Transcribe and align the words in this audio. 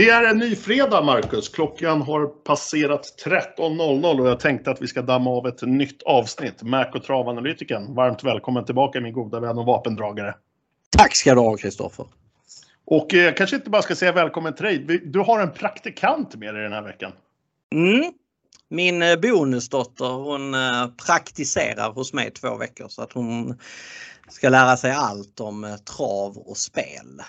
Det 0.00 0.08
är 0.08 0.24
en 0.24 0.38
ny 0.38 0.56
fredag, 0.56 1.02
Marcus. 1.02 1.48
Klockan 1.48 2.02
har 2.02 2.26
passerat 2.26 3.24
13.00 3.24 4.20
och 4.20 4.28
jag 4.28 4.40
tänkte 4.40 4.70
att 4.70 4.82
vi 4.82 4.86
ska 4.86 5.02
damma 5.02 5.30
av 5.30 5.46
ett 5.46 5.62
nytt 5.62 6.02
avsnitt. 6.02 6.62
Mac 6.62 6.86
och 6.94 7.04
travanalytikern, 7.04 7.94
varmt 7.94 8.24
välkommen 8.24 8.64
tillbaka 8.64 9.00
min 9.00 9.12
goda 9.12 9.40
vän 9.40 9.58
och 9.58 9.66
vapendragare. 9.66 10.34
Tack 10.90 11.14
ska 11.14 11.34
du 11.34 11.40
ha, 11.40 11.56
Kristoffer. 11.56 12.06
Och 12.84 13.14
eh, 13.14 13.34
kanske 13.34 13.56
inte 13.56 13.70
bara 13.70 13.82
ska 13.82 13.96
säga 13.96 14.12
välkommen 14.12 14.54
till 14.54 14.64
dig. 14.64 15.02
Du 15.04 15.18
har 15.18 15.40
en 15.40 15.52
praktikant 15.52 16.34
med 16.34 16.54
dig 16.54 16.62
den 16.62 16.72
här 16.72 16.82
veckan. 16.82 17.12
Mm. 17.74 18.12
Min 18.68 19.02
eh, 19.02 19.16
bonusdotter 19.16 20.08
hon 20.08 20.54
eh, 20.54 20.86
praktiserar 21.06 21.92
hos 21.92 22.12
mig 22.12 22.30
två 22.30 22.56
veckor 22.56 22.88
så 22.88 23.02
att 23.02 23.12
hon 23.12 23.58
ska 24.28 24.48
lära 24.48 24.76
sig 24.76 24.92
allt 24.92 25.40
om 25.40 25.64
eh, 25.64 25.76
trav 25.76 26.38
och 26.38 26.56
spel. 26.56 27.22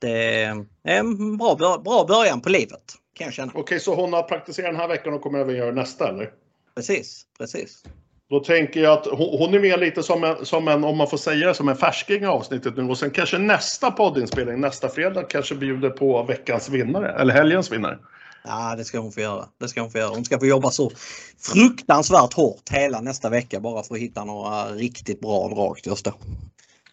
Det 0.00 0.42
är 0.42 0.64
en 0.84 1.36
bra, 1.36 1.54
bra 1.84 2.04
början 2.08 2.40
på 2.40 2.48
livet 2.48 2.82
kan 3.14 3.24
jag 3.24 3.34
känna. 3.34 3.52
Okej, 3.54 3.80
så 3.80 3.94
hon 3.94 4.12
har 4.12 4.22
praktiserat 4.22 4.70
den 4.72 4.80
här 4.80 4.88
veckan 4.88 5.14
och 5.14 5.22
kommer 5.22 5.38
även 5.38 5.56
göra 5.56 5.72
nästa 5.72 6.08
eller? 6.08 6.30
Precis, 6.74 7.26
precis. 7.38 7.82
Då 8.30 8.40
tänker 8.40 8.80
jag 8.80 8.98
att 8.98 9.06
hon, 9.06 9.54
är 9.54 9.60
med 9.60 9.80
lite 9.80 10.02
som 10.02 10.24
en, 10.24 10.46
som 10.46 10.68
en, 10.68 10.84
om 10.84 10.96
man 10.96 11.06
får 11.06 11.16
säga 11.16 11.48
det, 11.48 11.54
som 11.54 11.68
en 11.68 11.76
färsking 11.76 12.22
i 12.22 12.26
avsnittet 12.26 12.76
nu 12.76 12.82
och 12.82 12.98
sen 12.98 13.10
kanske 13.10 13.38
nästa 13.38 13.90
poddinspelning 13.90 14.60
nästa 14.60 14.88
fredag 14.88 15.22
kanske 15.22 15.54
bjuder 15.54 15.90
på 15.90 16.22
veckans 16.22 16.68
vinnare 16.68 17.12
eller 17.20 17.34
helgens 17.34 17.72
vinnare. 17.72 17.98
Ja, 18.44 18.74
det 18.76 18.84
ska 18.84 18.98
hon 18.98 19.12
få 19.12 19.20
göra. 19.20 19.48
Det 19.60 19.68
ska 19.68 19.80
hon 19.80 19.90
få 19.90 19.98
göra. 19.98 20.14
Hon 20.14 20.24
ska 20.24 20.38
få 20.38 20.46
jobba 20.46 20.70
så 20.70 20.92
fruktansvärt 21.38 22.32
hårt 22.32 22.70
hela 22.70 23.00
nästa 23.00 23.28
vecka 23.28 23.60
bara 23.60 23.82
för 23.82 23.94
att 23.94 24.00
hitta 24.00 24.24
några 24.24 24.64
riktigt 24.64 25.20
bra 25.20 25.48
drag 25.48 25.82
till 25.82 25.92
oss 25.92 26.02
då. 26.02 26.12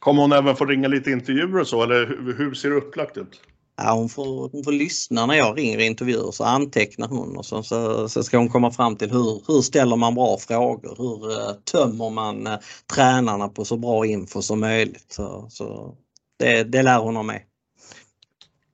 Kommer 0.08 0.22
hon 0.22 0.32
även 0.32 0.56
få 0.56 0.66
ringa 0.66 0.88
lite 0.88 1.12
intervjuer 1.12 1.60
och 1.60 1.68
så 1.68 1.84
eller 1.84 2.06
hur, 2.38 2.54
ser 2.54 2.70
det 2.70 2.76
upplagt 2.76 3.18
ut? 3.18 3.42
Ja, 3.78 3.94
hon, 3.94 4.10
får, 4.10 4.50
hon 4.50 4.64
får 4.64 4.72
lyssna 4.72 5.26
när 5.26 5.36
jag 5.36 5.58
ringer 5.58 5.80
intervjuer 5.80 6.32
så 6.32 6.44
antecknar 6.44 7.08
hon 7.08 7.38
och 7.38 7.46
så, 7.46 7.64
så, 7.64 8.10
så, 8.10 8.24
ska 8.24 8.38
hon 8.38 8.50
komma 8.50 8.72
fram 8.72 8.96
till 8.96 9.12
hur, 9.12 9.42
hur 9.48 9.62
ställer 9.62 9.96
man 9.96 10.16
bra 10.16 10.38
frågor? 10.38 10.96
Hur 10.98 11.32
uh, 11.32 11.54
tömmer 11.72 12.10
man 12.10 12.48
uh, 12.48 12.54
tränarna 12.94 13.48
på 13.48 13.66
så 13.66 13.78
bra 13.78 14.06
info 14.06 14.42
som 14.42 14.60
möjligt? 14.60 15.06
Så, 15.12 15.48
så 15.50 15.96
det, 16.40 16.64
det 16.64 16.84
lär 16.84 17.00
hon 17.00 17.18
av 17.18 17.26
mig. 17.26 17.46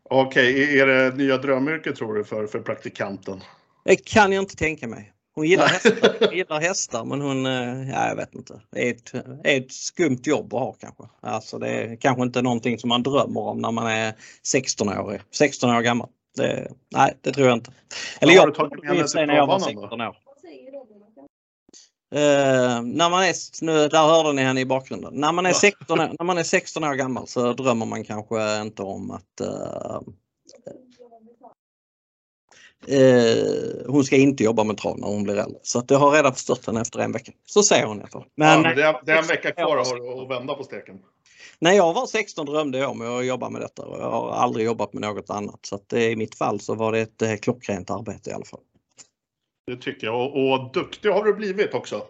Okej, 0.10 0.54
okay, 0.54 0.80
är 0.80 0.88
det 0.88 1.18
nya 1.18 1.38
drömyrket 1.38 1.96
tror 1.96 2.14
du 2.14 2.24
för, 2.24 2.48
för 2.48 2.60
praktikanten? 2.60 3.42
Det 3.86 3.96
kan 3.96 4.32
jag 4.32 4.42
inte 4.44 4.56
tänka 4.56 4.88
mig. 4.88 5.13
Hon 5.36 5.46
gillar 5.48 5.68
hästar, 5.68 6.16
hon 6.28 6.38
gillar 6.38 6.62
hästar 6.62 7.06
men 7.06 7.22
hon, 7.22 7.46
eh, 7.46 7.90
ja, 7.90 8.08
jag 8.08 8.16
vet 8.16 8.36
inte. 8.36 8.62
Det 8.72 8.90
är 8.90 8.92
ett, 8.92 9.14
ett 9.44 9.72
skumt 9.72 10.22
jobb 10.24 10.54
att 10.54 10.60
ha 10.60 10.74
kanske. 10.74 11.04
Alltså 11.22 11.58
det 11.58 11.70
är 11.70 11.96
kanske 11.96 12.24
inte 12.24 12.42
någonting 12.42 12.80
som 12.80 12.90
man 12.90 13.04
drömmer 13.04 13.42
om 13.42 13.58
när 13.58 13.72
man 13.72 13.88
är 13.88 14.14
16 14.44 14.90
år, 14.90 15.22
16 15.32 15.70
år 15.70 15.82
gammal. 15.82 16.10
Det, 16.36 16.72
nej, 16.96 17.18
det 17.22 17.32
tror 17.32 17.48
jag 17.48 17.58
inte. 17.58 17.72
Eller 18.20 18.34
jag 18.34 18.56
tagit 18.56 18.84
med 18.84 18.90
henne 18.90 19.26
när 19.26 19.36
jag 19.36 19.48
var 19.48 19.60
16 19.60 20.02
år. 20.02 20.18
Uh, 22.16 22.82
när 22.82 23.10
man 23.10 23.24
är, 23.24 23.64
nu, 23.66 23.88
där 23.88 24.08
hörde 24.08 24.34
ni 24.34 24.42
henne 24.42 24.62
i 24.62 24.66
bakgrunden. 24.66 25.14
När 25.14 25.32
man, 25.32 25.46
är 25.46 25.54
16, 25.54 25.98
när 25.98 26.24
man 26.24 26.38
är 26.38 26.44
16 26.44 26.84
år 26.84 26.94
gammal 26.94 27.28
så 27.28 27.54
drömmer 27.54 27.86
man 27.86 28.04
kanske 28.04 28.62
inte 28.62 28.82
om 28.82 29.12
att 29.12 29.42
uh, 29.42 30.02
uh, 32.92 33.92
hon 33.92 34.04
ska 34.04 34.16
inte 34.16 34.44
jobba 34.44 34.64
med 34.64 34.78
trav 34.78 35.00
när 35.00 35.08
hon 35.08 35.24
blir 35.24 35.38
äldre. 35.38 35.60
Så 35.64 35.84
jag 35.88 35.98
har 35.98 36.12
redan 36.12 36.34
förstört 36.34 36.68
henne 36.68 36.82
efter 36.82 37.00
en 37.00 37.12
vecka. 37.12 37.32
Så 37.46 37.64
säger 37.64 37.86
hon 37.86 37.98
i 37.98 38.00
alla 38.00 38.10
fall. 38.10 38.26
Men, 38.36 38.64
ja, 38.64 38.74
det, 38.76 38.84
är, 38.84 39.02
det 39.06 39.12
är 39.12 39.18
en 39.18 39.28
vecka 39.28 39.52
kvar 39.52 39.78
att 39.78 40.30
vända 40.30 40.54
på 40.54 40.64
steken. 40.64 41.00
När 41.60 41.72
jag 41.72 41.94
var 41.94 42.06
16 42.06 42.46
drömde 42.46 42.78
jag 42.78 42.92
om 42.92 43.18
att 43.18 43.26
jobba 43.26 43.50
med 43.50 43.62
detta 43.62 43.86
och 43.86 44.00
jag 44.00 44.12
har 44.12 44.32
aldrig 44.32 44.66
jobbat 44.66 44.94
med 44.94 45.02
något 45.02 45.30
annat. 45.30 45.60
Så 45.62 45.76
att 45.76 45.94
i 45.94 46.16
mitt 46.16 46.36
fall 46.36 46.60
så 46.60 46.76
var 46.76 46.92
det 46.92 47.22
ett 47.22 47.42
klockrent 47.42 47.90
arbete 47.90 48.30
i 48.30 48.34
alla 48.34 48.46
fall. 48.46 48.60
Det 49.68 49.78
tycker 49.78 50.08
jag. 50.08 50.16
Och, 50.16 50.54
och 50.54 50.72
duktig 50.74 51.10
har 51.10 51.24
du 51.24 51.34
blivit 51.34 51.74
också. 51.74 52.06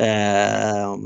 Eh, 0.00 0.96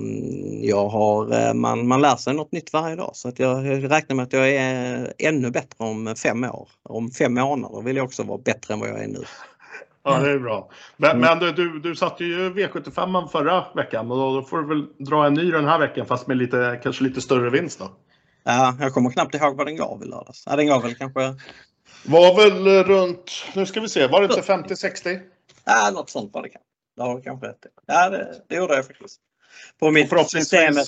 jag 0.63 0.89
har, 0.89 1.33
eh, 1.33 1.55
man, 1.55 1.89
man 1.89 2.01
lär 2.01 2.17
sig 2.17 2.35
något 2.35 2.53
nytt 2.53 2.73
varje 2.73 2.97
dag 2.97 3.11
så 3.15 3.29
att 3.29 3.39
jag 3.39 3.83
räknar 3.91 4.17
med 4.17 4.23
att 4.23 4.33
jag 4.33 4.49
är 4.49 5.13
ännu 5.19 5.51
bättre 5.51 5.85
om 5.85 6.15
fem 6.23 6.45
år. 6.45 6.69
Om 6.83 7.11
fem 7.11 7.35
månader 7.35 7.83
vill 7.83 7.97
jag 7.97 8.05
också 8.05 8.23
vara 8.23 8.39
bättre 8.39 8.75
än 8.75 8.81
vad 8.81 8.89
jag 8.89 9.03
är 9.03 9.09
nu. 9.09 9.25
Ja, 10.05 10.19
det 10.19 10.31
är 10.31 10.39
bra. 10.39 10.71
Men, 10.97 11.11
mm. 11.11 11.39
men 11.39 11.55
du, 11.55 11.81
du 11.81 11.97
satte 11.97 12.25
ju 12.25 12.51
V75 12.51 13.29
förra 13.29 13.65
veckan 13.75 14.11
och 14.11 14.17
då 14.17 14.43
får 14.43 14.59
du 14.59 14.69
väl 14.69 14.87
dra 14.99 15.27
en 15.27 15.35
ny 15.35 15.51
den 15.51 15.65
här 15.65 15.79
veckan 15.79 16.07
fast 16.07 16.27
med 16.27 16.37
lite, 16.37 16.81
kanske 16.83 17.05
lite 17.05 17.21
större 17.21 17.51
vinst 17.51 17.79
då? 17.79 17.91
Ja, 18.45 18.77
jag 18.81 18.95
kommer 18.95 19.11
knappt 19.11 19.35
ihåg 19.35 19.57
vad 19.57 19.67
den 19.67 19.77
gav 19.77 20.03
i 20.03 20.07
lördags. 20.07 20.45
Ja, 20.47 20.57
den 20.57 20.67
gav 20.67 20.83
väl 20.83 20.95
kanske... 20.95 21.35
Var 22.07 22.37
väl 22.37 22.85
runt, 22.85 23.33
nu 23.55 23.67
ska 23.67 23.81
vi 23.81 23.89
se, 23.89 24.07
var 24.07 24.21
det 24.21 24.27
inte 24.35 24.75
50-60? 24.75 25.21
Ja, 25.65 25.91
något 25.95 26.11
sånt 26.11 26.35
var 26.35 26.43
det 26.43 26.49
kanske. 26.49 26.66
Det 26.97 27.03
har 27.03 27.17
du 27.17 27.23
kanske 27.23 27.47
rätt 27.47 27.67
Ja, 27.87 28.11
det, 28.11 28.43
det 28.49 28.57
gjorde 28.57 28.75
jag 28.75 28.87
faktiskt. 28.87 29.21
På 29.81 29.91
mitt 29.91 30.31
systemet. 30.31 30.87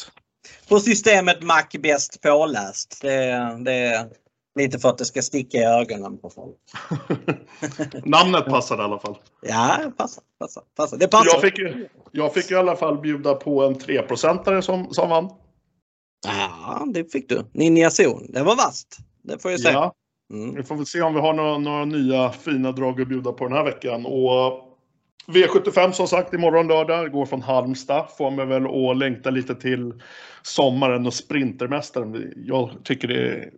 På 0.68 0.80
systemet 0.80 1.42
Mac 1.42 1.64
bäst 1.78 2.22
påläst. 2.22 2.98
Det, 3.02 3.58
det 3.64 3.72
är 3.72 4.08
lite 4.58 4.78
för 4.78 4.88
att 4.88 4.98
det 4.98 5.04
ska 5.04 5.22
sticka 5.22 5.58
i 5.58 5.64
ögonen 5.64 6.18
på 6.18 6.30
folk. 6.30 6.56
Namnet 8.04 8.44
passar 8.44 8.78
i 8.78 8.80
alla 8.80 8.98
fall. 8.98 9.18
Ja, 9.42 9.92
passar. 9.96 10.22
passar, 10.38 10.62
passar. 10.76 10.96
Det 10.96 11.08
passar. 11.08 11.30
Jag 11.32 11.40
fick, 11.40 11.58
ju, 11.58 11.88
jag 12.12 12.34
fick 12.34 12.50
i 12.50 12.54
alla 12.54 12.76
fall 12.76 12.98
bjuda 13.00 13.34
på 13.34 13.64
en 13.64 13.74
3-procentare 13.74 14.62
som, 14.62 14.94
som 14.94 15.10
vann. 15.10 15.30
Ja, 16.26 16.86
det 16.94 17.12
fick 17.12 17.28
du. 17.28 17.44
Ninja 17.52 17.90
Zon. 17.90 18.32
Det 18.32 18.42
var 18.42 18.56
vast. 18.56 18.98
Det 19.22 19.42
får 19.42 19.50
jag 19.50 19.60
säga. 19.60 19.74
Ja. 19.74 19.94
Mm. 20.32 20.54
Vi 20.54 20.62
får 20.62 20.76
väl 20.76 20.86
se 20.86 21.02
om 21.02 21.14
vi 21.14 21.20
har 21.20 21.32
några, 21.32 21.58
några 21.58 21.84
nya 21.84 22.32
fina 22.32 22.72
drag 22.72 23.00
att 23.00 23.08
bjuda 23.08 23.32
på 23.32 23.44
den 23.44 23.56
här 23.56 23.64
veckan. 23.64 24.06
Och 24.06 24.67
V75 25.28 25.92
som 25.92 26.08
sagt 26.08 26.34
imorgon 26.34 26.68
lördag, 26.68 27.12
går 27.12 27.26
från 27.26 27.42
Halmstad. 27.42 28.06
Får 28.18 28.30
mig 28.30 28.46
väl 28.46 28.66
att 28.66 28.96
längta 28.96 29.30
lite 29.30 29.54
till 29.54 29.92
sommaren 30.42 31.06
och 31.06 31.14
Sprintermästaren. 31.14 32.32
Jag 32.36 32.70
tycker 32.84 33.08
det 33.08 33.14
är 33.14 33.50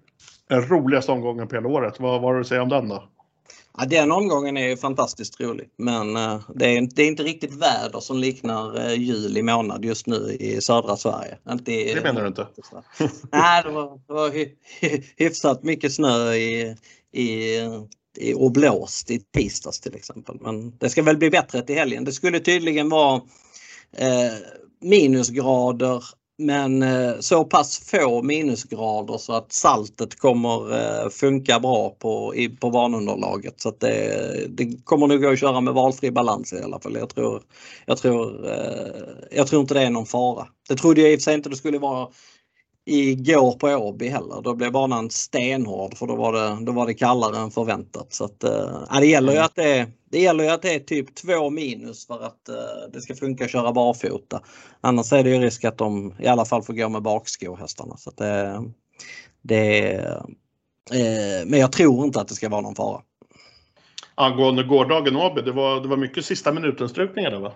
den 0.49 0.63
roligaste 0.63 1.13
omgången 1.13 1.49
på 1.49 1.55
hela 1.55 1.69
året. 1.69 2.01
Vad, 2.01 2.21
vad 2.21 2.23
har 2.23 2.35
du 2.35 2.41
att 2.41 2.47
säga 2.47 2.63
om 2.63 2.69
den 2.69 2.89
då? 2.89 3.09
Ja, 3.79 3.87
den 3.87 4.13
omgången 4.13 4.57
är 4.57 4.77
fantastiskt 4.77 5.41
rolig 5.41 5.69
men 5.77 6.17
uh, 6.17 6.41
det, 6.55 6.77
är, 6.77 6.89
det 6.95 7.03
är 7.03 7.07
inte 7.07 7.23
riktigt 7.23 7.55
väder 7.55 8.01
som 8.01 8.19
liknar 8.19 8.77
uh, 8.79 8.95
juli 8.95 9.43
månad 9.43 9.85
just 9.85 10.07
nu 10.07 10.37
i 10.41 10.61
södra 10.61 10.97
Sverige. 10.97 11.39
Inte 11.51 11.73
i, 11.73 11.95
det 11.95 12.03
menar 12.03 12.21
du 12.21 12.27
inte? 12.27 12.47
Nej, 13.33 13.63
det 13.65 13.71
var, 13.71 14.01
det 14.07 14.13
var 14.13 14.31
hy, 14.31 14.49
hy, 14.81 15.03
hyfsat 15.17 15.63
mycket 15.63 15.95
snö 15.95 16.33
i, 16.33 16.77
i 17.13 17.59
och 18.37 18.53
blåst 18.53 19.11
i 19.11 19.21
tisdags 19.35 19.81
till 19.81 19.95
exempel. 19.95 20.37
Men 20.41 20.79
det 20.79 20.91
ska 20.91 21.03
väl 21.03 21.17
bli 21.17 21.31
bättre 21.31 21.63
till 21.63 21.77
helgen. 21.77 22.05
Det 22.05 22.13
skulle 22.13 22.41
tydligen 22.41 22.89
vara 22.89 23.21
eh, 23.97 24.33
minusgrader 24.81 26.05
men 26.41 26.83
eh, 26.83 27.13
så 27.21 27.45
pass 27.45 27.91
få 27.91 28.23
minusgrader 28.23 29.19
så 29.19 29.33
att 29.33 29.53
saltet 29.53 30.19
kommer 30.19 30.73
eh, 30.73 31.09
funka 31.09 31.61
bra 31.61 31.91
på, 31.91 32.35
i, 32.35 32.49
på 32.49 32.71
banunderlaget. 32.71 33.61
Så 33.61 33.69
att 33.69 33.81
det, 33.81 34.47
det 34.49 34.85
kommer 34.85 35.07
nog 35.07 35.23
gå 35.23 35.29
att 35.29 35.41
köra 35.41 35.61
med 35.61 35.75
valfri 35.75 36.11
balans 36.11 36.53
i 36.53 36.63
alla 36.63 36.81
fall. 36.81 36.95
Jag 36.95 37.09
tror, 37.09 37.43
jag, 37.87 37.99
tror, 37.99 38.51
eh, 38.51 39.03
jag 39.31 39.47
tror 39.47 39.61
inte 39.61 39.75
det 39.75 39.83
är 39.83 39.91
någon 39.91 40.07
fara. 40.07 40.47
Det 40.69 40.77
trodde 40.77 41.01
jag 41.01 41.13
i 41.13 41.17
och 41.17 41.21
för 41.21 41.23
sig 41.23 41.35
inte 41.35 41.49
det 41.49 41.57
skulle 41.57 41.79
vara 41.79 42.09
igår 42.91 43.53
på 43.53 43.69
Åby 43.69 44.09
heller. 44.09 44.43
Då 44.43 44.55
blev 44.55 44.73
banan 44.73 45.11
stenhård 45.11 45.97
för 45.97 46.07
då 46.07 46.17
var 46.17 46.33
det, 46.33 46.65
då 46.65 46.73
var 46.73 46.87
det 46.87 46.95
kallare 46.95 47.39
än 47.39 47.51
förväntat. 47.51 48.13
Så 48.13 48.25
att, 48.25 48.45
äh, 48.45 49.01
det, 49.01 49.07
gäller 49.07 49.33
ju 49.33 49.39
mm. 49.39 49.45
att 49.45 49.55
det, 49.55 49.79
är, 49.79 49.87
det 50.11 50.21
gäller 50.21 50.45
ju 50.45 50.51
att 50.51 50.63
det 50.63 50.75
är 50.75 50.79
typ 50.79 51.15
2 51.15 51.51
minus 51.51 52.07
för 52.07 52.23
att 52.25 52.49
äh, 52.49 52.55
det 52.93 53.01
ska 53.01 53.15
funka 53.15 53.45
att 53.45 53.51
köra 53.51 53.73
barfota. 53.73 54.43
Annars 54.81 55.13
är 55.13 55.25
det 55.25 55.31
ju 55.31 55.39
risk 55.39 55.65
att 55.65 55.79
de 55.79 56.15
i 56.19 56.27
alla 56.27 56.45
fall 56.45 56.63
får 56.63 56.73
gå 56.73 56.89
med 56.89 57.03
bakskor 57.03 57.57
hästarna. 57.57 57.97
Så 57.97 58.11
att 58.11 58.17
det, 58.17 58.63
det, 59.43 59.95
äh, 60.93 61.47
men 61.47 61.61
jag 61.61 61.73
tror 61.73 62.05
inte 62.05 62.21
att 62.21 62.29
det 62.29 62.35
ska 62.35 62.49
vara 62.49 62.61
någon 62.61 62.75
fara. 62.75 63.03
Angående 64.15 64.63
gårdagen 64.63 65.17
Åby, 65.17 65.43
det 65.43 65.53
var, 65.53 65.81
det 65.81 65.89
var 65.89 65.97
mycket 65.97 66.25
sista 66.25 66.53
minuten-strukningar 66.53 67.31
där 67.31 67.41
va? 67.41 67.53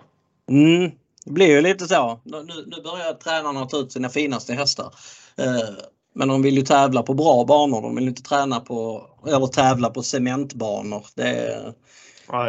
Mm, 0.49 0.91
det 1.25 1.31
blir 1.31 1.47
ju 1.47 1.61
lite 1.61 1.87
så. 1.87 2.19
Nu, 2.23 2.43
nu 2.43 2.81
börjar 2.83 3.13
tränarna 3.13 3.65
ta 3.65 3.77
ut 3.77 3.91
sina 3.91 4.09
finaste 4.09 4.53
hästar. 4.53 4.93
Eh, 5.39 5.69
men 6.15 6.27
de 6.27 6.41
vill 6.41 6.55
ju 6.55 6.61
tävla 6.61 7.03
på 7.03 7.13
bra 7.13 7.45
banor. 7.45 7.81
De 7.81 7.95
vill 7.95 8.07
inte 8.07 8.21
träna 8.21 8.59
på 8.59 9.05
eller 9.27 9.47
tävla 9.47 9.89
på 9.89 10.03
cementbanor. 10.03 11.05
Det, 11.15 11.73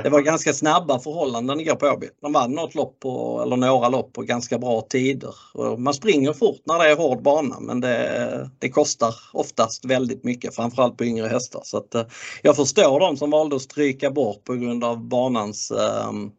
det 0.02 0.08
var 0.08 0.20
ganska 0.20 0.52
snabba 0.52 0.98
förhållanden 0.98 1.60
igår 1.60 1.74
på 1.74 1.86
Åby. 1.86 2.08
De 2.22 2.32
vann 2.32 2.52
något 2.52 2.74
lopp 2.74 3.00
på, 3.00 3.42
eller 3.42 3.56
några 3.56 3.88
lopp 3.88 4.12
på 4.12 4.22
ganska 4.22 4.58
bra 4.58 4.80
tider. 4.80 5.34
Man 5.78 5.94
springer 5.94 6.32
fort 6.32 6.60
när 6.64 6.78
det 6.78 6.90
är 6.90 6.96
hård 6.96 7.22
bana 7.22 7.60
men 7.60 7.80
det, 7.80 8.50
det 8.58 8.68
kostar 8.68 9.14
oftast 9.32 9.84
väldigt 9.84 10.24
mycket, 10.24 10.54
framförallt 10.54 10.96
på 10.96 11.04
yngre 11.04 11.28
hästar. 11.28 11.60
Så 11.64 11.76
att, 11.76 11.94
eh, 11.94 12.04
jag 12.42 12.56
förstår 12.56 13.00
de 13.00 13.16
som 13.16 13.30
valde 13.30 13.56
att 13.56 13.62
stryka 13.62 14.10
bort 14.10 14.44
på 14.44 14.54
grund 14.54 14.84
av 14.84 15.04
banans 15.04 15.72
um, 16.08 16.32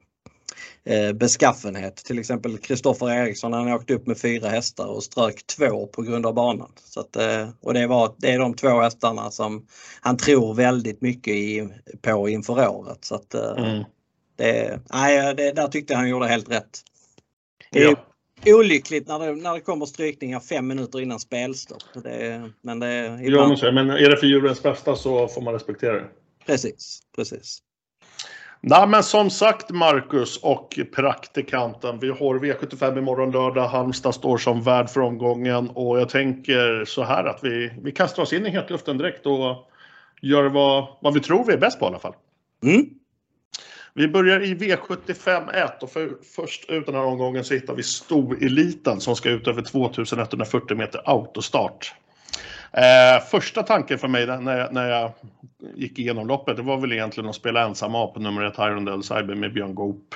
eh, 0.88 1.14
beskaffenhet. 1.14 1.96
Till 1.96 2.20
exempel 2.20 2.58
Kristoffer 2.58 3.10
Eriksson 3.12 3.54
han 3.54 3.74
åkte 3.74 3.94
upp 3.94 4.08
med 4.08 4.18
fyra 4.18 4.50
hästar 4.50 4.86
och 4.86 5.04
strök 5.04 5.46
två 5.58 5.88
på 5.88 6.02
grund 6.02 6.26
av 6.26 6.34
banan. 6.34 6.72
Så 6.84 7.00
att, 7.00 7.16
eh, 7.16 7.50
och 7.62 7.74
det, 7.74 7.88
var, 7.88 8.16
det 8.18 8.32
är 8.32 8.40
de 8.40 8.54
två 8.54 8.82
hästarna 8.82 9.32
som 9.32 9.68
han 10.02 10.18
tror 10.18 10.54
väldigt 10.54 11.02
mycket 11.02 11.34
i, 11.34 11.70
på 12.02 12.30
inför 12.30 12.68
året. 12.68 13.06
Så 13.06 13.16
att, 13.16 13.34
eh, 13.34 13.58
mm. 13.58 13.84
det, 14.36 14.80
nej, 14.94 15.36
det, 15.36 15.52
där 15.52 15.68
tyckte 15.68 15.94
jag 15.94 16.00
han 16.00 16.10
gjorde 16.10 16.28
helt 16.28 16.52
rätt. 16.52 16.80
Det 17.72 17.84
är 17.84 17.96
ja. 18.44 18.56
olyckligt 18.56 19.08
när 19.08 19.20
det, 19.20 19.36
när 19.36 19.54
det 19.54 19.62
kommer 19.62 19.86
strykningar 19.86 20.40
fem 20.40 20.68
minuter 20.68 21.02
innan 21.02 21.20
spelstopp. 21.20 22.04
Det, 22.04 22.52
men, 22.62 22.80
det, 22.80 23.20
ibland... 23.24 23.58
ja, 23.62 23.72
men 23.72 23.90
är 23.90 24.10
det 24.10 24.18
för 24.18 24.28
djurens 24.28 24.64
bästa 24.64 24.96
så 24.96 25.28
får 25.28 25.42
man 25.42 25.54
respektera 25.54 25.94
det. 25.94 26.08
Precis, 26.46 27.00
precis. 27.16 27.60
Nej, 28.62 28.88
men 28.88 29.04
som 29.04 29.30
sagt 29.30 29.70
Marcus 29.70 30.38
och 30.38 30.80
praktikanten. 30.96 32.00
Vi 32.00 32.10
har 32.10 32.40
V75 32.40 32.98
imorgon 32.98 33.32
lördag. 33.32 33.68
Halmstad 33.68 34.16
står 34.16 34.38
som 34.38 34.62
värd 34.62 34.90
för 34.90 35.02
omgången 35.02 35.70
och 35.70 36.00
jag 36.00 36.10
tänker 36.10 36.86
så 36.86 37.04
här 37.04 37.24
att 37.26 37.40
vi, 37.44 37.74
vi 37.82 37.92
kastar 37.92 38.24
oss 38.24 38.34
in 38.34 38.46
i 38.46 38.50
hetluften 38.50 38.98
direkt 38.98 39.26
och 39.26 39.70
gör 40.22 40.44
vad, 40.44 40.88
vad 41.02 41.14
vi 41.14 41.20
tror 41.20 41.46
vi 41.46 41.54
är 41.54 41.58
bäst 41.58 41.80
på 41.80 41.86
i 41.86 41.88
alla 41.88 42.00
fall. 42.00 42.14
Mm. 42.64 42.86
Vi 43.94 44.08
börjar 44.08 44.44
i 44.44 44.56
V75 44.56 45.54
1 45.54 45.84
och 45.84 45.92
för, 45.92 46.10
först 46.36 46.70
ut 46.70 46.86
den 46.86 46.96
här 46.96 47.04
omgången 47.04 47.44
så 47.44 47.54
hittar 47.54 47.76
vi 47.76 47.84
Storeliten 47.84 49.00
som 49.00 49.16
ska 49.16 49.30
ut 49.30 49.48
över 49.48 49.62
2140 49.62 50.78
meter 50.78 51.02
autostart. 51.06 51.94
Eh, 52.72 53.24
första 53.30 53.64
tanken 53.64 54.00
för 54.00 54.08
mig 54.08 54.28
när 54.28 54.58
jag, 54.58 54.74
när 54.74 54.90
jag 54.90 55.12
gick 55.76 56.00
igenom 56.00 56.28
loppet, 56.28 56.58
det 56.58 56.62
var 56.62 56.78
väl 56.78 56.92
egentligen 56.92 57.30
att 57.30 57.36
spela 57.36 57.64
ensam 57.64 57.96
A 57.96 58.12
på 58.14 58.20
nummer 58.20 58.44
ett 58.44 58.58
Hirondale 58.58 59.04
Cyber 59.04 59.36
med 59.36 59.54
Björn 59.54 59.76
Goop. 59.76 60.16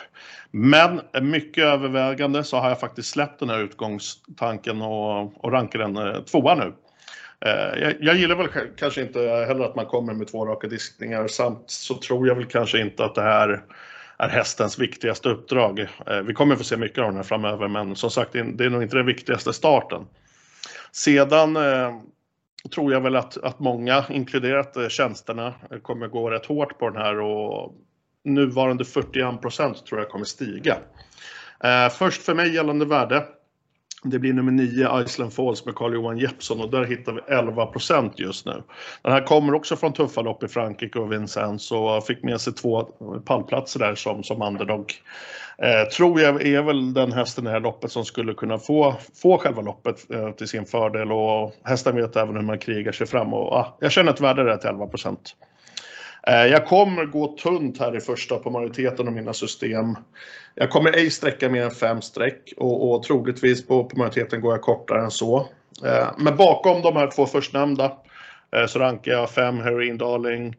Men 0.51 1.01
mycket 1.21 1.63
övervägande 1.63 2.43
så 2.43 2.57
har 2.57 2.69
jag 2.69 2.79
faktiskt 2.79 3.09
släppt 3.09 3.39
den 3.39 3.49
här 3.49 3.59
utgångstanken 3.59 4.81
och, 4.81 5.45
och 5.45 5.51
rankar 5.51 5.79
den 5.79 5.97
eh, 5.97 6.21
tvåa 6.21 6.55
nu. 6.55 6.73
Eh, 7.45 7.81
jag, 7.81 7.95
jag, 7.99 8.15
gillar 8.15 8.35
väl 8.35 8.47
kanske 8.77 9.01
inte 9.01 9.19
heller 9.19 9.65
att 9.65 9.75
man 9.75 9.85
kommer 9.85 10.13
med 10.13 10.27
två 10.27 10.45
raka 10.45 10.67
diskningar 10.67 11.27
samt 11.27 11.63
så 11.65 11.97
tror 11.97 12.27
jag 12.27 12.35
väl 12.35 12.45
kanske 12.45 12.79
inte 12.79 13.05
att 13.05 13.15
det 13.15 13.21
här 13.21 13.63
är 14.17 14.29
hästens 14.29 14.79
viktigaste 14.79 15.29
uppdrag. 15.29 15.79
Eh, 15.79 16.19
vi 16.25 16.33
kommer 16.33 16.55
få 16.55 16.63
se 16.63 16.77
mycket 16.77 16.99
av 16.99 17.05
den 17.05 17.15
här 17.15 17.23
framöver 17.23 17.67
men 17.67 17.95
som 17.95 18.11
sagt 18.11 18.33
det 18.33 18.65
är 18.65 18.69
nog 18.69 18.83
inte 18.83 18.97
den 18.97 19.05
viktigaste 19.05 19.53
starten. 19.53 20.05
Sedan 20.91 21.55
eh, 21.55 21.91
tror 22.69 22.93
jag 22.93 23.01
väl 23.01 23.15
att, 23.15 23.37
att 23.37 23.59
många, 23.59 24.05
inkluderat 24.09 24.77
eh, 24.77 24.87
tjänsterna, 24.87 25.53
eh, 25.71 25.77
kommer 25.77 26.07
gå 26.07 26.29
rätt 26.29 26.45
hårt 26.45 26.79
på 26.79 26.89
den 26.89 27.01
här 27.01 27.19
och 27.19 27.75
nuvarande 28.23 28.85
41 28.85 29.41
procent 29.41 29.85
tror 29.85 29.99
jag 29.99 30.09
kommer 30.09 30.25
stiga. 30.25 30.77
Eh, 31.63 31.89
först 31.89 32.21
för 32.21 32.33
mig 32.33 32.55
gällande 32.55 32.85
värde. 32.85 33.25
Det 34.03 34.19
blir 34.19 34.33
nummer 34.33 34.51
9 34.51 35.01
Iceland 35.05 35.33
Falls 35.33 35.65
med 35.65 35.75
Carl-Johan 35.75 36.17
Jeppsson 36.17 36.61
och 36.61 36.71
där 36.71 36.83
hittar 36.83 37.13
vi 37.13 37.21
11 37.27 37.65
procent 37.65 38.19
just 38.19 38.45
nu. 38.45 38.63
Den 39.01 39.11
här 39.11 39.25
kommer 39.25 39.53
också 39.53 39.75
från 39.75 39.93
tuffa 39.93 40.21
lopp 40.21 40.43
i 40.43 40.47
Frankrike 40.47 40.99
och 40.99 41.11
Vincennes 41.11 41.71
och 41.71 42.05
fick 42.05 42.23
med 42.23 42.41
sig 42.41 42.53
två 42.53 42.83
pallplatser 43.25 43.79
där 43.79 43.95
som, 43.95 44.23
som 44.23 44.41
underdog. 44.41 44.93
Eh, 45.57 45.89
tror 45.89 46.21
jag 46.21 46.45
är 46.45 46.61
väl 46.61 46.93
den 46.93 47.11
hästen 47.11 47.43
i 47.43 47.47
det 47.47 47.51
här 47.51 47.59
loppet 47.59 47.91
som 47.91 48.05
skulle 48.05 48.33
kunna 48.33 48.57
få, 48.57 48.95
få 49.21 49.37
själva 49.37 49.61
loppet 49.61 50.11
eh, 50.11 50.31
till 50.31 50.47
sin 50.47 50.65
fördel 50.65 51.11
och 51.11 51.55
hästen 51.63 51.95
vet 51.95 52.15
även 52.15 52.35
hur 52.35 52.43
man 52.43 52.59
krigar 52.59 52.91
sig 52.91 53.07
fram 53.07 53.33
och 53.33 53.53
ah, 53.53 53.77
jag 53.79 53.91
känner 53.91 54.13
ett 54.13 54.21
värde 54.21 54.43
där 54.43 54.57
till 54.57 54.69
11 54.69 54.87
procent. 54.87 55.35
Eh, 56.27 56.45
jag 56.45 56.65
kommer 56.65 57.05
gå 57.05 57.27
tunt 57.37 57.79
här 57.79 57.97
i 57.97 57.99
första 57.99 58.37
på 58.37 58.49
majoriteten 58.49 59.07
av 59.07 59.13
mina 59.13 59.33
system. 59.33 59.95
Jag 60.55 60.69
kommer 60.69 60.97
ej 60.97 61.09
sträcka 61.09 61.49
mer 61.49 61.63
än 61.63 61.71
fem 61.71 62.01
streck 62.01 62.53
och, 62.57 62.91
och 62.91 63.03
troligtvis 63.03 63.67
på, 63.67 63.83
på 63.83 63.97
majoriteten 63.97 64.41
går 64.41 64.53
jag 64.53 64.61
kortare 64.61 65.03
än 65.03 65.11
så. 65.11 65.49
Eh, 65.85 66.07
men 66.17 66.37
bakom 66.37 66.81
de 66.81 66.95
här 66.95 67.11
två 67.11 67.25
förstnämnda 67.25 67.97
eh, 68.55 68.65
så 68.65 68.79
rankar 68.79 69.11
jag 69.11 69.29
fem 69.29 69.57
Heroin 69.57 69.97
Darling, 69.97 70.55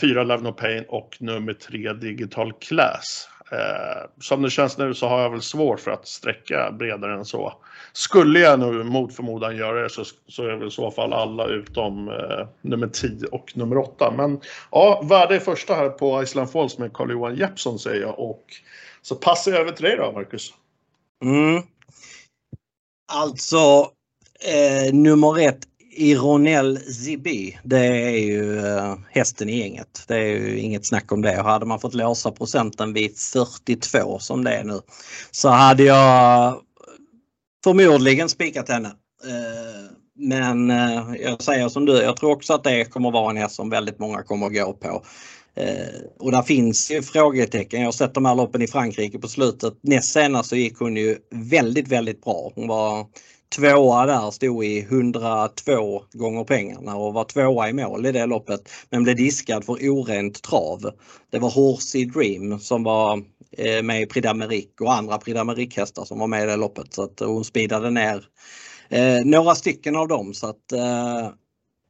fyra 0.00 0.24
Love 0.24 0.42
No 0.42 0.52
Pain 0.52 0.84
och 0.88 1.16
nummer 1.20 1.52
tre 1.52 1.92
Digital 1.92 2.52
Class. 2.52 3.28
Eh, 3.54 4.02
som 4.20 4.42
det 4.42 4.50
känns 4.50 4.78
nu 4.78 4.94
så 4.94 5.08
har 5.08 5.22
jag 5.22 5.30
väl 5.30 5.42
svårt 5.42 5.80
för 5.80 5.90
att 5.90 6.06
sträcka 6.06 6.72
bredare 6.72 7.14
än 7.14 7.24
så. 7.24 7.52
Skulle 7.92 8.40
jag 8.40 8.60
nu 8.60 8.84
mot 8.84 9.14
förmodan 9.14 9.56
göra 9.56 9.82
det 9.82 9.90
så, 9.90 10.04
så 10.28 10.44
är 10.44 10.56
väl 10.56 10.68
i 10.68 10.70
så 10.70 10.90
fall 10.90 11.12
alla 11.12 11.46
utom 11.46 12.08
eh, 12.08 12.46
nummer 12.60 12.86
10 12.86 13.26
och 13.26 13.56
nummer 13.56 13.78
8. 13.78 14.14
Men 14.16 14.40
ja, 14.70 15.02
värde 15.04 15.36
i 15.36 15.40
första 15.40 15.74
här 15.74 15.88
på 15.88 16.22
Island 16.22 16.50
Falls 16.50 16.78
med 16.78 16.92
Carl-Johan 16.92 17.36
Jeppsson 17.36 17.78
säger 17.78 18.00
jag 18.00 18.18
och 18.18 18.44
så 19.02 19.14
passar 19.14 19.52
jag 19.52 19.60
över 19.60 19.72
till 19.72 19.84
dig 19.84 19.96
då 19.96 20.12
Marcus. 20.12 20.54
Mm. 21.24 21.62
Alltså 23.12 23.90
eh, 24.54 24.94
nummer 24.94 25.48
ett 25.48 25.60
Ironel 25.96 26.78
Zibi, 26.78 27.58
det 27.62 27.86
är 27.86 28.18
ju 28.18 28.66
eh, 28.66 28.94
hästen 29.10 29.48
i 29.48 29.58
gänget. 29.58 30.04
Det 30.08 30.16
är 30.16 30.26
ju 30.26 30.58
inget 30.58 30.86
snack 30.86 31.12
om 31.12 31.22
det. 31.22 31.42
Hade 31.42 31.66
man 31.66 31.80
fått 31.80 31.94
låsa 31.94 32.30
procenten 32.30 32.92
vid 32.92 33.18
42 33.18 34.18
som 34.18 34.44
det 34.44 34.54
är 34.54 34.64
nu 34.64 34.80
så 35.30 35.48
hade 35.48 35.82
jag 35.82 36.60
förmodligen 37.64 38.28
spikat 38.28 38.68
henne. 38.68 38.88
Eh, 39.24 39.90
men 40.16 40.70
eh, 40.70 41.14
jag 41.20 41.42
säger 41.42 41.68
som 41.68 41.86
du, 41.86 41.92
jag 41.92 42.16
tror 42.16 42.30
också 42.30 42.54
att 42.54 42.64
det 42.64 42.84
kommer 42.84 43.10
vara 43.10 43.30
en 43.30 43.36
häst 43.36 43.54
som 43.54 43.70
väldigt 43.70 43.98
många 43.98 44.22
kommer 44.22 44.46
att 44.46 44.54
gå 44.54 44.72
på. 44.72 45.04
och 46.18 46.32
där 46.32 46.42
finns 46.42 46.90
ju 46.90 47.02
frågetecken. 47.02 47.80
Jag 47.80 47.86
har 47.86 47.92
sett 47.92 48.14
de 48.14 48.24
här 48.24 48.34
loppen 48.34 48.62
i 48.62 48.66
Frankrike 48.66 49.18
på 49.18 49.28
slutet. 49.28 49.74
Näst 49.80 50.12
senast 50.12 50.48
så 50.48 50.56
gick 50.56 50.78
hon 50.78 50.96
ju 50.96 51.16
väldigt, 51.30 51.88
väldigt 51.88 52.24
bra. 52.24 52.52
Hon 52.54 52.68
var 52.68 53.06
tvåa 53.48 54.06
där, 54.06 54.30
stod 54.30 54.64
i 54.64 54.80
102 54.80 56.02
gånger 56.12 56.44
pengarna 56.44 56.96
och 56.96 57.14
var 57.14 57.24
tvåa 57.24 57.68
i 57.68 57.72
mål 57.72 58.06
i 58.06 58.12
det 58.12 58.26
loppet. 58.26 58.68
Men 58.90 59.02
blev 59.02 59.16
diskad 59.16 59.64
för 59.64 59.72
orent 59.72 60.42
trav. 60.42 60.90
Det 61.30 61.38
var 61.38 61.50
Horsey 61.50 62.04
Dream 62.04 62.58
som 62.60 62.82
var 62.82 63.22
eh, 63.58 63.82
med 63.82 64.02
i 64.02 64.06
Prix 64.06 64.26
d'Amérique 64.26 64.80
och 64.80 64.94
andra 64.94 65.18
Prix 65.18 65.38
d'Amérique-hästar 65.38 66.04
som 66.04 66.18
var 66.18 66.26
med 66.26 66.42
i 66.42 66.46
det 66.46 66.56
loppet. 66.56 66.94
Så 66.94 67.02
att 67.02 67.20
hon 67.20 67.44
speedade 67.44 67.90
ner 67.90 68.24
eh, 68.88 69.24
några 69.24 69.54
stycken 69.54 69.96
av 69.96 70.08
dem. 70.08 70.34
Så 70.34 70.46
att 70.46 70.72
eh, 70.72 71.28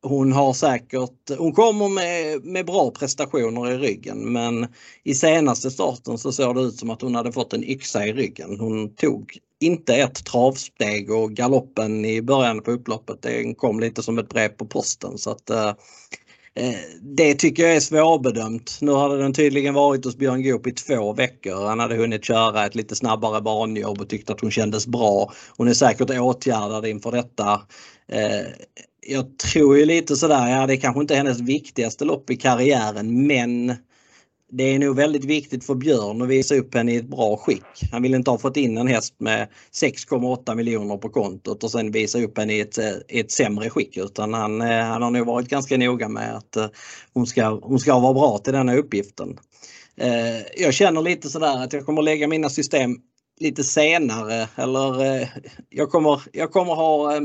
hon 0.05 0.33
har 0.33 0.53
säkert, 0.53 1.39
hon 1.39 1.53
kommer 1.53 1.89
med, 1.89 2.45
med 2.45 2.67
bra 2.67 2.91
prestationer 2.91 3.71
i 3.71 3.79
ryggen 3.79 4.33
men 4.33 4.67
i 5.03 5.15
senaste 5.15 5.71
starten 5.71 6.19
så 6.19 6.33
såg 6.33 6.55
det 6.55 6.61
ut 6.61 6.77
som 6.77 6.91
att 6.91 7.03
hon 7.03 7.15
hade 7.15 7.33
fått 7.33 7.53
en 7.53 7.65
yxa 7.65 8.07
i 8.07 8.13
ryggen. 8.13 8.61
Hon 8.61 8.95
tog 8.95 9.39
inte 9.61 9.95
ett 9.95 10.25
travsteg 10.25 11.11
och 11.11 11.33
galoppen 11.33 12.05
i 12.05 12.23
början 12.23 12.63
på 12.63 12.71
upploppet 12.71 13.23
den 13.23 13.55
kom 13.55 13.81
lite 13.81 14.03
som 14.03 14.19
ett 14.19 14.29
brev 14.29 14.49
på 14.49 14.67
posten 14.67 15.19
så 15.19 15.31
att 15.31 15.51
eh, 15.51 15.69
eh 16.55 16.75
det 17.03 17.35
tycker 17.35 17.63
jag 17.63 17.77
är 17.77 17.81
svårbedömt. 17.81 18.79
Nu 18.81 18.93
hade 18.93 19.19
den 19.19 19.33
tydligen 19.33 19.75
varit 19.75 20.05
hos 20.05 20.17
Björn 20.17 20.43
Goop 20.43 20.67
i 20.67 20.73
två 20.73 21.13
veckor. 21.13 21.67
Han 21.67 21.81
hade 21.81 21.97
hunnit 21.97 22.25
köra 22.25 22.67
ett 22.67 22.75
lite 22.75 22.95
snabbare 22.95 23.41
banjobb 23.41 24.01
och 24.01 24.09
tyckte 24.09 24.33
att 24.33 24.41
hon 24.41 24.51
kändes 24.51 24.87
bra. 24.87 25.33
Hon 25.57 25.69
är 25.69 25.75
säkert 25.75 26.11
åtgärdad 26.11 26.87
inför 26.87 27.13
detta. 27.13 27.61
Eh, 28.09 28.47
jag 29.07 29.39
tror 29.39 29.79
ju 29.79 29.85
lite 29.85 30.17
sådär, 30.17 30.49
ja 30.49 30.67
det 30.67 30.75
är 30.75 30.81
kanske 30.81 31.01
inte 31.01 31.15
hennes 31.15 31.41
viktigaste 31.41 32.05
lopp 32.05 32.31
i 32.31 32.37
karriären 32.37 33.27
men 33.27 33.77
det 34.53 34.63
är 34.65 34.79
nog 34.79 34.97
väldigt 34.97 35.25
viktigt 35.25 35.65
för 35.65 35.75
Björn 35.75 36.23
att 36.23 36.29
visa 36.29 36.55
upp 36.55 36.75
henne 36.75 36.93
i 36.93 36.97
ett 36.97 37.09
bra 37.09 37.37
skick. 37.37 37.65
Han 37.93 38.03
vill 38.03 38.15
inte 38.15 38.31
ha 38.31 38.39
fått 38.39 38.57
in 38.57 38.79
en 38.79 38.87
häst 38.87 39.15
med 39.19 39.49
6,8 39.73 40.55
miljoner 40.55 40.97
på 40.97 41.09
kontot 41.09 41.65
och 41.65 41.71
sen 41.71 41.91
visa 41.91 42.23
upp 42.23 42.39
henne 42.39 42.55
i 42.55 42.61
ett, 42.61 42.79
eh, 42.79 42.93
ett 43.09 43.31
sämre 43.31 43.71
skick 43.71 43.97
utan 43.97 44.35
han, 44.35 44.61
eh, 44.61 44.81
han 44.81 45.03
har 45.03 45.11
nog 45.11 45.27
varit 45.27 45.49
ganska 45.49 45.77
noga 45.77 46.09
med 46.09 46.37
att 46.37 46.57
eh, 46.57 46.67
hon 47.13 47.27
ska, 47.27 47.61
hon 47.63 47.79
ska 47.79 47.99
vara 47.99 48.15
bra 48.15 48.39
till 48.39 48.53
denna 48.53 48.77
uppgiften. 48.77 49.39
Jag 50.57 50.75
känner 50.75 51.03
lite 51.03 51.29
sådär 51.29 51.65
att 51.65 51.73
jag 51.73 51.87
kommer 51.87 52.03
lägga 52.03 52.29
mina 52.29 52.49
system 52.49 52.97
lite 53.41 53.65
senare 53.65 54.49
eller 54.57 55.29
jag 55.71 55.91
kommer, 55.91 56.23
jag 56.33 56.53
kommer 56.53 56.75
ha 56.75 57.21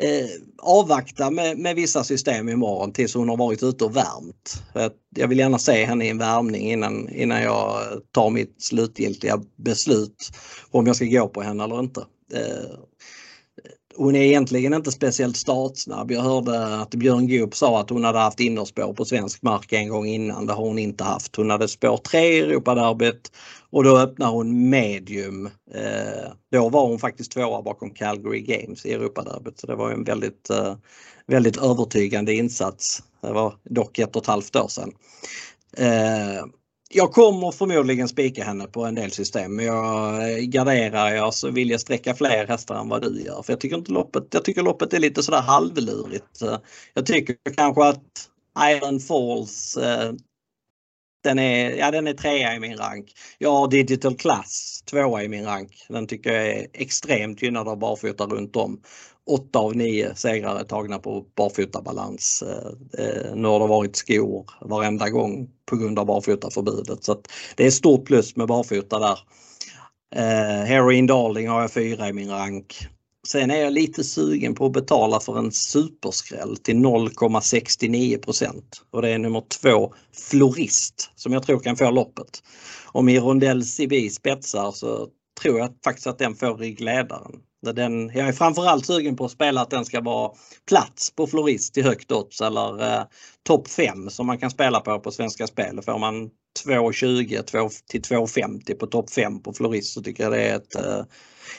eh, 0.00 0.30
avvakta 0.58 1.30
med, 1.30 1.58
med 1.58 1.76
vissa 1.76 2.04
system 2.04 2.48
imorgon 2.48 2.92
tills 2.92 3.14
hon 3.14 3.28
har 3.28 3.36
varit 3.36 3.62
ute 3.62 3.84
och 3.84 3.96
värmt. 3.96 4.62
Jag 5.16 5.28
vill 5.28 5.38
gärna 5.38 5.58
se 5.58 5.84
henne 5.84 6.04
i 6.04 6.08
en 6.08 6.18
värmning 6.18 6.70
innan, 6.70 7.08
innan 7.08 7.42
jag 7.42 7.80
tar 8.10 8.30
mitt 8.30 8.62
slutgiltiga 8.62 9.42
beslut 9.56 10.30
om 10.70 10.86
jag 10.86 10.96
ska 10.96 11.04
gå 11.04 11.28
på 11.28 11.42
henne 11.42 11.64
eller 11.64 11.80
inte. 11.80 12.00
Eh, 12.34 12.78
hon 13.96 14.16
är 14.16 14.22
egentligen 14.22 14.74
inte 14.74 14.92
speciellt 14.92 15.36
startsnabb. 15.36 16.10
Jag 16.10 16.22
hörde 16.22 16.76
att 16.76 16.90
Björn 16.90 17.28
Goop 17.28 17.54
sa 17.54 17.80
att 17.80 17.90
hon 17.90 18.04
hade 18.04 18.18
haft 18.18 18.40
innerspår 18.40 18.94
på 18.94 19.04
svensk 19.04 19.42
mark 19.42 19.72
en 19.72 19.88
gång 19.88 20.06
innan. 20.06 20.46
Det 20.46 20.52
har 20.52 20.64
hon 20.64 20.78
inte 20.78 21.04
haft. 21.04 21.36
Hon 21.36 21.50
hade 21.50 21.68
spår 21.68 21.96
3 21.96 22.20
i 22.20 22.40
Europaderbyt 22.40 23.32
och 23.70 23.84
då 23.84 23.98
öppnar 23.98 24.30
hon 24.30 24.70
medium. 24.70 25.46
Eh, 25.74 26.32
då 26.52 26.68
var 26.68 26.86
hon 26.86 26.98
faktiskt 26.98 27.32
tvåa 27.32 27.62
bakom 27.62 27.90
Calgary 27.90 28.40
Games 28.40 28.86
i 28.86 28.92
Europaderbyt 28.92 29.60
så 29.60 29.66
det 29.66 29.74
var 29.74 29.90
en 29.90 30.04
väldigt, 30.04 30.50
eh, 30.50 30.76
väldigt 31.26 31.56
övertygande 31.56 32.34
insats. 32.34 33.02
Det 33.20 33.32
var 33.32 33.54
dock 33.64 33.98
ett 33.98 34.16
och 34.16 34.22
ett 34.22 34.28
halvt 34.28 34.56
år 34.56 34.68
sedan. 34.68 34.92
Eh, 35.76 36.44
jag 36.94 37.12
kommer 37.12 37.50
förmodligen 37.50 38.08
spika 38.08 38.44
henne 38.44 38.66
på 38.66 38.84
en 38.84 38.94
del 38.94 39.10
system 39.10 39.56
men 39.56 39.64
jag 39.64 40.14
eh, 40.30 40.38
garderar 40.38 41.10
jag 41.10 41.34
så 41.34 41.50
vill 41.50 41.70
jag 41.70 41.80
sträcka 41.80 42.14
fler 42.14 42.46
hästar 42.46 42.80
än 42.80 42.88
vad 42.88 43.02
du 43.02 43.22
gör. 43.22 43.42
För 43.42 43.52
jag 43.52 43.60
tycker 43.60 43.76
inte 43.76 43.92
loppet, 43.92 44.24
jag 44.30 44.44
tycker 44.44 44.62
loppet 44.62 44.94
är 44.94 44.98
lite 44.98 45.22
sådär 45.22 45.40
halvlurigt. 45.40 46.42
Eh, 46.42 46.58
jag 46.94 47.06
tycker 47.06 47.36
kanske 47.56 47.84
att 47.84 48.28
Iron 48.60 49.00
Falls 49.00 49.76
eh, 49.76 50.12
den 51.22 51.38
är, 51.38 51.70
ja, 51.70 51.90
den 51.90 52.06
är 52.06 52.12
trea 52.14 52.54
i 52.54 52.60
min 52.60 52.76
rank. 52.76 53.12
Jag 53.38 53.52
har 53.52 53.68
Digital 53.68 54.16
Class 54.16 54.82
tvåa 54.90 55.22
i 55.22 55.28
min 55.28 55.44
rank. 55.44 55.86
Den 55.88 56.06
tycker 56.06 56.32
jag 56.32 56.46
är 56.46 56.66
extremt 56.72 57.42
gynnad 57.42 57.68
av 57.68 57.78
barfota 57.78 58.26
runt 58.26 58.56
om. 58.56 58.80
8 59.26 59.58
av 59.58 59.76
9 59.76 60.14
segrar 60.14 60.56
är 60.56 60.64
tagna 60.64 60.98
på 60.98 61.24
barfotabalans. 61.36 62.42
Eh, 62.42 63.04
eh, 63.04 63.34
nu 63.34 63.48
har 63.48 63.60
det 63.60 63.66
varit 63.66 63.96
skor 63.96 64.50
varenda 64.60 65.10
gång 65.10 65.48
på 65.66 65.76
grund 65.76 65.98
av 65.98 66.06
barfotaförbudet. 66.06 67.04
Så 67.04 67.22
det 67.56 67.66
är 67.66 67.70
stort 67.70 68.04
plus 68.04 68.36
med 68.36 68.48
barfota 68.48 68.98
där. 68.98 69.18
Eh, 70.14 70.64
Heroin 70.66 71.06
Darling 71.06 71.48
har 71.48 71.60
jag 71.60 71.72
fyra 71.72 72.08
i 72.08 72.12
min 72.12 72.30
rank. 72.30 72.88
Sen 73.26 73.50
är 73.50 73.56
jag 73.56 73.72
lite 73.72 74.04
sugen 74.04 74.54
på 74.54 74.66
att 74.66 74.72
betala 74.72 75.20
för 75.20 75.38
en 75.38 75.52
superskräll 75.52 76.56
till 76.56 76.76
0,69 76.76 78.62
och 78.90 79.02
det 79.02 79.08
är 79.08 79.18
nummer 79.18 79.42
två 79.62 79.94
Florist 80.30 81.10
som 81.14 81.32
jag 81.32 81.42
tror 81.42 81.58
kan 81.58 81.76
få 81.76 81.90
loppet. 81.90 82.42
Om 82.86 83.08
Irondell 83.08 83.64
Sibi 83.64 84.10
spetsar 84.10 84.72
så 84.72 85.08
tror 85.42 85.58
jag 85.58 85.74
faktiskt 85.84 86.06
att 86.06 86.18
den 86.18 86.34
får 86.34 86.56
ryggledaren. 86.56 87.32
Den, 87.62 88.10
jag 88.14 88.28
är 88.28 88.32
framförallt 88.32 88.86
sugen 88.86 89.16
på 89.16 89.24
att 89.24 89.30
spela 89.30 89.60
att 89.60 89.70
den 89.70 89.84
ska 89.84 90.00
vara 90.00 90.32
plats 90.68 91.10
på 91.10 91.26
Florist 91.26 91.78
i 91.78 91.82
högt 91.82 92.12
odds 92.12 92.40
eller 92.40 92.82
eh, 92.82 93.04
topp 93.42 93.68
5 93.68 94.10
som 94.10 94.26
man 94.26 94.38
kan 94.38 94.50
spela 94.50 94.80
på 94.80 95.00
på 95.00 95.10
Svenska 95.10 95.46
Spel. 95.46 95.82
Får 95.82 95.98
man 95.98 96.30
2,20 96.66 97.82
till 97.88 98.02
2,50 98.02 98.74
på 98.74 98.86
topp 98.86 99.10
5 99.10 99.42
på 99.42 99.52
Florist 99.52 99.92
så 99.92 100.02
tycker 100.02 100.22
jag 100.22 100.32
det 100.32 100.42
är 100.42 100.56
ett, 100.56 100.74
eh, 100.74 101.04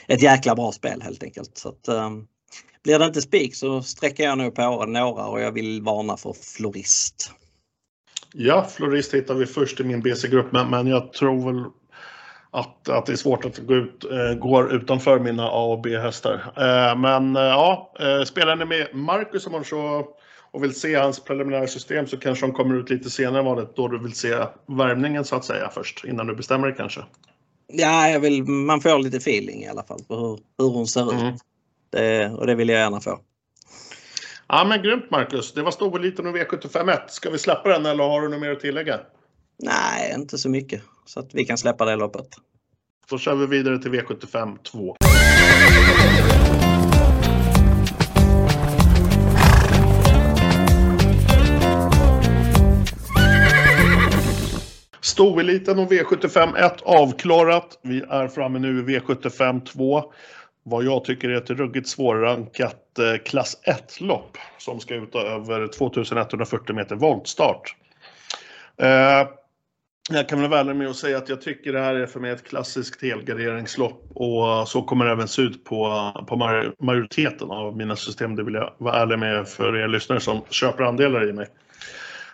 ett 0.06 0.22
jäkla 0.22 0.54
bra 0.54 0.72
spel 0.72 1.02
helt 1.02 1.22
enkelt. 1.22 1.58
Så 1.58 1.68
att, 1.68 1.88
eh, 1.88 2.10
blir 2.82 2.98
det 2.98 3.04
inte 3.04 3.22
spik 3.22 3.54
så 3.54 3.82
sträcker 3.82 4.24
jag 4.24 4.38
nog 4.38 4.54
på 4.54 4.86
några 4.86 5.26
och 5.26 5.40
jag 5.40 5.52
vill 5.52 5.82
varna 5.82 6.16
för 6.16 6.32
Florist. 6.32 7.30
Ja, 8.32 8.68
Florist 8.76 9.14
hittar 9.14 9.34
vi 9.34 9.46
först 9.46 9.80
i 9.80 9.84
min 9.84 10.02
BC-grupp 10.02 10.52
men, 10.52 10.70
men 10.70 10.86
jag 10.86 11.12
tror 11.12 11.52
väl 11.52 11.64
att, 12.54 12.88
att 12.88 13.06
det 13.06 13.12
är 13.12 13.16
svårt 13.16 13.44
att 13.44 13.58
gå 13.58 13.74
ut, 13.74 14.04
eh, 14.04 14.38
går 14.38 14.74
utanför 14.74 15.18
mina 15.18 15.48
A 15.48 15.64
och 15.64 15.80
B-hästar. 15.80 16.52
Eh, 16.56 16.98
men 16.98 17.36
eh, 17.36 17.42
ja, 17.42 17.94
spelar 18.26 18.56
ni 18.56 18.64
med 18.64 18.94
Marcus 18.94 19.46
om 19.46 19.64
så 19.64 20.06
och 20.50 20.64
vill 20.64 20.80
se 20.80 20.94
hans 20.94 21.24
preliminära 21.24 21.66
system 21.66 22.06
så 22.06 22.16
kanske 22.16 22.46
de 22.46 22.52
kommer 22.52 22.74
ut 22.74 22.90
lite 22.90 23.10
senare 23.10 23.42
i 23.42 23.44
valet 23.44 23.76
då 23.76 23.88
du 23.88 23.98
vill 23.98 24.14
se 24.14 24.34
värmningen 24.66 25.24
så 25.24 25.36
att 25.36 25.44
säga 25.44 25.70
först 25.74 26.04
innan 26.04 26.26
du 26.26 26.34
bestämmer 26.34 26.66
dig 26.66 26.76
kanske. 26.76 27.00
Ja, 27.66 28.08
jag 28.08 28.20
vill, 28.20 28.44
man 28.44 28.80
får 28.80 28.98
lite 28.98 29.16
feeling 29.16 29.62
i 29.62 29.68
alla 29.68 29.82
fall 29.82 30.00
på 30.08 30.16
hur, 30.16 30.38
hur 30.58 30.74
hon 30.74 30.86
ser 30.86 31.12
mm. 31.12 31.26
ut. 31.26 31.40
Det, 31.90 32.28
och 32.28 32.46
det 32.46 32.54
vill 32.54 32.68
jag 32.68 32.78
gärna 32.78 33.00
få. 33.00 33.18
Ja 34.48 34.64
men 34.64 34.82
grymt 34.82 35.10
Marcus. 35.10 35.52
Det 35.52 35.62
var 35.62 35.70
storeliten 35.70 36.26
och 36.26 36.36
V751. 36.36 36.98
Ska 37.08 37.30
vi 37.30 37.38
släppa 37.38 37.68
den 37.68 37.86
eller 37.86 38.04
har 38.04 38.20
du 38.20 38.28
något 38.28 38.40
mer 38.40 38.50
att 38.50 38.60
tillägga? 38.60 39.00
Nej, 39.58 40.14
inte 40.14 40.38
så 40.38 40.48
mycket. 40.48 40.82
Så 41.04 41.20
att 41.20 41.34
vi 41.34 41.44
kan 41.44 41.58
släppa 41.58 41.84
det 41.84 41.96
loppet. 41.96 42.26
Då 43.10 43.18
kör 43.18 43.34
vi 43.34 43.46
vidare 43.46 43.78
till 43.78 43.90
V75 43.90 44.58
2. 44.62 44.96
Stoeliten 55.00 55.78
och 55.78 55.92
V75 55.92 56.56
1 56.56 56.82
avklarat. 56.82 57.78
Vi 57.82 58.02
är 58.10 58.28
framme 58.28 58.58
nu 58.58 58.78
i 58.78 58.82
V75 58.82 59.64
2. 59.64 60.12
Vad 60.62 60.84
jag 60.84 61.04
tycker 61.04 61.28
är 61.28 61.36
ett 61.36 61.50
ruggigt 61.50 61.88
svårrankat 61.88 62.98
eh, 62.98 63.22
klass 63.24 63.56
1-lopp 63.66 64.38
som 64.58 64.80
ska 64.80 64.94
ut 64.94 65.14
över 65.14 65.68
2140 65.68 66.74
meter 66.74 66.96
voltstart. 66.96 67.76
Eh, 68.76 69.28
jag 70.10 70.28
kan 70.28 70.40
väl 70.40 70.50
vara 70.50 70.60
ärlig 70.60 70.76
med 70.76 70.88
att 70.88 70.96
säga 70.96 71.18
att 71.18 71.28
jag 71.28 71.40
tycker 71.40 71.72
det 71.72 71.80
här 71.80 71.94
är 71.94 72.06
för 72.06 72.20
mig 72.20 72.30
ett 72.30 72.48
klassiskt 72.48 73.02
helgarderingslopp 73.02 74.10
och 74.14 74.68
så 74.68 74.82
kommer 74.82 75.04
det 75.04 75.12
även 75.12 75.28
se 75.28 75.42
ut 75.42 75.64
på, 75.64 76.12
på 76.28 76.36
majoriteten 76.78 77.50
av 77.50 77.76
mina 77.76 77.96
system. 77.96 78.36
Det 78.36 78.44
vill 78.44 78.54
jag 78.54 78.74
vara 78.78 78.96
ärlig 78.96 79.18
med 79.18 79.48
för 79.48 79.76
er 79.76 79.88
lyssnare 79.88 80.20
som 80.20 80.40
köper 80.50 80.84
andelar 80.84 81.28
i 81.28 81.32
mig. 81.32 81.46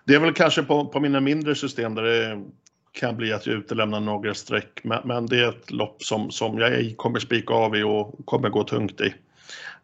Det 0.05 0.15
är 0.15 0.21
väl 0.21 0.35
kanske 0.35 0.63
på, 0.63 0.87
på 0.87 1.01
mina 1.01 1.21
mindre 1.21 1.55
system 1.55 1.95
där 1.95 2.03
det 2.03 2.45
kan 2.93 3.17
bli 3.17 3.33
att 3.33 3.47
jag 3.47 3.57
utelämnar 3.57 4.01
några 4.01 4.35
streck, 4.35 4.81
men, 4.83 5.01
men 5.05 5.27
det 5.27 5.41
är 5.41 5.49
ett 5.49 5.71
lopp 5.71 6.03
som, 6.03 6.31
som 6.31 6.59
jag 6.59 6.95
kommer 6.97 7.19
spika 7.19 7.55
av 7.55 7.77
i 7.77 7.83
och 7.83 8.27
kommer 8.27 8.49
gå 8.49 8.65
tungt 8.65 9.01
i. 9.01 9.15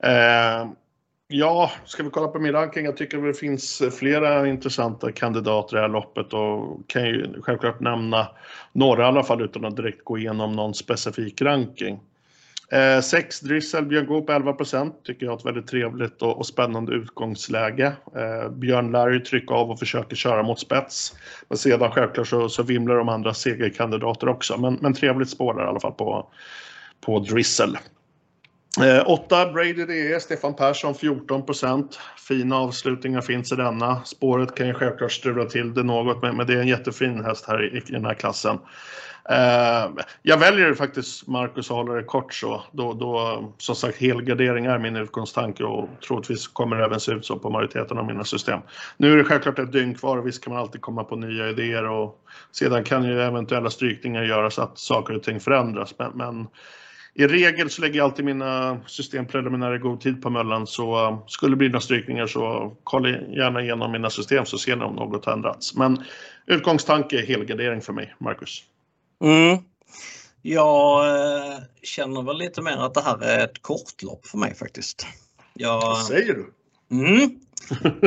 Eh, 0.03 0.69
Ja, 1.29 1.71
ska 1.85 2.03
vi 2.03 2.11
kolla 2.11 2.29
på 2.29 2.39
min 2.39 2.53
ranking? 2.53 2.85
Jag 2.85 2.97
tycker 2.97 3.19
det 3.19 3.35
finns 3.35 3.81
eh, 3.81 3.91
flera 3.91 4.49
intressanta 4.49 5.13
kandidater 5.13 5.77
i 5.77 5.79
det 5.79 5.83
här 5.83 5.89
loppet 5.89 6.33
och 6.33 6.81
kan 6.87 7.07
ju 7.07 7.43
självklart 7.43 7.81
nämna 7.81 8.29
några 8.73 9.03
i 9.03 9.07
alla 9.07 9.23
fall 9.23 9.43
utan 9.43 9.65
att 9.65 9.77
direkt 9.77 10.05
gå 10.05 10.19
igenom 10.19 10.53
någon 10.53 10.75
specifik 10.75 11.43
ranking. 11.43 12.01
6 13.03 13.43
eh, 13.43 13.49
Drissel, 13.49 13.87
Björn 13.87 14.07
Goop 14.07 14.31
11% 14.31 14.93
tycker 15.05 15.27
jag 15.27 15.33
är 15.33 15.39
ett 15.39 15.45
väldigt 15.45 15.67
trevligt 15.67 16.23
och, 16.23 16.39
och 16.39 16.47
spännande 16.47 16.93
utgångsläge. 16.93 17.93
Eh, 18.17 18.51
Björn 18.51 19.13
ju 19.13 19.21
trycka 19.21 19.55
av 19.55 19.71
och 19.71 19.79
försöker 19.79 20.17
köra 20.17 20.43
mot 20.43 20.61
spets. 20.61 21.15
Men 21.49 21.59
sedan 21.59 21.91
självklart 21.91 22.29
så, 22.29 22.49
så 22.49 22.63
vimlar 22.63 22.95
de 22.95 23.09
andra 23.09 23.35
segerkandidater 23.35 24.29
också. 24.29 24.59
Men, 24.59 24.79
men 24.81 24.95
trevligt 24.95 25.31
spår 25.31 25.55
där 25.55 25.65
i 25.65 25.69
alla 25.69 25.81
fall 25.81 25.93
på, 25.93 26.31
på 27.01 27.19
Drissel. 27.19 27.79
Eh, 28.81 29.03
8 29.07 29.53
Brady 29.53 29.87
DE, 29.87 30.21
Stefan 30.21 30.55
Persson 30.55 30.95
14% 30.95 31.99
Fina 32.29 32.57
avslutningar 32.57 33.21
finns 33.21 33.53
i 33.53 33.57
denna. 33.57 34.05
Spåret 34.05 34.55
kan 34.55 34.67
ju 34.67 34.75
självklart 34.75 35.13
strula 35.13 35.45
till 35.45 35.75
det 35.75 35.83
något 35.83 36.23
men, 36.23 36.37
men 36.37 36.47
det 36.47 36.55
är 36.55 36.59
en 36.59 36.69
jättefin 36.69 37.25
häst 37.25 37.45
här 37.49 37.65
i, 37.65 37.77
i 37.77 37.93
den 37.93 38.05
här 38.05 38.15
klassen. 38.15 38.59
Eh, 39.29 39.91
jag 40.23 40.39
väljer 40.39 40.75
faktiskt 40.75 41.27
Marcus 41.27 41.71
och 41.71 41.77
håller 41.77 41.97
det 41.97 42.03
kort 42.03 42.35
så. 42.35 42.63
Då, 42.73 42.93
då, 42.93 43.45
som 43.59 43.75
sagt, 43.75 44.01
helgardering 44.01 44.67
är 44.67 44.79
min 44.79 44.97
utgångstanke 44.97 45.65
och 45.65 45.89
troligtvis 46.07 46.49
kommer 46.49 46.77
det 46.77 46.85
även 46.85 47.01
se 47.01 47.13
ut 47.13 47.27
så 47.27 47.39
på 47.39 47.51
majoriteten 47.51 47.99
av 47.99 48.07
mina 48.07 48.25
system. 48.25 48.61
Nu 48.97 49.13
är 49.13 49.17
det 49.17 49.25
självklart 49.25 49.59
ett 49.59 49.73
dygn 49.73 49.95
kvar 49.95 50.17
och 50.17 50.27
visst 50.27 50.45
kan 50.45 50.53
man 50.53 50.63
alltid 50.63 50.81
komma 50.81 51.05
på 51.05 51.17
nya 51.17 51.49
idéer 51.49 51.85
och 51.85 52.21
sedan 52.53 52.85
kan 52.85 53.05
ju 53.05 53.23
eventuella 53.23 53.71
strykningar 53.71 54.23
göra 54.23 54.51
så 54.51 54.63
att 54.63 54.79
saker 54.79 55.15
och 55.15 55.23
ting 55.23 55.41
förändras. 55.41 55.95
men, 55.99 56.13
men 56.15 56.47
i 57.19 57.27
regel 57.27 57.71
så 57.71 57.83
lägger 57.83 57.97
jag 57.97 58.05
alltid 58.05 58.25
mina 58.25 58.81
system 58.87 59.27
preliminära 59.27 59.77
i 59.77 59.79
god 59.79 60.01
tid 60.01 60.23
på 60.23 60.31
Möllan 60.31 60.67
så 60.67 61.09
uh, 61.09 61.27
skulle 61.27 61.53
det 61.53 61.57
bli 61.57 61.69
några 61.69 61.81
strykningar 61.81 62.27
så 62.27 62.77
kolla 62.85 63.09
gärna 63.09 63.63
igenom 63.63 63.93
mina 63.93 64.11
system 64.11 64.47
så 64.47 64.59
ser 64.59 64.77
ni 64.77 64.85
om 64.85 64.95
något 64.95 65.25
har 65.25 65.33
ändrats. 65.33 65.75
Men 65.75 66.05
utgångstanke 66.47 67.23
är 67.23 67.27
helgardering 67.27 67.81
för 67.81 67.93
mig, 67.93 68.15
Marcus. 68.19 68.63
Mm. 69.25 69.59
Jag 70.43 71.09
eh, 71.09 71.59
känner 71.83 72.23
väl 72.23 72.39
lite 72.39 72.63
mer 72.63 72.77
att 72.77 72.95
det 72.95 73.01
här 73.01 73.23
är 73.23 73.45
ett 73.45 73.63
kortlopp 73.63 74.27
för 74.27 74.39
mig 74.39 74.55
faktiskt. 74.55 75.07
Jag... 75.55 75.81
Vad 75.81 75.99
säger 75.99 76.35
du? 76.35 76.53
Mm. 76.91 77.31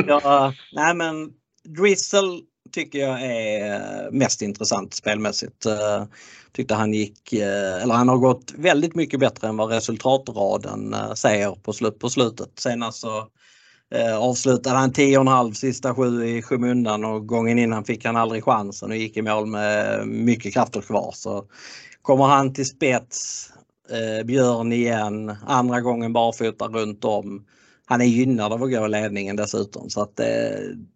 jag, 0.06 0.52
nej 0.72 0.94
men 0.94 1.32
Drizzle 1.64 2.40
tycker 2.72 2.98
jag 2.98 3.22
är 3.22 4.10
mest 4.10 4.42
intressant 4.42 4.94
spelmässigt. 4.94 5.66
Tyckte 6.52 6.74
han 6.74 6.94
gick, 6.94 7.32
eh, 7.32 7.82
eller 7.82 7.94
han 7.94 8.08
har 8.08 8.16
gått 8.16 8.54
väldigt 8.56 8.94
mycket 8.94 9.20
bättre 9.20 9.48
än 9.48 9.56
vad 9.56 9.70
resultatraden 9.70 10.94
eh, 10.94 11.12
säger 11.12 11.50
på, 11.50 11.72
slut, 11.72 11.98
på 11.98 12.10
slutet. 12.10 12.50
Senast 12.58 13.00
så 13.00 13.26
eh, 13.94 14.16
avslutade 14.16 14.76
han 14.76 14.92
10,5 14.92 15.52
sista 15.52 15.94
sju 15.94 16.24
i 16.24 16.42
skymundan 16.42 17.04
och 17.04 17.26
gången 17.26 17.58
innan 17.58 17.84
fick 17.84 18.04
han 18.04 18.16
aldrig 18.16 18.44
chansen 18.44 18.90
och 18.90 18.96
gick 18.96 19.16
i 19.16 19.22
mål 19.22 19.46
med 19.46 20.06
mycket 20.08 20.54
krafter 20.54 20.80
kvar. 20.80 21.12
Så 21.14 21.44
kommer 22.02 22.24
han 22.24 22.54
till 22.54 22.66
spets, 22.66 23.46
Björn 24.24 24.72
igen, 24.72 25.36
andra 25.46 25.80
gången 25.80 26.12
barfota 26.12 26.68
runt 26.68 27.04
om 27.04 27.44
han 27.90 28.00
är 28.00 28.04
gynnad 28.04 28.52
av 28.52 28.62
att 28.62 28.70
gå 28.70 28.86
i 28.86 28.88
ledningen 28.88 29.36
dessutom 29.36 29.90
så 29.90 30.02
att 30.02 30.20
eh, 30.20 30.26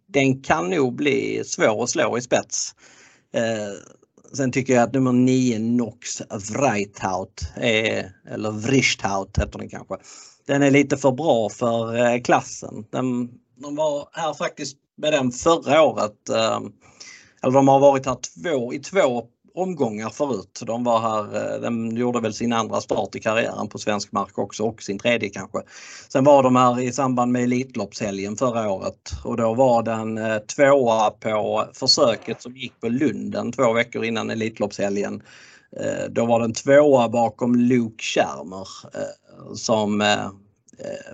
den 0.07 0.41
kan 0.41 0.69
nog 0.69 0.95
bli 0.95 1.43
svår 1.45 1.83
att 1.83 1.89
slå 1.89 2.17
i 2.17 2.21
spets. 2.21 2.75
Eh, 3.33 3.73
sen 4.37 4.51
tycker 4.51 4.73
jag 4.73 4.83
att 4.83 4.93
nummer 4.93 5.11
9 5.11 5.59
Nox 5.59 6.21
Vreithaut, 6.51 7.41
är, 7.55 7.97
eh, 7.99 8.33
eller 8.33 8.51
Vrichthout 8.51 9.37
heter 9.37 9.59
den 9.59 9.69
kanske. 9.69 9.95
Den 10.47 10.63
är 10.63 10.71
lite 10.71 10.97
för 10.97 11.11
bra 11.11 11.49
för 11.49 11.95
eh, 11.95 12.21
klassen. 12.21 12.85
Den, 12.91 13.29
de 13.55 13.75
var 13.75 14.07
här 14.11 14.33
faktiskt 14.33 14.77
med 14.97 15.13
den 15.13 15.31
förra 15.31 15.81
året. 15.81 16.29
Eh, 16.29 16.59
eller 17.43 17.53
de 17.53 17.67
har 17.67 17.79
varit 17.79 18.05
här 18.05 18.17
två, 18.43 18.73
i 18.73 18.79
två 18.79 19.27
omgångar 19.55 20.09
förut. 20.09 20.61
De 20.65 20.83
var 20.83 20.99
här, 20.99 21.53
eh, 21.55 21.61
de 21.61 21.97
gjorde 21.97 22.19
väl 22.19 22.33
sin 22.33 22.53
andra 22.53 22.81
start 22.81 23.15
i 23.15 23.19
karriären 23.19 23.67
på 23.67 23.77
svensk 23.77 24.11
mark 24.11 24.37
också 24.37 24.63
och 24.63 24.83
sin 24.83 24.99
tredje 24.99 25.29
kanske. 25.29 25.59
Sen 26.09 26.23
var 26.23 26.43
de 26.43 26.55
här 26.55 26.79
i 26.79 26.91
samband 26.91 27.31
med 27.31 27.43
Elitloppshelgen 27.43 28.35
förra 28.35 28.71
året 28.71 29.11
och 29.23 29.37
då 29.37 29.53
var 29.53 29.83
den 29.83 30.17
eh, 30.17 30.37
tvåa 30.37 31.09
på 31.09 31.65
försöket 31.73 32.41
som 32.41 32.57
gick 32.57 32.81
på 32.81 32.89
Lunden 32.89 33.51
två 33.51 33.73
veckor 33.73 34.05
innan 34.05 34.29
Elitloppshelgen. 34.29 35.21
Eh, 35.79 36.09
då 36.09 36.25
var 36.25 36.39
den 36.39 36.53
tvåa 36.53 37.09
bakom 37.09 37.55
Luke 37.55 38.03
Schermer 38.03 38.67
som 39.55 39.97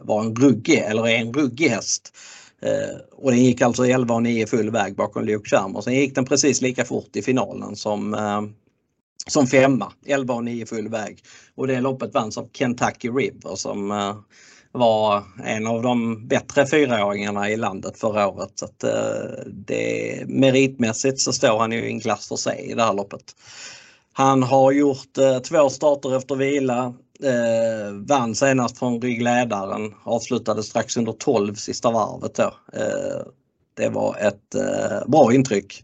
var 0.01 0.23
en 0.23 0.35
ruggig, 0.35 0.77
eller 0.77 1.07
är 1.07 1.17
en 1.17 1.33
ruggig 1.33 1.69
häst. 1.69 2.13
Eh, 2.61 2.97
och 3.11 3.31
den 3.31 3.43
gick 3.43 3.61
alltså 3.61 3.85
11 3.85 4.15
och 4.15 4.23
9 4.23 4.47
full 4.47 4.71
väg 4.71 4.95
bakom 4.95 5.25
Luke 5.25 5.49
Chalmers. 5.49 5.83
Sen 5.83 5.93
gick 5.93 6.15
den 6.15 6.25
precis 6.25 6.61
lika 6.61 6.85
fort 6.85 7.15
i 7.15 7.21
finalen 7.21 7.75
som, 7.75 8.13
eh, 8.13 8.41
som 9.27 9.47
femma, 9.47 9.91
11 10.05 10.33
och 10.33 10.43
9 10.43 10.65
full 10.65 10.89
väg. 10.89 11.19
Och 11.55 11.67
det 11.67 11.81
loppet 11.81 12.13
vanns 12.13 12.37
av 12.37 12.49
Kentucky 12.53 13.09
River 13.09 13.55
som 13.55 13.91
eh, 13.91 14.15
var 14.71 15.23
en 15.43 15.67
av 15.67 15.81
de 15.81 16.27
bättre 16.27 16.67
fyraåringarna 16.67 17.49
i 17.49 17.57
landet 17.57 17.97
förra 17.97 18.27
året. 18.27 18.51
Så 18.55 18.65
att 18.65 18.83
det, 19.47 20.23
meritmässigt 20.27 21.19
så 21.19 21.33
står 21.33 21.59
han 21.59 21.71
ju 21.71 21.83
i 21.83 21.91
en 21.91 21.99
klass 21.99 22.27
för 22.27 22.35
sig 22.35 22.59
i 22.71 22.73
det 22.73 22.83
här 22.83 22.93
loppet. 22.93 23.35
Han 24.13 24.43
har 24.43 24.71
gjort 24.71 25.13
två 25.49 25.69
starter 25.69 26.17
efter 26.17 26.35
vila. 26.35 26.93
Eh, 27.23 27.93
vann 28.07 28.35
senast 28.35 28.79
från 28.79 29.01
ryggledaren, 29.01 29.93
avslutade 30.03 30.63
strax 30.63 30.97
under 30.97 31.11
12 31.11 31.55
sista 31.55 31.91
varvet 31.91 32.35
då. 32.35 32.53
Eh, 32.73 33.21
det 33.73 33.89
var 33.89 34.17
ett 34.17 34.55
eh, 34.55 35.07
bra 35.07 35.33
intryck. 35.33 35.83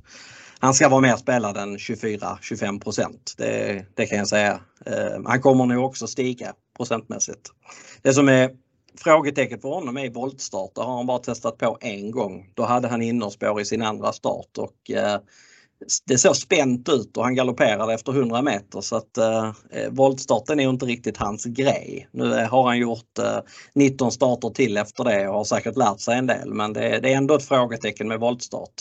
Han 0.59 0.73
ska 0.73 0.89
vara 0.89 1.01
mer 1.01 1.15
spelad 1.15 1.57
än 1.57 1.77
24-25 1.77 3.13
det, 3.37 3.85
det 3.95 4.05
kan 4.05 4.17
jag 4.17 4.27
säga. 4.27 4.59
Eh, 4.85 5.21
han 5.25 5.41
kommer 5.41 5.65
nog 5.65 5.85
också 5.85 6.07
stiga 6.07 6.53
procentmässigt. 6.77 7.51
Det 8.01 8.13
som 8.13 8.29
är 8.29 8.49
frågetecken 8.97 9.59
för 9.59 9.69
honom 9.69 9.97
är 9.97 10.09
voltstart. 10.09 10.75
Det 10.75 10.81
har 10.81 10.97
han 10.97 11.05
bara 11.05 11.19
testat 11.19 11.57
på 11.57 11.77
en 11.81 12.11
gång. 12.11 12.51
Då 12.53 12.63
hade 12.63 12.87
han 12.87 13.01
innerspår 13.01 13.61
i 13.61 13.65
sin 13.65 13.81
andra 13.81 14.13
start 14.13 14.57
och 14.57 14.91
eh, 14.91 15.19
det 16.05 16.17
såg 16.17 16.35
spänt 16.35 16.89
ut 16.89 17.17
och 17.17 17.23
han 17.23 17.35
galopperade 17.35 17.93
efter 17.93 18.11
100 18.11 18.41
meter 18.41 18.81
så 18.81 18.95
att 18.95 19.17
eh, 19.17 19.51
eh 19.71 19.89
voltstarten 19.91 20.59
är 20.59 20.69
inte 20.69 20.85
riktigt 20.85 21.17
hans 21.17 21.45
grej. 21.45 22.07
Nu 22.11 22.39
eh, 22.39 22.49
har 22.49 22.63
han 22.63 22.77
gjort 22.77 23.19
eh, 23.19 23.39
19 23.75 24.11
starter 24.11 24.49
till 24.49 24.77
efter 24.77 25.03
det 25.03 25.27
och 25.27 25.33
har 25.33 25.43
säkert 25.43 25.77
lärt 25.77 25.99
sig 25.99 26.17
en 26.17 26.27
del 26.27 26.53
men 26.53 26.73
det, 26.73 26.99
det 26.99 27.13
är 27.13 27.17
ändå 27.17 27.35
ett 27.35 27.45
frågetecken 27.45 28.07
med 28.07 28.19
voltstart. 28.19 28.73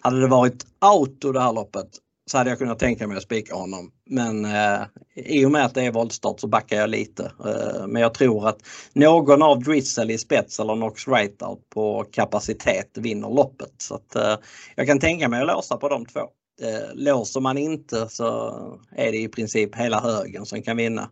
Hade 0.00 0.20
det 0.20 0.28
varit 0.28 0.66
auto 0.80 1.32
det 1.32 1.40
här 1.40 1.52
loppet 1.52 1.88
så 2.30 2.38
hade 2.38 2.50
jag 2.50 2.58
kunnat 2.58 2.78
tänka 2.78 3.06
mig 3.06 3.16
att 3.16 3.22
spika 3.22 3.54
honom. 3.54 3.92
Men 4.06 4.44
eh, 4.44 4.80
i 5.14 5.44
och 5.44 5.50
med 5.50 5.64
att 5.64 5.74
det 5.74 5.82
är 5.82 5.92
voltstart 5.92 6.40
så 6.40 6.46
backar 6.46 6.76
jag 6.76 6.90
lite. 6.90 7.32
Eh, 7.44 7.86
men 7.86 8.02
jag 8.02 8.14
tror 8.14 8.48
att 8.48 8.58
någon 8.92 9.42
av 9.42 9.62
Drizzle 9.62 10.12
i 10.12 10.18
spets 10.18 10.60
eller 10.60 10.74
Knox 10.74 11.08
Rightout 11.08 11.70
på 11.70 12.04
kapacitet 12.12 12.90
vinner 12.94 13.28
loppet. 13.28 13.74
Så 13.78 13.94
att, 13.94 14.14
eh, 14.14 14.36
jag 14.76 14.86
kan 14.86 15.00
tänka 15.00 15.28
mig 15.28 15.40
att 15.40 15.46
låsa 15.46 15.76
på 15.76 15.88
de 15.88 16.06
två. 16.06 16.20
Eh, 16.60 16.94
låser 16.94 17.40
man 17.40 17.58
inte 17.58 18.08
så 18.08 18.52
är 18.96 19.12
det 19.12 19.18
i 19.18 19.28
princip 19.28 19.74
hela 19.74 20.00
högen 20.00 20.46
som 20.46 20.62
kan 20.62 20.76
vinna. 20.76 21.10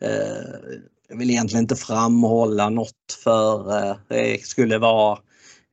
Eh, 0.00 0.80
jag 1.08 1.16
vill 1.16 1.30
egentligen 1.30 1.64
inte 1.64 1.76
framhålla 1.76 2.68
något 2.68 3.18
för 3.24 3.78
eh, 3.78 3.96
det 4.08 4.46
skulle 4.46 4.78
vara 4.78 5.18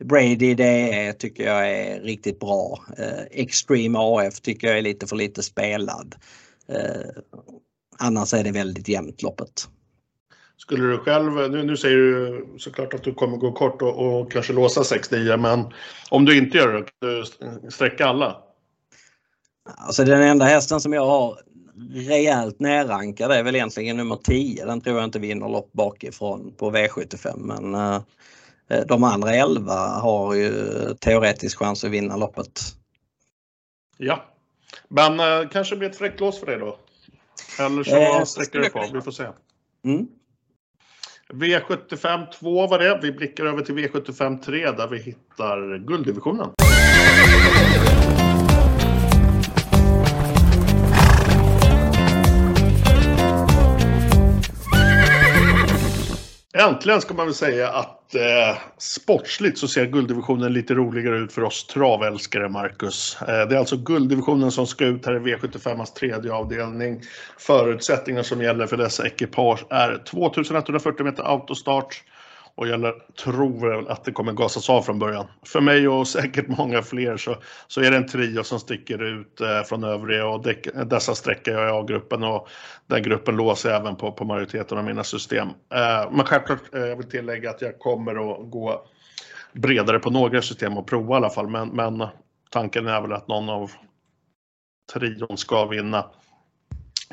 Brady 0.03 0.55
det 0.55 1.13
tycker 1.13 1.43
jag 1.43 1.71
är 1.71 2.01
riktigt 2.01 2.39
bra. 2.39 2.79
Eh, 2.97 3.23
Extreme 3.31 3.99
AF 3.99 4.39
tycker 4.39 4.67
jag 4.67 4.77
är 4.77 4.81
lite 4.81 5.07
för 5.07 5.15
lite 5.15 5.43
spelad. 5.43 6.15
Eh, 6.67 7.09
annars 7.97 8.33
är 8.33 8.43
det 8.43 8.51
väldigt 8.51 8.87
jämnt 8.87 9.21
loppet. 9.21 9.67
Skulle 10.57 10.87
du 10.87 10.97
själv, 10.97 11.51
nu, 11.51 11.63
nu 11.63 11.77
säger 11.77 11.97
du 11.97 12.45
såklart 12.57 12.93
att 12.93 13.03
du 13.03 13.13
kommer 13.13 13.37
gå 13.37 13.51
kort 13.51 13.81
och, 13.81 14.19
och 14.21 14.31
kanske 14.31 14.53
låsa 14.53 14.81
6-9 14.81 15.37
men 15.37 15.73
om 16.09 16.25
du 16.25 16.37
inte 16.37 16.57
gör 16.57 16.73
det, 16.73 16.83
kan 16.83 17.09
du 17.63 17.71
sträcka 17.71 18.05
alla? 18.05 18.48
Alltså 19.77 20.03
den 20.03 20.21
enda 20.21 20.45
hästen 20.45 20.81
som 20.81 20.93
jag 20.93 21.05
har 21.05 21.39
rejält 21.93 22.59
nerrankad 22.59 23.31
är 23.31 23.43
väl 23.43 23.55
egentligen 23.55 23.97
nummer 23.97 24.15
10. 24.15 24.65
Den 24.65 24.81
tror 24.81 24.95
jag 24.97 25.03
inte 25.03 25.19
vinner 25.19 25.49
lopp 25.49 25.71
bakifrån 25.71 26.53
på 26.57 26.71
V75 26.71 27.37
men 27.37 27.75
uh, 27.75 28.01
de 28.87 29.03
andra 29.03 29.33
11 29.33 29.73
har 29.87 30.33
ju 30.33 30.51
teoretisk 30.99 31.59
chans 31.59 31.83
att 31.83 31.91
vinna 31.91 32.15
loppet. 32.15 32.61
Ja, 33.97 34.25
men 34.87 35.19
uh, 35.19 35.49
kanske 35.49 35.75
blir 35.75 35.89
ett 35.89 35.97
fräckt 35.97 36.19
lås 36.19 36.39
för 36.39 36.45
dig 36.45 36.59
då? 36.59 36.77
Eller 37.59 37.83
så 37.83 37.95
eh, 37.95 38.23
sträcker 38.23 38.59
du 38.59 38.69
på, 38.69 38.89
vi 38.93 39.01
får 39.01 39.11
se. 39.11 39.27
Mm. 39.85 40.07
V75 41.33 42.31
2 42.31 42.67
var 42.67 42.79
det. 42.79 42.99
Vi 43.01 43.11
blickar 43.11 43.45
över 43.45 43.61
till 43.61 43.75
V75 43.75 44.43
3 44.43 44.71
där 44.71 44.87
vi 44.87 44.97
hittar 45.01 45.77
gulddivisionen. 45.77 46.49
Äntligen 56.53 57.01
ska 57.01 57.13
man 57.13 57.25
väl 57.25 57.35
säga 57.35 57.69
att 57.69 58.15
eh, 58.15 58.57
sportsligt 58.77 59.57
så 59.57 59.67
ser 59.67 59.85
gulddivisionen 59.85 60.53
lite 60.53 60.73
roligare 60.73 61.17
ut 61.17 61.33
för 61.33 61.43
oss 61.43 61.67
travälskare, 61.67 62.49
Marcus. 62.49 63.17
Eh, 63.21 63.27
det 63.27 63.55
är 63.55 63.59
alltså 63.59 63.77
gulddivisionen 63.77 64.51
som 64.51 64.67
ska 64.67 64.85
ut 64.85 65.05
här 65.05 65.15
i 65.15 65.35
V75ans 65.35 65.93
tredje 65.93 66.33
avdelning. 66.33 67.01
Förutsättningar 67.37 68.23
som 68.23 68.41
gäller 68.41 68.67
för 68.67 68.77
dessa 68.77 69.07
ekipage 69.07 69.65
är 69.69 70.03
2140 70.05 71.05
meter 71.05 71.23
autostart, 71.23 72.03
och 72.59 72.67
jag 72.67 72.93
tror 73.23 73.69
väl 73.69 73.87
att 73.87 74.03
det 74.03 74.11
kommer 74.11 74.33
gasas 74.33 74.69
av 74.69 74.81
från 74.81 74.99
början. 74.99 75.27
För 75.45 75.61
mig 75.61 75.87
och 75.87 76.07
säkert 76.07 76.47
många 76.47 76.81
fler 76.81 77.17
så, 77.17 77.35
så 77.67 77.81
är 77.81 77.91
det 77.91 77.97
en 77.97 78.07
trio 78.07 78.43
som 78.43 78.59
sticker 78.59 79.03
ut 79.03 79.41
eh, 79.41 79.63
från 79.63 79.83
övriga 79.83 80.27
och 80.27 80.43
däck, 80.43 80.67
dessa 80.85 81.15
sträcker 81.15 81.51
jag 81.51 81.69
i 81.69 81.71
A-gruppen 81.71 82.23
och 82.23 82.47
den 82.87 83.03
gruppen 83.03 83.35
låser 83.35 83.69
även 83.69 83.95
på, 83.95 84.11
på 84.11 84.25
majoriteten 84.25 84.77
av 84.77 84.83
mina 84.83 85.03
system. 85.03 85.47
Eh, 85.47 86.11
men 86.11 86.25
självklart, 86.25 86.73
eh, 86.73 86.81
jag 86.81 86.95
vill 86.95 87.09
tillägga 87.09 87.49
att 87.49 87.61
jag 87.61 87.79
kommer 87.79 88.31
att 88.31 88.51
gå 88.51 88.87
bredare 89.53 89.99
på 89.99 90.09
några 90.09 90.41
system 90.41 90.77
och 90.77 90.87
prova 90.87 91.13
i 91.13 91.17
alla 91.17 91.29
fall. 91.29 91.47
Men, 91.47 91.69
men 91.69 92.07
tanken 92.49 92.87
är 92.87 93.01
väl 93.01 93.13
att 93.13 93.27
någon 93.27 93.49
av 93.49 93.71
trion 94.93 95.37
ska 95.37 95.65
vinna. 95.65 96.05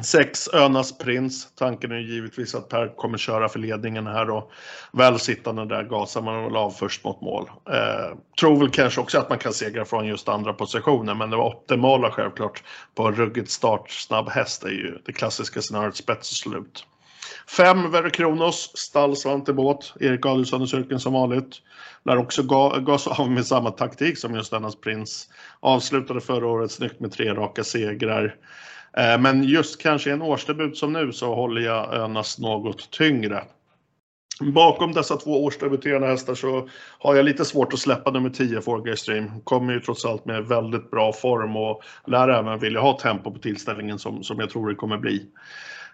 Sex 0.02 0.48
Önas 0.52 0.98
prins. 0.98 1.48
Tanken 1.54 1.92
är 1.92 1.98
givetvis 1.98 2.54
att 2.54 2.68
Per 2.68 2.96
kommer 2.96 3.18
köra 3.18 3.48
för 3.48 3.58
ledningen 3.58 4.06
här 4.06 4.30
och 4.30 4.50
väl 4.92 5.18
sittande 5.18 5.64
där 5.64 5.82
gasar 5.82 6.22
man 6.22 6.44
väl 6.44 6.56
av 6.56 6.70
först 6.70 7.04
mot 7.04 7.20
mål. 7.20 7.50
Eh, 7.70 8.18
tror 8.40 8.58
väl 8.58 8.70
kanske 8.70 9.00
också 9.00 9.18
att 9.18 9.28
man 9.28 9.38
kan 9.38 9.52
segra 9.52 9.84
från 9.84 10.06
just 10.06 10.28
andra 10.28 10.52
positioner 10.52 11.14
men 11.14 11.30
det 11.30 11.36
var 11.36 11.48
optimala 11.48 12.10
självklart 12.10 12.62
på 12.94 13.06
en 13.06 13.14
ruggigt 13.14 13.50
startsnabb 13.50 14.28
häst 14.28 14.64
är 14.64 14.68
ju 14.68 14.98
det 15.04 15.12
klassiska 15.12 15.62
scenariot 15.62 15.96
spets 15.96 16.30
och 16.30 16.36
slut. 16.36 16.86
Fem 17.48 17.90
Verre 17.90 18.10
Kronos, 18.10 18.72
stall 18.74 19.16
Svante 19.16 19.52
Båt, 19.52 19.94
Erik 20.00 20.26
Adelsson 20.26 20.62
i 20.62 20.66
cirkeln 20.66 21.00
som 21.00 21.12
vanligt. 21.12 21.56
Lär 22.04 22.16
också 22.16 22.42
ga, 22.42 22.78
gasa 22.78 23.10
av 23.10 23.30
med 23.30 23.46
samma 23.46 23.70
taktik 23.70 24.18
som 24.18 24.34
just 24.34 24.50
dennas 24.50 24.76
prins. 24.76 25.28
Avslutade 25.60 26.20
förra 26.20 26.46
året 26.46 26.70
snyggt 26.70 27.00
med 27.00 27.12
tre 27.12 27.34
raka 27.34 27.64
segrar. 27.64 28.36
Eh, 28.98 29.20
men 29.20 29.42
just 29.42 29.82
kanske 29.82 30.12
en 30.12 30.22
årsdebut 30.22 30.76
som 30.76 30.92
nu 30.92 31.12
så 31.12 31.34
håller 31.34 31.60
jag 31.60 31.94
Önas 31.94 32.38
något 32.38 32.90
tyngre. 32.90 33.42
Bakom 34.40 34.92
dessa 34.92 35.16
två 35.16 35.44
årsdebuterande 35.44 36.06
hästar 36.06 36.34
så 36.34 36.68
har 36.98 37.14
jag 37.14 37.24
lite 37.24 37.44
svårt 37.44 37.72
att 37.72 37.78
släppa 37.78 38.10
nummer 38.10 38.30
10 38.30 38.60
Forgay 38.60 38.96
Stream. 38.96 39.40
Kommer 39.40 39.72
ju 39.72 39.80
trots 39.80 40.04
allt 40.04 40.24
med 40.24 40.44
väldigt 40.44 40.90
bra 40.90 41.12
form 41.12 41.56
och 41.56 41.82
lär 42.06 42.28
även 42.28 42.58
vilja 42.58 42.80
ha 42.80 42.98
tempo 42.98 43.30
på 43.30 43.38
tillställningen 43.38 43.98
som, 43.98 44.22
som 44.22 44.40
jag 44.40 44.50
tror 44.50 44.68
det 44.68 44.74
kommer 44.74 44.98
bli. 44.98 45.26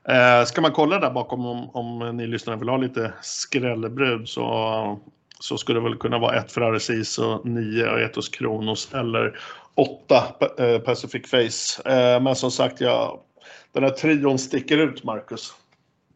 Eh, 0.09 0.45
ska 0.45 0.61
man 0.61 0.73
kolla 0.73 0.99
där 0.99 1.11
bakom 1.11 1.47
om, 1.47 1.71
om 1.71 2.17
ni 2.17 2.27
lyssnare 2.27 2.57
vill 2.57 2.69
ha 2.69 2.77
lite 2.77 3.13
skrällbrud 3.23 4.29
så, 4.29 5.01
så 5.41 5.59
skulle 5.59 5.81
det 5.81 5.85
väl 5.85 5.99
kunna 5.99 6.19
vara 6.19 6.37
ett 6.37 6.53
Ferrari 6.53 6.81
Siso, 6.81 7.41
9 7.45 7.87
Aetos 7.87 8.29
Kronos 8.29 8.95
eller 8.95 9.39
åtta 9.75 10.35
eh, 10.59 10.79
Pacific 10.79 11.31
Face. 11.31 11.91
Eh, 11.91 12.23
men 12.23 12.37
som 12.37 12.51
sagt, 12.51 12.81
ja, 12.81 13.25
den 13.73 13.83
här 13.83 13.91
trion 13.91 14.39
sticker 14.39 14.79
ut, 14.79 15.05
Marcus. 15.05 15.53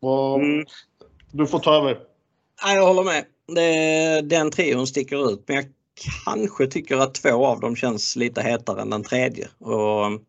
Och 0.01 0.41
mm. 0.41 0.67
Du 1.33 1.47
får 1.47 1.59
ta 1.59 1.75
över. 1.75 1.99
jag 2.65 2.87
håller 2.87 3.03
med. 3.05 3.25
Den 4.25 4.51
trion 4.51 4.87
sticker 4.87 5.33
ut, 5.33 5.45
men 5.47 5.57
jag 5.57 5.65
kanske 6.25 6.67
tycker 6.67 6.97
att 6.97 7.15
två 7.15 7.47
av 7.47 7.61
dem 7.61 7.77
känns 7.77 8.17
lite 8.17 8.43
hetare 8.43 8.83
än 8.83 8.91
den 8.91 9.03
tredje. 9.03 9.49
Och 9.59 10.21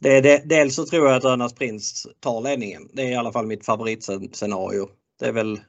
det, 0.00 0.20
det, 0.20 0.42
dels 0.44 0.74
så 0.74 0.86
tror 0.86 1.06
jag 1.06 1.16
att 1.16 1.24
Önas 1.24 1.54
Prins 1.54 2.06
tar 2.20 2.40
ledningen. 2.40 2.88
Det 2.92 3.02
är 3.02 3.10
i 3.10 3.14
alla 3.14 3.32
fall 3.32 3.46
mitt 3.46 3.66
favoritscenario. 3.66 4.88
Det 5.20 5.26
är 5.26 5.32
väl 5.32 5.60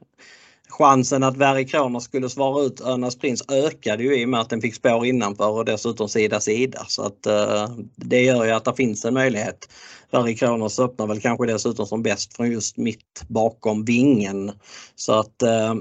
chansen 0.68 1.22
att 1.22 1.36
Verry 1.36 1.66
Kronos 1.66 2.04
skulle 2.04 2.30
svara 2.30 2.64
ut 2.64 2.80
Önas 2.80 3.16
Prins 3.16 3.44
ökade 3.50 4.02
ju 4.02 4.20
i 4.20 4.24
och 4.24 4.28
med 4.28 4.40
att 4.40 4.50
den 4.50 4.60
fick 4.60 4.74
spår 4.74 5.06
innanför 5.06 5.50
och 5.50 5.64
dessutom 5.64 6.08
sida 6.08 6.40
sida. 6.40 6.84
Så 6.88 7.02
att 7.02 7.26
eh, 7.26 7.70
det 7.96 8.22
gör 8.22 8.44
ju 8.44 8.50
att 8.50 8.64
det 8.64 8.74
finns 8.76 9.04
en 9.04 9.14
möjlighet. 9.14 9.68
Verry 10.10 10.36
Kronos 10.36 10.78
öppnar 10.78 11.06
väl 11.06 11.20
kanske 11.20 11.46
dessutom 11.46 11.86
som 11.86 12.02
bäst 12.02 12.36
från 12.36 12.50
just 12.50 12.76
mitt 12.76 13.24
bakom 13.28 13.84
vingen. 13.84 14.52
Så 14.96 15.12
att 15.12 15.42
eh, 15.42 15.74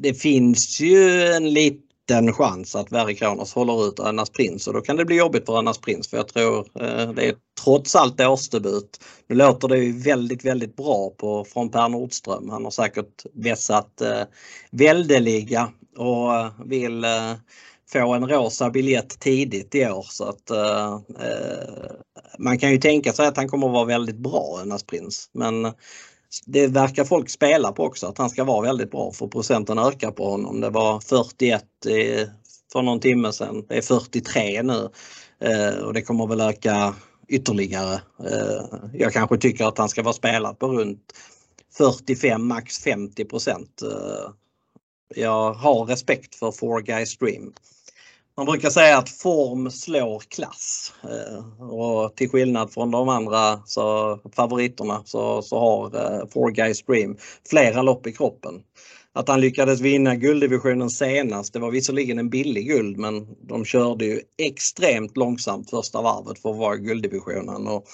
det 0.00 0.14
finns 0.14 0.80
ju 0.80 1.26
en 1.26 1.52
liten 1.52 1.87
liten 2.08 2.32
chans 2.32 2.76
att 2.76 2.92
Verry 2.92 3.14
Kronos 3.14 3.54
håller 3.54 3.88
ut 3.88 4.00
Önas 4.00 4.30
Prins 4.30 4.66
och 4.66 4.74
då 4.74 4.80
kan 4.80 4.96
det 4.96 5.04
bli 5.04 5.16
jobbigt 5.16 5.46
för 5.46 5.58
Önas 5.58 5.78
Prins 5.78 6.08
för 6.08 6.16
jag 6.16 6.28
tror 6.28 6.58
eh, 6.58 7.12
det 7.12 7.28
är 7.28 7.34
trots 7.64 7.96
allt 7.96 8.20
årsdebut. 8.20 9.00
Nu 9.28 9.36
låter 9.36 9.68
det 9.68 9.78
ju 9.78 9.92
väldigt, 9.92 10.44
väldigt 10.44 10.76
bra 10.76 11.10
på, 11.10 11.44
från 11.44 11.70
Per 11.70 11.88
Nordström. 11.88 12.48
Han 12.50 12.64
har 12.64 12.70
säkert 12.70 13.26
vässat 13.34 14.00
eh, 14.00 14.22
väldeliga 14.70 15.72
och 15.96 16.34
eh, 16.34 16.50
vill 16.64 17.04
eh, 17.04 17.32
få 17.92 18.14
en 18.14 18.28
rosa 18.28 18.70
biljett 18.70 19.20
tidigt 19.20 19.74
i 19.74 19.86
år 19.86 20.06
så 20.08 20.24
att 20.24 20.50
eh, 20.50 20.92
eh 20.94 21.90
man 22.38 22.58
kan 22.58 22.70
ju 22.70 22.78
tänka 22.78 23.12
sig 23.12 23.26
att 23.26 23.36
han 23.36 23.48
kommer 23.48 23.66
att 23.66 23.72
vara 23.72 23.84
väldigt 23.84 24.18
bra 24.18 24.58
Önas 24.62 24.84
Prins 24.84 25.30
men 25.32 25.72
det 26.46 26.66
verkar 26.66 27.04
folk 27.04 27.30
spela 27.30 27.72
på 27.72 27.84
också, 27.84 28.06
att 28.06 28.18
han 28.18 28.30
ska 28.30 28.44
vara 28.44 28.66
väldigt 28.66 28.90
bra 28.90 29.12
för 29.12 29.26
procenten 29.26 29.78
ökar 29.78 30.10
på 30.10 30.30
honom. 30.30 30.60
Det 30.60 30.70
var 30.70 31.00
41 31.00 31.62
eh, 31.86 32.28
för 32.72 32.82
någon 32.82 33.00
timme 33.00 33.32
sedan, 33.32 33.64
det 33.68 33.76
är 33.76 33.82
43 33.82 34.62
nu 34.62 34.88
eh, 35.40 35.78
och 35.78 35.94
det 35.94 36.02
kommer 36.02 36.26
väl 36.26 36.40
öka 36.40 36.94
ytterligare. 37.28 37.94
Eh, 38.24 38.78
jag 38.92 39.12
kanske 39.12 39.38
tycker 39.38 39.64
att 39.64 39.78
han 39.78 39.88
ska 39.88 40.02
vara 40.02 40.14
spelad 40.14 40.58
på 40.58 40.66
runt 40.66 41.12
45 41.78 42.46
max 42.46 42.78
50 42.78 43.24
procent. 43.24 43.82
Jag 45.14 45.52
har 45.52 45.84
respekt 45.84 46.34
för 46.34 46.52
Four 46.52 46.80
Guys 46.80 47.18
Dream. 47.18 47.52
Man 48.38 48.46
brukar 48.46 48.70
säga 48.70 48.98
att 48.98 49.08
form 49.08 49.70
slår 49.70 50.20
klass 50.28 50.92
eh, 51.02 51.62
och 51.70 52.16
till 52.16 52.30
skillnad 52.30 52.72
från 52.72 52.90
de 52.90 53.08
andra 53.08 53.62
så, 53.66 54.18
favoriterna 54.36 55.02
så, 55.04 55.42
så 55.42 55.58
har 55.58 55.96
eh, 55.96 56.28
Four 56.28 56.50
Guys 56.50 56.82
Dream 56.82 57.16
flera 57.48 57.82
lopp 57.82 58.06
i 58.06 58.12
kroppen. 58.12 58.54
Att 59.12 59.28
han 59.28 59.40
lyckades 59.40 59.80
vinna 59.80 60.16
gulddivisionen 60.16 60.90
senast, 60.90 61.52
det 61.52 61.58
var 61.58 61.70
visserligen 61.70 62.18
en 62.18 62.30
billig 62.30 62.66
guld 62.68 62.96
men 62.96 63.26
de 63.48 63.64
körde 63.64 64.04
ju 64.04 64.20
extremt 64.42 65.16
långsamt 65.16 65.70
första 65.70 66.02
varvet 66.02 66.38
för 66.38 66.50
att 66.50 66.58
vara 66.58 66.76
i 66.76 66.78
gulddivisionen. 66.78 67.66
Och 67.66 67.84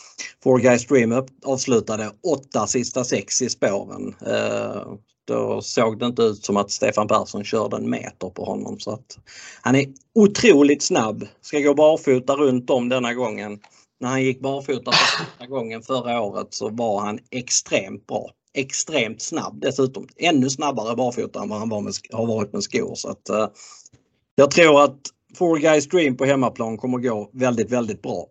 Four 0.42 0.58
Guys 0.58 0.86
Dream 0.86 1.26
avslutade 1.44 2.10
åtta 2.26 2.66
sista 2.66 3.04
sex 3.04 3.42
i 3.42 3.50
spåren. 3.50 4.14
Eh, 4.26 4.94
då 5.24 5.60
såg 5.62 5.98
det 5.98 6.06
inte 6.06 6.22
ut 6.22 6.44
som 6.44 6.56
att 6.56 6.70
Stefan 6.70 7.08
Persson 7.08 7.44
körde 7.44 7.76
en 7.76 7.90
meter 7.90 8.28
på 8.28 8.44
honom. 8.44 8.80
Så 8.80 8.90
att 8.90 9.18
han 9.60 9.74
är 9.74 9.86
otroligt 10.14 10.82
snabb. 10.82 11.26
Ska 11.40 11.58
gå 11.58 11.74
barfota 11.74 12.36
runt 12.36 12.70
om 12.70 12.88
denna 12.88 13.14
gången. 13.14 13.60
När 14.00 14.08
han 14.08 14.22
gick 14.22 14.40
barfota 14.40 14.92
första 14.92 15.46
gången 15.46 15.82
förra 15.82 16.20
året 16.20 16.54
så 16.54 16.68
var 16.68 17.00
han 17.00 17.18
extremt 17.30 18.06
bra. 18.06 18.30
Extremt 18.54 19.22
snabb 19.22 19.60
dessutom. 19.60 20.08
Ännu 20.16 20.50
snabbare 20.50 20.96
barfota 20.96 21.42
än 21.42 21.48
vad 21.48 21.58
han 21.58 21.68
var 21.68 21.80
med, 21.80 21.92
har 22.12 22.26
varit 22.26 22.52
med 22.52 22.62
skor. 22.62 22.94
Så 22.94 23.08
att, 23.08 23.30
uh, 23.30 23.48
jag 24.34 24.50
tror 24.50 24.84
att 24.84 24.98
Four 25.38 25.58
Guys 25.58 25.88
Dream 25.88 26.16
på 26.16 26.24
hemmaplan 26.24 26.78
kommer 26.78 26.98
gå 26.98 27.30
väldigt, 27.32 27.70
väldigt 27.70 28.02
bra. 28.02 28.26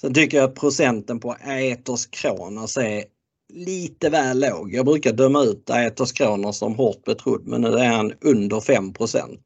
Sen 0.00 0.14
tycker 0.14 0.36
jag 0.36 0.48
att 0.50 0.54
procenten 0.54 1.20
på 1.20 1.36
Aetos 1.44 2.06
Kronos 2.06 2.76
är 2.76 3.04
lite 3.48 4.10
väl 4.10 4.40
låg. 4.40 4.74
Jag 4.74 4.86
brukar 4.86 5.12
döma 5.12 5.42
ut 5.42 5.70
Aetos 5.70 6.12
Kronos 6.12 6.58
som 6.58 6.74
hårt 6.74 7.04
betrodd 7.04 7.46
men 7.46 7.60
nu 7.60 7.68
är 7.68 7.88
han 7.88 8.12
under 8.20 8.60
5 8.60 8.92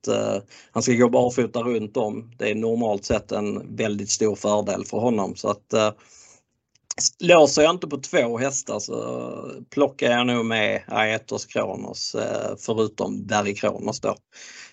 eh, 0.08 0.42
Han 0.72 0.82
ska 0.82 0.92
gå 0.92 1.08
barfota 1.08 1.60
runt 1.62 1.96
om. 1.96 2.30
Det 2.38 2.50
är 2.50 2.54
normalt 2.54 3.04
sett 3.04 3.32
en 3.32 3.76
väldigt 3.76 4.10
stor 4.10 4.34
fördel 4.34 4.84
för 4.84 4.98
honom 4.98 5.36
så 5.36 5.50
att 5.50 5.72
eh, 5.72 5.90
Låser 7.20 7.62
jag 7.62 7.70
inte 7.70 7.86
på 7.86 7.96
två 7.96 8.38
hästar 8.38 8.78
så 8.78 9.50
plockar 9.70 10.10
jag 10.10 10.26
nog 10.26 10.44
med 10.44 10.82
Aetos 10.86 11.46
Kronos 11.46 12.14
eh, 12.14 12.56
förutom 12.58 13.26
Berry 13.26 13.54
Kronos 13.54 14.00
då. 14.00 14.16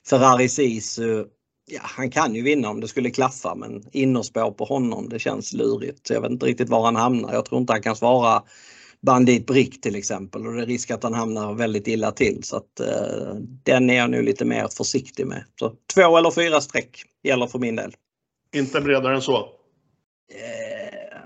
Ferrari 0.10 0.50
Sisu, 0.50 1.26
ja 1.72 1.82
han 1.84 2.12
kan 2.12 2.36
ju 2.36 2.42
vinna 2.42 2.70
om 2.70 2.82
det 2.82 2.88
skulle 2.88 3.10
klaffa 3.10 3.56
men 3.56 3.84
innerspår 3.92 4.52
på 4.52 4.66
honom 4.66 5.10
det 5.10 5.20
känns 5.20 5.54
lurigt. 5.54 6.10
Jag 6.10 6.22
vet 6.22 6.32
inte 6.32 6.46
riktigt 6.46 6.70
var 6.70 6.86
han 6.86 6.96
hamnar. 6.96 7.34
Jag 7.34 7.46
tror 7.46 7.62
inte 7.62 7.74
han 7.74 7.82
kan 7.82 7.96
svara 7.96 8.44
Bandit 9.08 9.48
Brick 9.48 9.82
till 9.82 9.96
exempel 9.96 10.48
och 10.48 10.54
det 10.54 10.62
är 10.62 10.66
risk 10.66 10.92
att 10.92 11.04
han 11.04 11.14
hamnar 11.14 11.54
väldigt 11.54 11.88
illa 11.88 12.12
till 12.12 12.44
så 12.44 12.58
att 12.58 12.80
eh, 12.80 13.36
den 13.64 13.90
är 13.90 13.98
jag 13.98 14.10
nu 14.10 14.22
lite 14.22 14.46
mer 14.46 14.68
försiktig 14.68 15.28
med. 15.28 15.44
Så 15.60 15.74
två 15.94 16.18
eller 16.18 16.32
fyra 16.32 16.62
streck 16.62 17.04
gäller 17.24 17.48
för 17.48 17.60
min 17.60 17.76
del. 17.76 17.94
Inte 18.56 18.82
bredare 18.82 19.16
än 19.16 19.22
så? 19.22 19.38
Eh, 19.38 19.48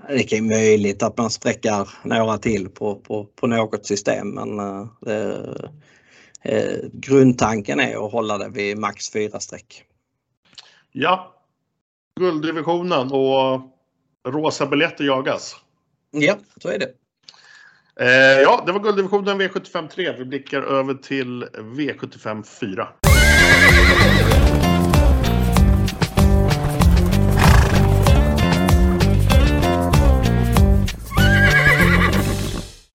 det 0.08 0.32
är 0.32 0.42
möjligt 0.42 1.02
att 1.02 1.18
man 1.18 1.30
sträckar 1.30 1.88
några 2.04 2.38
till 2.38 2.68
på, 2.68 2.94
på, 2.94 3.24
på 3.24 3.46
något 3.46 3.86
system 3.86 4.28
men 4.28 4.58
eh, 5.06 5.54
eh, 6.42 6.78
grundtanken 6.92 7.80
är 7.80 8.06
att 8.06 8.12
hålla 8.12 8.38
det 8.38 8.48
vid 8.48 8.78
max 8.78 9.12
fyra 9.12 9.40
streck. 9.40 9.84
Ja, 10.92 11.34
gulddivisionen 12.20 13.12
och 13.12 13.60
rosa 14.28 14.66
biljetter 14.66 15.04
jagas. 15.04 15.56
Ja, 16.10 16.36
så 16.56 16.68
är 16.68 16.78
det. 16.78 17.01
Eh, 18.00 18.40
ja, 18.42 18.62
det 18.66 18.72
var 18.72 18.80
gulddivisionen 18.80 19.40
V75 19.40 19.88
3. 19.88 20.12
Vi 20.12 20.24
blickar 20.24 20.62
över 20.62 20.94
till 20.94 21.44
V75 21.44 22.42
4. 22.60 22.88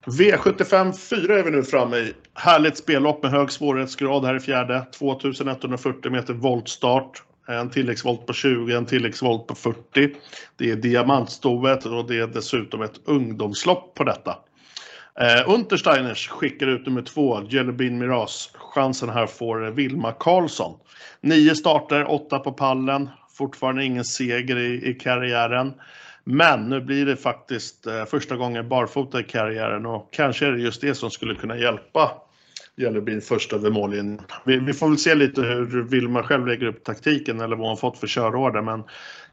V75 0.05 0.93
4 0.93 1.39
är 1.39 1.43
vi 1.43 1.51
nu 1.51 1.63
framme 1.63 1.97
i. 1.97 2.13
Härligt 2.33 2.77
spellopp 2.77 3.23
med 3.23 3.31
hög 3.31 3.51
svårighetsgrad 3.51 4.25
här 4.25 4.35
i 4.35 4.39
fjärde. 4.39 4.85
2140 4.99 6.11
meter 6.11 6.33
voltstart. 6.33 7.23
En 7.47 7.69
tilläggsvolt 7.69 8.25
på 8.25 8.33
20, 8.33 8.75
en 8.75 8.85
tilläggsvolt 8.85 9.47
på 9.47 9.55
40. 9.55 10.15
Det 10.57 10.71
är 10.71 10.75
diamantstovet 10.75 11.85
och 11.85 12.07
det 12.07 12.19
är 12.19 12.27
dessutom 12.27 12.81
ett 12.81 12.99
ungdomslopp 13.05 13.95
på 13.95 14.03
detta. 14.03 14.37
Eh, 15.21 15.49
Untersteiners 15.49 16.27
skickar 16.27 16.67
ut 16.67 16.85
nummer 16.85 17.01
två, 17.01 17.41
Jellybean 17.49 17.97
Miras. 17.97 18.49
Chansen 18.53 19.09
här 19.09 19.27
får 19.27 19.71
Vilma 19.71 20.11
Karlsson. 20.11 20.79
Nio 21.21 21.55
starter, 21.55 22.11
åtta 22.11 22.39
på 22.39 22.51
pallen. 22.51 23.09
Fortfarande 23.37 23.85
ingen 23.85 24.05
seger 24.05 24.57
i, 24.57 24.89
i 24.89 24.93
karriären. 24.93 25.73
Men 26.23 26.69
nu 26.69 26.81
blir 26.81 27.05
det 27.05 27.15
faktiskt 27.15 27.87
eh, 27.87 28.05
första 28.05 28.35
gången 28.35 28.69
barfota 28.69 29.19
i 29.19 29.23
karriären 29.23 29.85
och 29.85 30.13
kanske 30.13 30.45
är 30.45 30.51
det 30.51 30.59
just 30.59 30.81
det 30.81 30.95
som 30.95 31.11
skulle 31.11 31.35
kunna 31.35 31.57
hjälpa 31.57 32.11
Jellybean 32.75 33.21
först 33.21 33.53
över 33.53 33.69
mållinjen. 33.69 34.21
Vi, 34.45 34.57
vi, 34.57 34.73
får 34.73 34.87
väl 34.87 34.97
se 34.97 35.15
lite 35.15 35.41
hur 35.41 35.83
Vilma 35.83 36.23
själv 36.23 36.47
lägger 36.47 36.65
upp 36.65 36.83
taktiken 36.83 37.39
eller 37.39 37.55
vad 37.55 37.67
hon 37.67 37.77
fått 37.77 37.97
för 37.97 38.07
körorder 38.07 38.61
men 38.61 38.83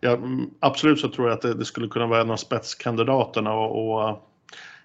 ja, 0.01 0.11
mm, 0.11 0.51
absolut 0.61 1.01
så 1.01 1.09
tror 1.09 1.29
jag 1.29 1.35
att 1.35 1.43
det, 1.43 1.55
det, 1.55 1.65
skulle 1.65 1.89
kunna 1.89 2.07
vara 2.07 2.21
en 2.21 2.31
av 2.31 2.37
spetskandidaterna 2.37 3.53
och, 3.53 4.11
och 4.11 4.31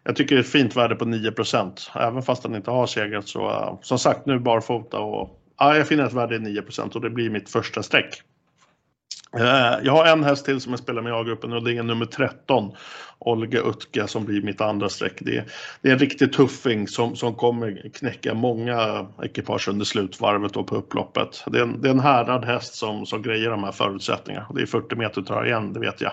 jag 0.09 0.15
tycker 0.15 0.35
det 0.35 0.39
är 0.39 0.43
ett 0.43 0.49
fint 0.49 0.75
värde 0.75 0.95
på 0.95 1.05
9% 1.05 1.97
även 1.99 2.21
fast 2.21 2.43
han 2.43 2.55
inte 2.55 2.71
har 2.71 2.87
segrat 2.87 3.27
så 3.27 3.49
uh, 3.49 3.79
som 3.81 3.99
sagt 3.99 4.25
nu 4.25 4.39
barfota 4.39 4.99
och 4.99 5.39
ja, 5.59 5.77
jag 5.77 5.87
finner 5.87 6.05
ett 6.05 6.13
värde 6.13 6.35
i 6.35 6.39
9% 6.39 6.95
och 6.95 7.01
det 7.01 7.09
blir 7.09 7.29
mitt 7.29 7.49
första 7.49 7.83
streck. 7.83 8.21
Uh, 9.35 9.77
jag 9.83 9.91
har 9.91 10.05
en 10.05 10.23
häst 10.23 10.45
till 10.45 10.61
som 10.61 10.71
jag 10.71 10.79
spelar 10.79 11.01
med 11.01 11.09
i 11.09 11.13
A-gruppen 11.13 11.53
och 11.53 11.63
det 11.63 11.77
är 11.77 11.83
nummer 11.83 12.05
13, 12.05 12.71
Olga 13.19 13.61
Utka 13.61 14.07
som 14.07 14.25
blir 14.25 14.41
mitt 14.41 14.61
andra 14.61 14.89
streck. 14.89 15.13
Det, 15.19 15.45
det, 15.81 15.89
är 15.89 15.93
en 15.93 15.99
riktig 15.99 16.33
tuffing 16.33 16.87
som, 16.87 17.15
som 17.15 17.35
kommer 17.35 17.89
knäcka 17.93 18.33
många 18.33 19.07
ekipage 19.23 19.67
under 19.67 19.85
slutvarvet 19.85 20.57
och 20.57 20.67
på 20.67 20.75
upploppet. 20.75 21.43
Det 21.47 21.59
är 21.59 21.63
en, 21.63 21.81
det 21.81 21.87
är 21.87 21.93
en 21.93 21.99
härdad 21.99 22.45
häst 22.45 22.75
som, 22.75 23.05
som 23.05 23.21
grejer 23.21 23.49
de 23.49 23.63
här 23.63 23.71
förutsättningarna. 23.71 24.47
Det 24.55 24.61
är 24.61 24.65
40 24.65 24.95
meter 24.95 25.21
tar 25.21 25.45
igen, 25.45 25.73
det 25.73 25.79
vet 25.79 26.01
jag. 26.01 26.11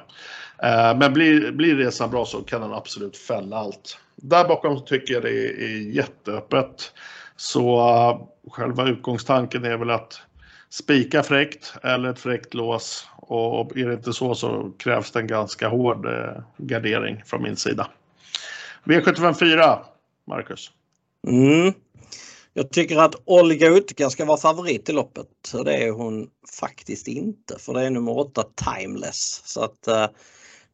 Eh, 0.62 0.98
men 0.98 1.12
blir, 1.12 1.52
blir 1.52 1.76
resan 1.76 2.10
bra 2.10 2.24
så 2.24 2.42
kan 2.42 2.60
den 2.60 2.72
absolut 2.72 3.16
fälla 3.16 3.56
allt. 3.56 3.98
Där 4.16 4.48
bakom 4.48 4.84
tycker 4.84 5.14
jag 5.14 5.22
det 5.22 5.48
är 5.64 5.94
jätteöppet. 5.94 6.92
Så 7.36 7.78
uh, 7.78 8.26
själva 8.50 8.88
utgångstanken 8.88 9.64
är 9.64 9.76
väl 9.76 9.90
att 9.90 10.20
spika 10.70 11.22
fräckt 11.22 11.74
eller 11.82 12.08
ett 12.08 12.18
fräckt 12.18 12.54
lås. 12.54 13.08
Och 13.16 13.76
är 13.76 13.86
det 13.86 13.94
inte 13.94 14.12
så 14.12 14.34
så 14.34 14.72
krävs 14.78 15.10
det 15.10 15.20
en 15.20 15.26
ganska 15.26 15.68
hård 15.68 16.06
uh, 16.06 16.42
gardering 16.56 17.22
från 17.26 17.42
min 17.42 17.56
sida. 17.56 17.90
V754, 18.84 19.78
Marcus. 20.26 20.70
Mm. 21.26 21.72
Jag 22.52 22.70
tycker 22.70 22.96
att 22.96 23.14
Olga 23.24 23.68
Utka 23.68 24.10
ska 24.10 24.24
vara 24.24 24.38
favorit 24.38 24.88
i 24.88 24.92
loppet. 24.92 25.26
Det 25.64 25.74
är 25.74 25.90
hon 25.90 26.28
faktiskt 26.60 27.08
inte 27.08 27.58
för 27.58 27.74
det 27.74 27.82
är 27.82 27.90
nummer 27.90 28.18
8 28.18 28.44
Timeless. 28.74 29.42
Så 29.44 29.64
att 29.64 29.88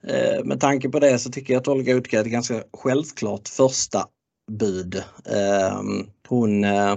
Eh, 0.08 0.44
med 0.44 0.60
tanke 0.60 0.88
på 0.88 0.98
det 0.98 1.18
så 1.18 1.30
tycker 1.30 1.54
jag 1.54 1.60
att 1.60 1.68
Olga 1.68 1.94
Utka 1.94 2.16
är 2.16 2.20
ett 2.20 2.26
ganska 2.26 2.62
självklart 2.72 3.48
första 3.48 4.06
bud. 4.50 5.02
Ehm, 5.24 6.06
hon 6.28 6.64
eh, 6.64 6.96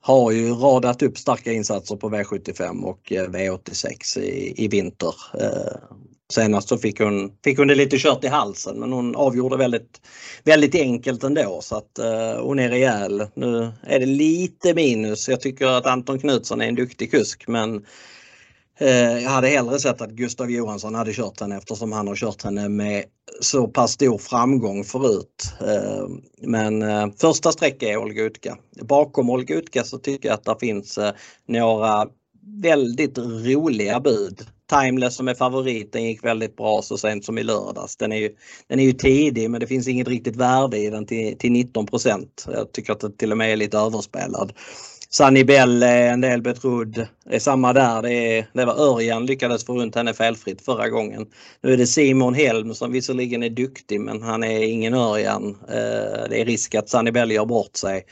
har 0.00 0.30
ju 0.30 0.50
radat 0.50 1.02
upp 1.02 1.18
starka 1.18 1.52
insatser 1.52 1.96
på 1.96 2.10
V75 2.10 2.82
och 2.82 3.12
eh, 3.12 3.28
V86 3.28 4.18
i, 4.18 4.64
i 4.64 4.68
vinter. 4.68 5.14
Eh, 5.40 5.96
senast 6.32 6.68
så 6.68 6.78
fick 6.78 7.00
hon, 7.00 7.32
fick 7.44 7.58
hon 7.58 7.68
det 7.68 7.74
lite 7.74 7.98
kört 7.98 8.24
i 8.24 8.28
halsen 8.28 8.80
men 8.80 8.92
hon 8.92 9.16
avgjorde 9.16 9.56
väldigt, 9.56 10.00
väldigt 10.44 10.74
enkelt 10.74 11.24
ändå 11.24 11.60
så 11.62 11.76
att 11.76 11.98
eh, 11.98 12.42
hon 12.42 12.58
är 12.58 12.68
rejäl. 12.68 13.26
Nu 13.34 13.72
är 13.82 14.00
det 14.00 14.06
lite 14.06 14.74
minus. 14.74 15.28
Jag 15.28 15.40
tycker 15.40 15.66
att 15.66 15.86
Anton 15.86 16.18
Knutsson 16.18 16.60
är 16.60 16.68
en 16.68 16.74
duktig 16.74 17.10
kusk 17.10 17.48
men 17.48 17.86
Eh, 18.78 19.22
jag 19.22 19.30
hade 19.30 19.48
hellre 19.48 19.78
sett 19.78 20.00
att 20.00 20.10
Gustav 20.10 20.50
Johansson 20.50 20.94
hade 20.94 21.12
kört 21.12 21.40
henne 21.40 21.56
eftersom 21.56 21.92
han 21.92 22.08
har 22.08 22.16
kört 22.16 22.42
henne 22.42 22.68
med 22.68 23.04
så 23.40 23.68
pass 23.68 23.92
stor 23.92 24.18
framgång 24.18 24.84
förut. 24.84 25.54
Eh, 25.60 26.08
men 26.42 26.82
eh, 26.82 27.06
första 27.20 27.52
sträcka 27.52 27.88
är 27.88 27.96
Olga 27.96 28.22
Utka. 28.22 28.56
Bakom 28.82 29.30
Olga 29.30 29.54
Utka 29.54 29.84
så 29.84 29.98
tycker 29.98 30.28
jag 30.28 30.34
att 30.34 30.44
det 30.44 30.66
finns 30.66 30.98
några 31.48 32.06
väldigt 32.62 33.18
roliga 33.18 34.00
bud 34.00 34.46
Timeless 34.70 35.16
som 35.16 35.28
är 35.28 35.34
favoriten 35.34 36.04
gick 36.04 36.24
väldigt 36.24 36.56
bra 36.56 36.82
så 36.82 36.98
sent 36.98 37.24
som 37.24 37.38
i 37.38 37.42
lördags. 37.42 37.96
Den 37.96 38.12
är 38.12 38.16
ju, 38.16 38.30
den 38.68 38.80
är 38.80 38.84
ju 38.84 38.92
tidig 38.92 39.50
men 39.50 39.60
det 39.60 39.66
finns 39.66 39.88
inget 39.88 40.08
riktigt 40.08 40.36
värde 40.36 40.78
i 40.78 40.90
den 40.90 41.06
till, 41.06 41.38
till 41.38 41.50
19% 41.50 42.26
Jag 42.46 42.72
tycker 42.72 42.92
att 42.92 43.00
det 43.00 43.18
till 43.18 43.32
och 43.32 43.38
med 43.38 43.52
är 43.52 43.56
lite 43.56 43.78
överspelad. 43.78 44.52
Sunny 45.16 45.44
Bell 45.44 45.82
är 45.82 46.12
en 46.12 46.20
del 46.20 46.42
betrodd. 46.42 47.06
Det 47.24 47.34
är 47.34 47.38
samma 47.38 47.72
där. 47.72 48.02
Det, 48.02 48.12
är, 48.12 48.46
det 48.52 48.64
var 48.64 48.74
Örjan 48.74 49.26
lyckades 49.26 49.64
få 49.64 49.80
runt 49.80 49.94
henne 49.94 50.14
felfritt 50.14 50.62
förra 50.62 50.88
gången. 50.88 51.26
Nu 51.60 51.72
är 51.72 51.76
det 51.76 51.86
Simon 51.86 52.34
Helm 52.34 52.74
som 52.74 52.92
visserligen 52.92 53.42
är 53.42 53.50
duktig 53.50 54.00
men 54.00 54.22
han 54.22 54.44
är 54.44 54.62
ingen 54.62 54.94
Örjan. 54.94 55.58
Eh, 55.68 56.28
det 56.30 56.40
är 56.40 56.44
risk 56.44 56.74
att 56.74 56.88
Sunny 56.88 57.10
Bell 57.10 57.30
gör 57.30 57.46
bort 57.46 57.76
sig. 57.76 58.06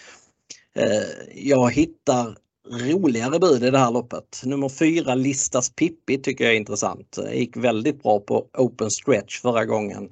Eh, 0.77 1.03
jag 1.35 1.73
hittar 1.73 2.37
roligare 2.71 3.39
bud 3.39 3.65
i 3.65 3.71
det 3.71 3.79
här 3.79 3.91
loppet. 3.91 4.43
Nummer 4.45 4.69
fyra 4.69 5.15
Listas 5.15 5.71
Pippi 5.71 6.19
tycker 6.19 6.45
jag 6.45 6.53
är 6.53 6.59
intressant. 6.59 7.19
Gick 7.33 7.57
väldigt 7.57 8.03
bra 8.03 8.21
på 8.21 8.47
open 8.59 8.91
stretch 8.91 9.41
förra 9.41 9.65
gången. 9.65 10.11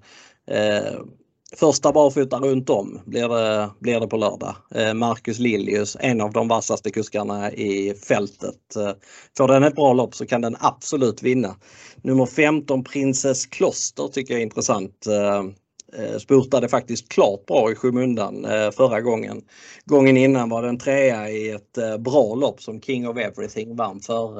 Första 1.56 1.92
barfota 1.92 2.38
runt 2.38 2.70
om 2.70 3.00
blir 3.04 3.28
det, 3.28 3.70
blir 3.78 4.00
det 4.00 4.06
på 4.06 4.16
lördag. 4.16 4.54
Eh, 4.74 4.94
Marcus 4.94 5.38
Liljus, 5.38 5.96
en 6.00 6.20
av 6.20 6.32
de 6.32 6.48
vassaste 6.48 6.90
kuskarna 6.90 7.52
i 7.52 7.94
fältet. 7.94 8.76
Eh, 8.76 8.92
får 9.36 9.48
den 9.48 9.62
ett 9.62 9.74
bra 9.74 9.92
lopp 9.92 10.14
så 10.14 10.26
kan 10.26 10.40
den 10.40 10.56
absolut 10.60 11.22
vinna. 11.22 11.56
Nummer 12.02 12.26
15 12.26 12.84
Princess 12.84 13.46
Kloster 13.46 14.08
tycker 14.08 14.34
jag 14.34 14.40
är 14.40 14.44
intressant. 14.44 15.06
Eh, 15.06 16.18
spurtade 16.18 16.68
faktiskt 16.68 17.08
klart 17.08 17.46
bra 17.46 17.72
i 17.72 17.74
skymundan 17.74 18.46
förra 18.72 19.00
gången. 19.00 19.42
Gången 19.84 20.16
innan 20.16 20.48
var 20.48 20.62
den 20.62 20.78
trea 20.78 21.30
i 21.30 21.50
ett 21.50 21.78
bra 21.98 22.34
lopp 22.34 22.62
som 22.62 22.80
King 22.80 23.08
of 23.08 23.16
Everything 23.16 23.76
vann 23.76 24.00
för 24.00 24.34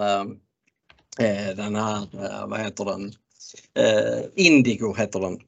den 1.56 1.76
här, 1.76 2.06
vad 2.46 2.60
heter 2.60 2.84
den, 2.84 3.12
Indigo 4.34 4.94
heter 4.94 5.20
den 5.20 5.38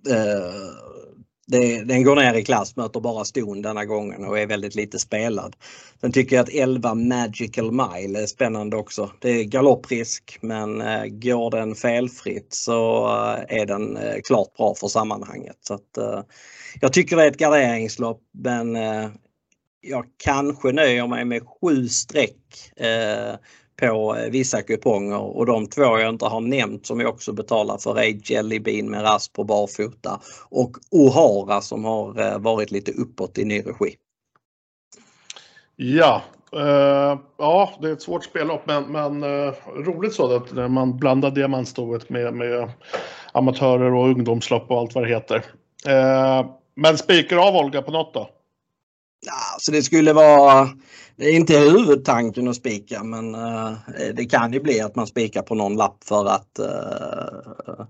det, 1.53 1.85
den 1.85 2.05
går 2.05 2.17
ner 2.17 2.35
i 2.35 2.45
klass, 2.45 2.77
möter 2.77 3.01
bara 3.01 3.25
ston 3.25 3.63
denna 3.63 3.85
gången 3.85 4.25
och 4.25 4.39
är 4.39 4.47
väldigt 4.47 4.75
lite 4.75 4.99
spelad. 4.99 5.57
Sen 6.01 6.13
tycker 6.13 6.37
jag 6.37 6.43
att 6.43 6.55
11 6.55 6.95
Magical 6.95 7.73
Mile 7.73 8.23
är 8.23 8.27
spännande 8.27 8.77
också. 8.77 9.11
Det 9.19 9.31
är 9.31 9.45
galopprisk 9.45 10.39
men 10.41 10.81
eh, 10.81 11.05
går 11.07 11.51
den 11.51 11.75
felfritt 11.75 12.55
så 12.55 13.07
eh, 13.07 13.61
är 13.61 13.67
den 13.67 13.97
eh, 13.97 14.21
klart 14.25 14.57
bra 14.57 14.75
för 14.75 14.89
sammanhanget. 14.89 15.57
Så 15.61 15.75
att, 15.75 15.99
eh, 15.99 16.21
jag 16.81 16.93
tycker 16.93 17.17
det 17.17 17.25
är 17.25 17.29
ett 17.31 17.39
garderingslopp 17.39 18.21
men 18.33 18.77
eh, 18.77 19.09
jag 19.81 20.05
kanske 20.25 20.73
nöjer 20.73 21.07
mig 21.07 21.25
med 21.25 21.43
sju 21.61 21.89
streck 21.89 22.73
eh, 22.77 23.35
på 23.83 24.17
eh, 24.17 24.31
vissa 24.31 24.63
kuponger 24.63 25.37
och 25.37 25.47
de 25.47 25.67
två 25.67 25.83
jag 25.83 26.09
inte 26.09 26.25
har 26.25 26.41
nämnt 26.41 26.87
som 26.87 27.01
jag 27.01 27.11
också 27.11 27.33
betalar 27.33 27.79
för 27.79 28.01
är 28.01 28.31
Jelly 28.31 28.61
Bean 28.61 28.91
med 28.91 29.03
rast 29.03 29.33
på 29.33 29.45
barfota 29.45 30.21
och 30.49 30.77
O'Hara 30.91 31.61
som 31.61 31.85
har 31.85 32.21
eh, 32.21 32.39
varit 32.39 32.71
lite 32.71 32.93
uppåt 32.93 33.39
i 33.39 33.45
ny 33.45 33.61
regi. 33.61 33.97
Ja, 35.77 36.23
uh, 36.57 37.19
ja 37.39 37.73
det 37.81 37.89
är 37.89 37.93
ett 37.93 38.03
svårt 38.03 38.25
spellopp 38.25 38.67
men, 38.67 38.85
men 38.85 39.25
uh, 39.25 39.55
roligt 39.77 40.15
sådant 40.15 40.53
när 40.53 40.69
man 40.69 40.99
blandar 40.99 41.31
diamantstoet 41.31 42.09
med, 42.09 42.35
med 42.35 42.71
amatörer 43.33 43.95
och 43.95 44.09
ungdomslopp 44.09 44.71
och 44.71 44.79
allt 44.79 44.95
vad 44.95 45.05
det 45.05 45.11
heter. 45.15 45.37
Uh, 45.89 46.51
men 46.75 46.99
spikar 46.99 47.37
av 47.37 47.57
Olga 47.57 47.83
på 47.83 47.91
något 47.91 48.15
då? 48.15 48.31
Ja, 49.27 49.59
så 49.59 49.73
det 49.73 49.83
skulle 49.83 50.13
vara, 50.13 50.69
det 51.17 51.25
är 51.25 51.37
inte 51.37 51.59
huvudtanken 51.59 52.49
att 52.49 52.57
spika 52.57 53.05
men 53.05 53.35
uh, 53.35 53.73
det 54.15 54.25
kan 54.25 54.53
ju 54.53 54.61
bli 54.61 54.81
att 54.81 54.97
man 54.97 55.07
spikar 55.07 55.43
på 55.43 55.55
någon 55.55 55.77
lapp 55.77 56.05
för 56.05 56.27
att 56.27 56.61
uh, 56.61 57.81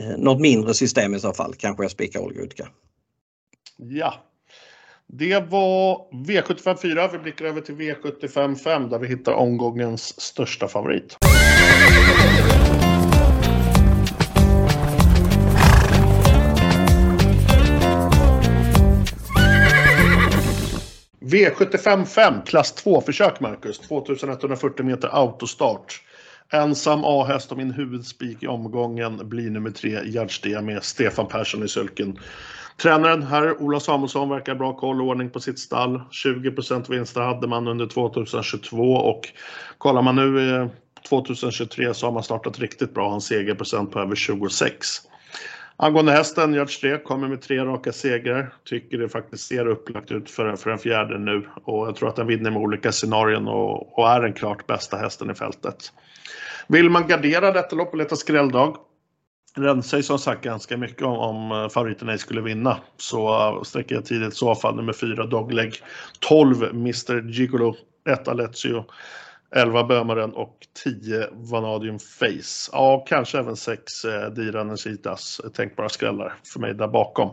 uh, 0.00 0.18
något 0.18 0.40
mindre 0.40 0.74
system 0.74 1.14
i 1.14 1.20
så 1.20 1.32
fall 1.32 1.54
kanske 1.54 1.84
jag 1.84 1.90
spikar 1.90 2.20
Olga 2.20 2.40
Utka. 2.40 2.68
Ja. 3.76 4.14
Det 5.06 5.40
var 5.50 6.10
V75 6.26 6.76
4. 6.76 7.08
Vi 7.08 7.18
blickar 7.18 7.44
över 7.44 7.60
till 7.60 7.74
V75 7.74 8.54
5 8.56 8.88
där 8.88 8.98
vi 8.98 9.08
hittar 9.08 9.32
omgångens 9.32 10.20
största 10.20 10.68
favorit. 10.68 11.16
V75 21.24 22.04
5, 22.04 22.34
klass 22.46 22.84
2-försök 22.84 23.40
Marcus. 23.40 23.78
2140 23.78 24.86
meter 24.86 25.08
autostart. 25.08 26.02
Ensam 26.52 27.00
A-häst 27.04 27.52
och 27.52 27.58
min 27.58 27.70
huvudspik 27.70 28.42
i 28.42 28.46
omgången 28.46 29.28
blir 29.28 29.50
nummer 29.50 29.70
3, 29.70 30.00
Gärdstia 30.04 30.60
med 30.60 30.84
Stefan 30.84 31.26
Persson 31.26 31.64
i 31.64 31.68
sulken. 31.68 32.18
Tränaren 32.82 33.22
herr 33.22 33.62
Ola 33.62 33.80
Samuelsson 33.80 34.28
verkar 34.28 34.54
bra 34.54 34.76
koll 34.76 35.00
och 35.00 35.06
ordning 35.06 35.30
på 35.30 35.40
sitt 35.40 35.58
stall. 35.58 36.00
20% 36.24 36.90
vinster 36.90 37.20
hade 37.20 37.46
man 37.46 37.68
under 37.68 37.86
2022 37.86 38.92
och 38.92 39.28
kollar 39.78 40.02
man 40.02 40.16
nu 40.16 40.56
eh, 40.56 40.66
2023 41.08 41.94
så 41.94 42.06
har 42.06 42.12
man 42.12 42.22
startat 42.22 42.58
riktigt 42.58 42.94
bra, 42.94 43.10
hans 43.10 43.26
segerprocent 43.26 43.90
på 43.92 44.00
över 44.00 44.14
26. 44.14 44.86
Angående 45.76 46.12
hästen, 46.12 46.54
Gert 46.54 46.70
Streek 46.70 47.04
kommer 47.04 47.28
med 47.28 47.42
tre 47.42 47.64
raka 47.64 47.92
segrar. 47.92 48.54
Tycker 48.64 48.98
det 48.98 49.08
faktiskt 49.08 49.46
ser 49.46 49.66
upplagt 49.66 50.12
ut 50.12 50.30
för, 50.30 50.56
för 50.56 50.70
en 50.70 50.78
fjärde 50.78 51.18
nu 51.18 51.48
och 51.64 51.86
jag 51.86 51.96
tror 51.96 52.08
att 52.08 52.16
den 52.16 52.26
vinner 52.26 52.50
med 52.50 52.62
olika 52.62 52.92
scenarion 52.92 53.48
och, 53.48 53.98
och 53.98 54.08
är 54.08 54.20
den 54.20 54.32
klart 54.32 54.66
bästa 54.66 54.96
hästen 54.96 55.30
i 55.30 55.34
fältet. 55.34 55.92
Vill 56.68 56.90
man 56.90 57.06
gardera 57.06 57.50
detta 57.50 57.76
lopp 57.76 57.92
och 57.92 57.98
leta 57.98 58.16
skrälldag 58.16 58.76
rensar 59.56 59.96
ju 59.96 60.02
som 60.02 60.18
sagt 60.18 60.44
ganska 60.44 60.76
mycket 60.76 61.02
om, 61.02 61.18
om 61.18 61.52
eh, 61.52 61.68
favoriten 61.68 62.08
ej 62.08 62.18
skulle 62.18 62.40
vinna. 62.40 62.76
Så 62.96 63.28
eh, 63.28 63.62
sträcker 63.62 63.94
jag 63.94 64.04
tidigt 64.04 64.32
i 64.32 64.36
så 64.36 64.54
fall 64.54 64.76
nummer 64.76 64.92
4 64.92 65.26
Dogleg, 65.26 65.74
12 66.20 66.64
Mr 66.64 67.28
Gigolo, 67.30 67.76
1 68.08 68.28
Alessio, 68.28 68.84
11 69.56 69.84
Bömaren 69.84 70.32
och 70.32 70.66
10 70.84 71.28
Vanadium 71.32 71.98
Face. 71.98 72.70
Ja, 72.72 73.04
kanske 73.08 73.38
även 73.38 73.56
6 73.56 74.04
eh, 74.04 74.30
Dira 74.30 74.64
Nesitas 74.64 75.40
tänkbara 75.54 75.88
skrällar 75.88 76.34
för 76.44 76.60
mig 76.60 76.74
där 76.74 76.88
bakom. 76.88 77.30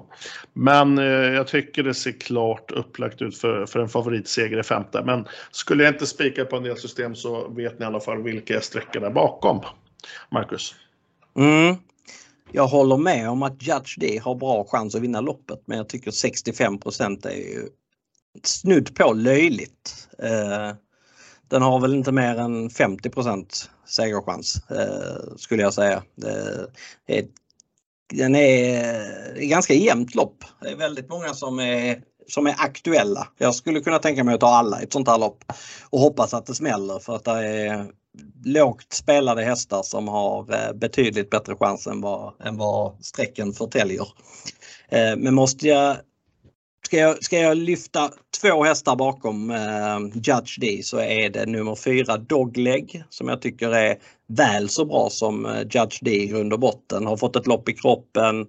Men 0.53 0.97
eh, 0.97 1.05
jag 1.05 1.47
tycker 1.47 1.83
det 1.83 1.93
ser 1.93 2.11
klart 2.11 2.71
upplagt 2.71 3.21
ut 3.21 3.37
för, 3.37 3.65
för 3.65 3.79
en 3.79 3.89
favoritseger 3.89 4.59
i 4.59 4.63
femte. 4.63 5.03
Men 5.05 5.27
skulle 5.51 5.83
jag 5.83 5.93
inte 5.93 6.05
spika 6.05 6.45
på 6.45 6.55
en 6.55 6.63
del 6.63 6.77
system 6.77 7.15
så 7.15 7.47
vet 7.47 7.79
ni 7.79 7.83
i 7.83 7.87
alla 7.87 7.99
fall 7.99 8.23
vilka 8.23 8.53
jag 8.53 8.63
sträcker 8.63 8.99
där 8.99 9.09
bakom. 9.09 9.61
Marcus? 10.31 10.75
Mm. 11.37 11.75
Jag 12.51 12.67
håller 12.67 12.97
med 12.97 13.29
om 13.29 13.43
att 13.43 13.67
Judge 13.67 13.99
D 13.99 14.21
har 14.23 14.35
bra 14.35 14.65
chans 14.71 14.95
att 14.95 15.01
vinna 15.01 15.21
loppet 15.21 15.63
men 15.65 15.77
jag 15.77 15.89
tycker 15.89 16.11
65% 16.11 17.27
är 17.27 17.35
ju 17.35 17.67
snudd 18.43 18.95
på 18.95 19.13
löjligt. 19.13 20.07
Eh, 20.19 20.75
den 21.51 21.61
har 21.61 21.79
väl 21.79 21.93
inte 21.93 22.11
mer 22.11 22.39
än 22.39 22.69
50 22.69 23.09
segerchans 23.85 24.55
eh, 24.69 25.35
skulle 25.37 25.61
jag 25.61 25.73
säga. 25.73 26.03
Det 26.15 26.67
är, 27.05 27.25
den 28.13 28.35
är, 28.35 28.83
är 29.37 29.45
ganska 29.47 29.73
jämnt 29.73 30.15
lopp. 30.15 30.43
Det 30.61 30.69
är 30.69 30.75
väldigt 30.75 31.09
många 31.09 31.33
som 31.33 31.59
är, 31.59 32.01
som 32.27 32.47
är 32.47 32.55
aktuella. 32.57 33.27
Jag 33.37 33.55
skulle 33.55 33.79
kunna 33.79 33.99
tänka 33.99 34.23
mig 34.23 34.35
att 34.35 34.41
ta 34.41 34.47
alla 34.47 34.81
i 34.81 34.83
ett 34.83 34.93
sånt 34.93 35.07
här 35.07 35.17
lopp 35.17 35.43
och 35.89 35.99
hoppas 35.99 36.33
att 36.33 36.45
det 36.45 36.55
smäller 36.55 36.99
för 36.99 37.15
att 37.15 37.23
det 37.23 37.31
är 37.31 37.91
lågt 38.45 38.93
spelade 38.93 39.43
hästar 39.43 39.83
som 39.83 40.07
har 40.07 40.53
eh, 40.53 40.73
betydligt 40.73 41.29
bättre 41.29 41.55
chans 41.55 41.87
än 41.87 42.01
vad, 42.01 42.33
än 42.43 42.57
vad 42.57 43.05
strecken 43.05 43.53
förtäljer. 43.53 44.07
Eh, 44.89 45.15
men 45.17 45.33
måste 45.33 45.67
jag 45.67 45.97
Ska 46.85 46.97
jag, 46.97 47.23
ska 47.23 47.37
jag 47.37 47.57
lyfta 47.57 48.11
två 48.41 48.63
hästar 48.63 48.95
bakom 48.95 49.51
eh, 49.51 49.99
Judge 50.13 50.59
D 50.61 50.81
så 50.83 50.97
är 50.99 51.29
det 51.29 51.45
nummer 51.45 51.75
fyra 51.75 52.17
Dogleg 52.17 53.03
som 53.09 53.27
jag 53.27 53.41
tycker 53.41 53.75
är 53.75 53.97
väl 54.27 54.69
så 54.69 54.85
bra 54.85 55.09
som 55.09 55.45
eh, 55.45 55.61
Judge 55.61 55.99
D 56.01 56.11
i 56.11 56.27
grund 56.27 56.53
och 56.53 56.59
botten. 56.59 57.05
Har 57.05 57.17
fått 57.17 57.35
ett 57.35 57.47
lopp 57.47 57.69
i 57.69 57.73
kroppen. 57.73 58.45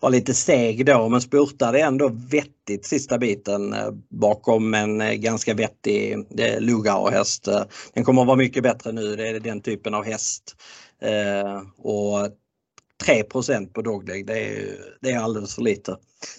var 0.00 0.10
lite 0.10 0.34
seg 0.34 0.86
då 0.86 1.08
men 1.08 1.20
spurtade 1.20 1.80
ändå 1.80 2.08
vettigt 2.08 2.86
sista 2.86 3.18
biten 3.18 3.72
eh, 3.72 3.90
bakom 4.10 4.74
en 4.74 5.00
eh, 5.00 5.12
ganska 5.12 5.54
vettig 5.54 6.12
eh, 6.12 6.60
Lugauer-häst. 6.60 7.48
Den 7.94 8.04
kommer 8.04 8.22
att 8.22 8.28
vara 8.28 8.36
mycket 8.36 8.62
bättre 8.62 8.92
nu, 8.92 9.16
det 9.16 9.28
är 9.28 9.40
den 9.40 9.60
typen 9.60 9.94
av 9.94 10.04
häst. 10.04 10.56
Och 11.78 12.28
3 13.04 13.24
på 13.74 13.82
dogleg, 13.82 14.26
det 14.26 14.38
är, 14.38 14.76
det 15.00 15.10
är 15.10 15.18
alldeles 15.18 15.54
för 15.54 15.62
lite. 15.62 15.96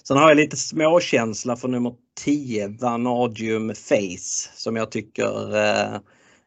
Sen 0.08 0.18
har 0.18 0.30
jag 0.30 0.38
lite 0.38 0.58
småkänsla 0.58 1.56
för 1.56 1.68
nummer 1.68 1.94
10, 2.24 2.68
Vanadium 2.68 3.76
Face, 3.76 4.50
som 4.56 4.76
jag 4.76 4.92
tycker 4.92 5.56
eh, 5.56 5.94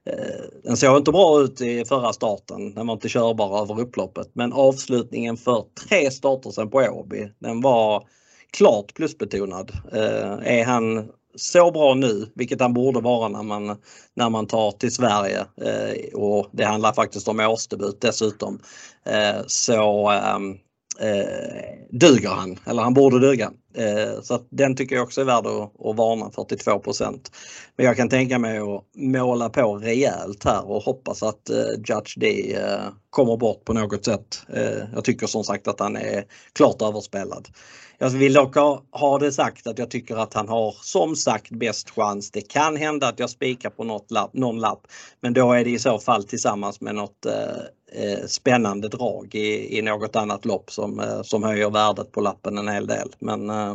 eh, 0.07 0.44
den 0.64 0.76
såg 0.76 0.96
inte 0.96 1.12
bra 1.12 1.40
ut 1.40 1.61
i 1.61 1.85
förra 1.85 2.12
starten. 2.12 2.74
Den 2.74 2.87
var 2.87 2.94
inte 2.94 3.09
körbar 3.09 3.62
över 3.62 3.81
upploppet. 3.81 4.31
Men 4.33 4.52
avslutningen 4.52 5.37
för 5.37 5.64
tre 5.88 6.11
starter 6.11 6.50
sen 6.50 6.70
på 6.70 6.79
Åby, 6.79 7.29
den 7.38 7.61
var 7.61 8.09
klart 8.50 8.94
plusbetonad. 8.94 9.72
Eh, 9.92 10.59
är 10.59 10.64
han 10.64 11.09
så 11.37 11.70
bra 11.70 11.94
nu, 11.94 12.27
vilket 12.35 12.61
han 12.61 12.75
borde 12.75 13.01
vara 13.01 13.29
när 13.29 13.42
man, 13.42 13.77
när 14.14 14.31
man 14.31 14.46
tar 14.46 14.70
till 14.70 14.92
Sverige 14.92 15.40
eh, 15.40 16.14
och 16.14 16.49
det 16.53 16.64
handlar 16.64 16.92
faktiskt 16.92 17.29
om 17.29 17.40
årsdebut 17.40 18.01
dessutom, 18.01 18.61
eh, 19.07 19.42
så 19.46 20.11
ehm, 20.11 20.57
eh, 21.01 21.88
duger 21.90 22.31
han, 22.31 22.59
eller 22.66 22.83
han 22.83 22.94
borde 22.94 23.20
duga. 23.20 23.53
Eh, 23.75 24.22
så 24.22 24.35
att 24.35 24.46
den 24.51 24.77
tycker 24.77 24.96
jag 24.96 25.03
också 25.03 25.20
är 25.20 25.25
värd 25.25 25.46
att, 25.46 25.87
att 25.87 25.96
varna 25.96 26.29
42% 26.29 27.31
Men 27.77 27.87
jag 27.87 27.96
kan 27.96 28.09
tänka 28.09 28.38
mig 28.38 28.59
att 28.59 28.85
måla 28.96 29.49
på 29.49 29.77
rejält 29.77 30.44
här 30.44 30.70
och 30.70 30.83
hoppas 30.83 31.22
att 31.22 31.51
eh, 31.51 31.70
Judge 31.77 32.14
D 32.16 32.55
eh, 32.55 32.92
kommer 33.11 33.37
bort 33.37 33.64
på 33.64 33.72
något 33.72 34.05
sätt. 34.05 34.42
Eh, 34.55 34.85
jag 34.94 35.05
tycker 35.05 35.27
som 35.27 35.44
sagt 35.44 35.68
att 35.68 35.81
han 35.81 35.96
är 35.96 36.25
klart 36.53 36.83
överspelad. 36.83 37.49
Jag 37.98 38.11
vill 38.11 38.32
dock 38.32 38.54
ha, 38.90 39.18
det 39.18 39.32
sagt 39.32 39.66
att 39.66 39.78
jag 39.78 39.90
tycker 39.90 40.16
att 40.16 40.35
han 40.35 40.48
har 40.48 40.74
som 40.82 41.16
sagt 41.16 41.50
bäst 41.50 41.90
chans. 41.90 42.30
Det 42.30 42.40
kan 42.40 42.76
hända 42.76 43.09
att 43.09 43.18
jag 43.18 43.30
spikar 43.30 43.70
på 43.70 43.85
något 43.85 44.11
lapp, 44.11 44.35
någon 44.35 44.61
lapp 44.61 44.87
men 45.20 45.32
då 45.32 45.52
är 45.52 45.64
det 45.64 45.70
i 45.70 45.78
så 45.78 45.98
fall 45.98 46.24
tillsammans 46.24 46.80
med 46.80 46.94
något 46.94 47.26
eh, 47.26 48.02
eh, 48.02 48.26
spännande 48.26 48.88
drag 48.88 49.35
i, 49.35 49.78
i 49.78 49.82
något 49.82 50.16
annat 50.16 50.44
lopp 50.44 50.70
som, 50.70 51.00
eh, 51.00 51.22
som 51.22 51.42
höjer 51.42 51.70
värdet 51.70 52.12
på 52.12 52.20
lappen 52.20 52.59
en 52.59 52.68
hel 52.68 52.87
del. 52.87 53.09
Men 53.18 53.50
eh, 53.50 53.74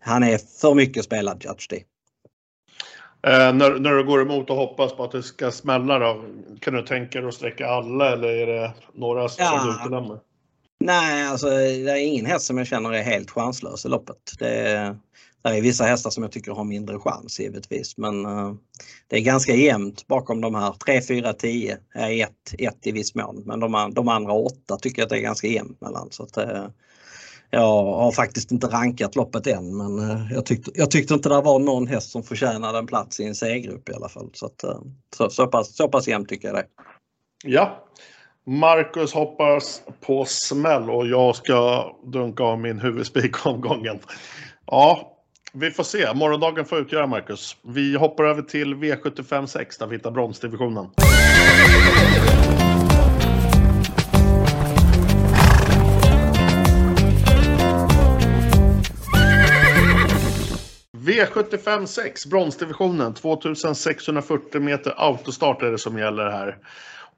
han 0.00 0.22
är 0.22 0.60
för 0.60 0.74
mycket 0.74 1.04
spelad 1.04 1.44
Judge 1.44 1.66
D. 1.70 1.84
Eh, 3.22 3.52
när, 3.52 3.78
när 3.78 3.94
du 3.94 4.04
går 4.04 4.22
emot 4.22 4.50
och 4.50 4.56
hoppas 4.56 4.92
på 4.92 5.04
att 5.04 5.12
det 5.12 5.22
ska 5.22 5.50
smälla 5.50 5.98
då, 5.98 6.24
kan 6.60 6.74
du 6.74 6.82
tänka 6.82 7.20
dig 7.20 7.28
att 7.28 7.34
sträcka 7.34 7.66
alla 7.66 8.12
eller 8.12 8.28
är 8.28 8.46
det 8.46 8.72
några 8.94 9.28
som 9.28 9.44
ja. 9.44 9.64
du 9.64 9.70
utelämnar? 9.70 10.18
Nej, 10.84 11.26
alltså 11.26 11.48
det 11.48 11.90
är 11.90 11.96
ingen 11.96 12.26
häst 12.26 12.46
som 12.46 12.58
jag 12.58 12.66
känner 12.66 12.92
är 12.92 13.02
helt 13.02 13.30
chanslös 13.30 13.84
i 13.84 13.88
loppet. 13.88 14.16
Det 14.38 14.48
är, 14.48 14.98
det 15.42 15.48
är 15.48 15.62
vissa 15.62 15.84
hästar 15.84 16.10
som 16.10 16.22
jag 16.22 16.32
tycker 16.32 16.52
har 16.52 16.64
mindre 16.64 16.98
chans 16.98 17.40
givetvis 17.40 17.96
men 17.96 18.26
uh, 18.26 18.54
det 19.08 19.16
är 19.16 19.20
ganska 19.20 19.54
jämnt 19.54 20.06
bakom 20.06 20.40
de 20.40 20.54
här 20.54 20.72
3, 20.72 21.02
4, 21.02 21.32
10 21.32 21.78
är 21.94 22.22
1, 22.22 22.30
1 22.58 22.86
i 22.86 22.92
viss 22.92 23.14
mån 23.14 23.42
men 23.46 23.60
de, 23.60 23.92
de 23.94 24.08
andra 24.08 24.32
8 24.32 24.76
tycker 24.76 25.02
jag 25.02 25.06
att 25.06 25.10
det 25.10 25.18
är 25.18 25.22
ganska 25.22 25.46
jämnt 25.46 25.80
mellan. 25.80 26.08
Så 26.10 26.22
att, 26.22 26.38
uh, 26.38 26.68
jag 27.50 27.84
har 27.84 28.12
faktiskt 28.12 28.52
inte 28.52 28.66
rankat 28.66 29.16
loppet 29.16 29.46
än 29.46 29.76
men 29.76 29.98
uh, 29.98 30.32
jag, 30.32 30.46
tyckte, 30.46 30.70
jag 30.74 30.90
tyckte 30.90 31.14
inte 31.14 31.28
det 31.28 31.40
var 31.40 31.58
någon 31.58 31.86
häst 31.86 32.10
som 32.10 32.22
förtjänade 32.22 32.78
en 32.78 32.86
plats 32.86 33.20
i 33.20 33.24
en 33.24 33.34
C-grupp 33.34 33.88
i 33.88 33.94
alla 33.94 34.08
fall. 34.08 34.30
Så, 34.32 34.46
att, 34.46 34.64
så, 35.16 35.30
så, 35.30 35.46
pass, 35.46 35.76
så 35.76 35.88
pass 35.88 36.08
jämnt 36.08 36.28
tycker 36.28 36.48
jag 36.48 36.56
det. 36.56 36.66
Ja, 37.44 37.86
Marcus 38.46 39.14
hoppas 39.14 39.82
på 40.06 40.24
smäll 40.24 40.90
och 40.90 41.06
jag 41.06 41.36
ska 41.36 41.90
dunka 42.04 42.42
av 42.42 42.60
min 42.60 42.80
huvudspik 42.80 43.46
omgången. 43.46 43.98
Ja, 44.66 45.16
vi 45.52 45.70
får 45.70 45.84
se. 45.84 46.14
Morgondagen 46.14 46.64
får 46.64 46.78
utgöra 46.78 47.06
Marcus. 47.06 47.56
Vi 47.62 47.96
hoppar 47.96 48.24
över 48.24 48.42
till 48.42 48.74
V75 48.74 49.46
6 49.46 49.78
där 49.78 49.86
vi 49.86 49.96
hittar 49.96 50.10
bronsdivisionen. 50.10 50.86
V75 60.92 61.86
6, 61.86 62.26
bronsdivisionen. 62.26 63.14
2640 63.14 64.60
meter 64.60 64.94
autostart 64.96 65.62
är 65.62 65.70
det 65.70 65.78
som 65.78 65.98
gäller 65.98 66.30
här. 66.30 66.56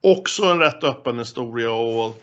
Också 0.02 0.44
en 0.44 0.58
rätt 0.58 0.84
öppen 0.84 1.18
historia 1.18 1.72
och 1.72 2.22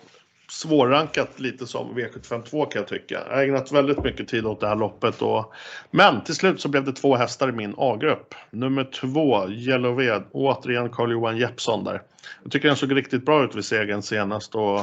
svårrankat 0.52 1.40
lite 1.40 1.68
som 1.68 1.98
V752 1.98 2.72
kan 2.72 2.80
jag 2.80 2.88
tycka. 2.88 3.24
Jag 3.30 3.36
har 3.36 3.44
ägnat 3.44 3.72
väldigt 3.72 4.04
mycket 4.04 4.28
tid 4.28 4.46
åt 4.46 4.60
det 4.60 4.68
här 4.68 4.76
loppet. 4.76 5.22
Och... 5.22 5.54
Men 5.92 6.24
till 6.24 6.36
slut 6.36 6.62
så 6.62 6.70
blev 6.70 6.84
det 6.84 6.94
två 6.94 7.16
hästar 7.16 7.50
i 7.50 7.52
min 7.52 7.74
A-grupp. 7.78 8.36
Nummer 8.52 8.84
två, 8.84 9.50
Yellowved, 9.50 10.24
återigen 10.32 10.90
Carl-Johan 10.90 11.38
Jeppsson 11.38 11.84
där. 11.84 12.02
Jag 12.44 12.52
tycker 12.52 12.68
den 12.68 12.78
såg 12.78 12.96
riktigt 12.96 13.26
bra 13.26 13.44
ut 13.44 13.56
vid 13.56 13.66
segern 13.66 14.02
senast 14.02 14.56
och 14.56 14.82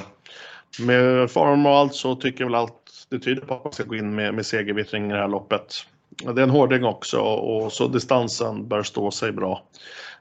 med 0.80 1.30
form 1.30 1.66
och 1.66 1.72
allt 1.72 1.94
så 1.94 2.16
tycker 2.16 2.44
jag 2.44 2.46
väl 2.50 2.54
allt 2.61 3.06
det 3.11 3.18
tyder 3.18 3.42
på 3.42 3.54
att 3.54 3.64
man 3.64 3.72
ska 3.72 3.85
gå 3.85 3.94
in 3.94 4.14
med, 4.14 4.35
med 4.35 4.46
segervittring 4.46 5.11
i 5.11 5.12
det 5.12 5.20
här 5.20 5.28
loppet. 5.28 5.87
Det 6.09 6.40
är 6.40 6.45
en 6.45 6.51
hårding 6.51 6.85
också 6.85 7.21
och 7.21 7.73
så 7.73 7.88
distansen 7.88 8.69
bör 8.69 8.83
stå 8.83 9.11
sig 9.11 9.33
bra. 9.33 9.62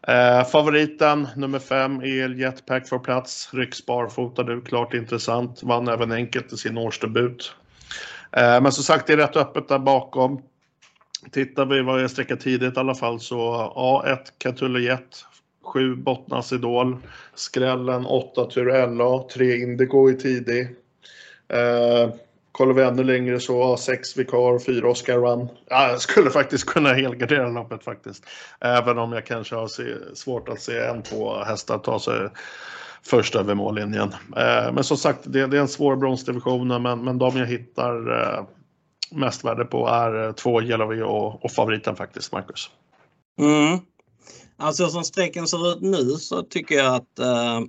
Eh, 0.07 0.45
favoriten 0.45 1.27
nummer 1.35 1.59
5, 1.59 2.01
El 2.01 2.39
Jetpack 2.39 2.89
får 2.89 2.99
plats. 2.99 3.49
Rycks 3.53 3.85
barfota 3.85 4.43
nu, 4.43 4.61
klart 4.61 4.93
intressant. 4.93 5.63
Vann 5.63 5.87
även 5.87 6.11
enkelt 6.11 6.53
i 6.53 6.57
sin 6.57 6.77
årsdebut. 6.77 7.55
Eh, 8.31 8.61
men 8.61 8.71
som 8.71 8.83
sagt, 8.83 9.07
det 9.07 9.13
är 9.13 9.17
rätt 9.17 9.35
öppet 9.35 9.67
där 9.67 9.79
bakom. 9.79 10.41
Tittar 11.31 11.65
vi 11.65 11.81
vad 11.81 12.03
jag 12.03 12.11
sträcker 12.11 12.35
tidigt 12.35 12.77
i 12.77 12.79
alla 12.79 12.95
fall 12.95 13.19
så 13.19 13.55
A1 13.75 14.17
Catulle 14.37 14.79
Jet, 14.79 15.25
7 15.63 15.95
Bottnas 15.95 16.53
Idol, 16.53 16.97
Skrällen 17.35 18.05
8 18.05 18.45
Turella, 18.45 19.05
LA, 19.05 19.27
3 19.33 19.57
Indigo 19.57 20.09
i 20.09 20.13
tidig. 20.13 20.61
Eh, 21.47 22.09
Kollar 22.55 22.73
vi 22.73 22.83
ännu 22.83 23.03
längre 23.03 23.39
så 23.39 23.75
A6 23.75 24.17
Vikar, 24.17 24.59
4 24.59 24.89
Oscar 24.89 25.17
Run. 25.17 25.47
Ja, 25.69 25.89
jag 25.89 26.01
skulle 26.01 26.29
faktiskt 26.29 26.65
kunna 26.65 26.93
helgardera 26.93 27.49
loppet 27.49 27.83
faktiskt. 27.83 28.25
Även 28.59 28.97
om 28.97 29.11
jag 29.11 29.25
kanske 29.25 29.55
har 29.55 29.67
svårt 30.15 30.49
att 30.49 30.61
se 30.61 30.77
en 30.77 31.03
två 31.03 31.43
hästar 31.43 31.77
ta 31.77 31.99
sig 31.99 32.29
först 33.03 33.35
över 33.35 33.55
mållinjen. 33.55 34.13
Eh, 34.37 34.73
men 34.73 34.83
som 34.83 34.97
sagt, 34.97 35.19
det, 35.23 35.39
är 35.39 35.55
en 35.55 35.67
svår 35.67 35.95
bronsdivision 35.95 36.81
men, 36.81 37.03
men 37.03 37.17
de 37.17 37.37
jag 37.37 37.47
hittar 37.47 38.21
eh, 38.21 38.45
mest 39.11 39.45
värde 39.45 39.65
på 39.65 39.87
är 39.87 40.27
eh, 40.27 40.31
två 40.31 40.61
Yellowy 40.61 41.01
och, 41.01 41.45
och 41.45 41.51
favoriten 41.51 41.95
faktiskt, 41.95 42.31
Marcus. 42.31 42.69
Mm. 43.39 43.79
Alltså 44.57 44.87
som 44.87 45.03
strecken 45.03 45.47
ser 45.47 45.71
ut 45.71 45.81
nu 45.81 46.03
så 46.03 46.41
tycker 46.41 46.75
jag 46.75 46.95
att 46.95 47.19
eh, 47.19 47.59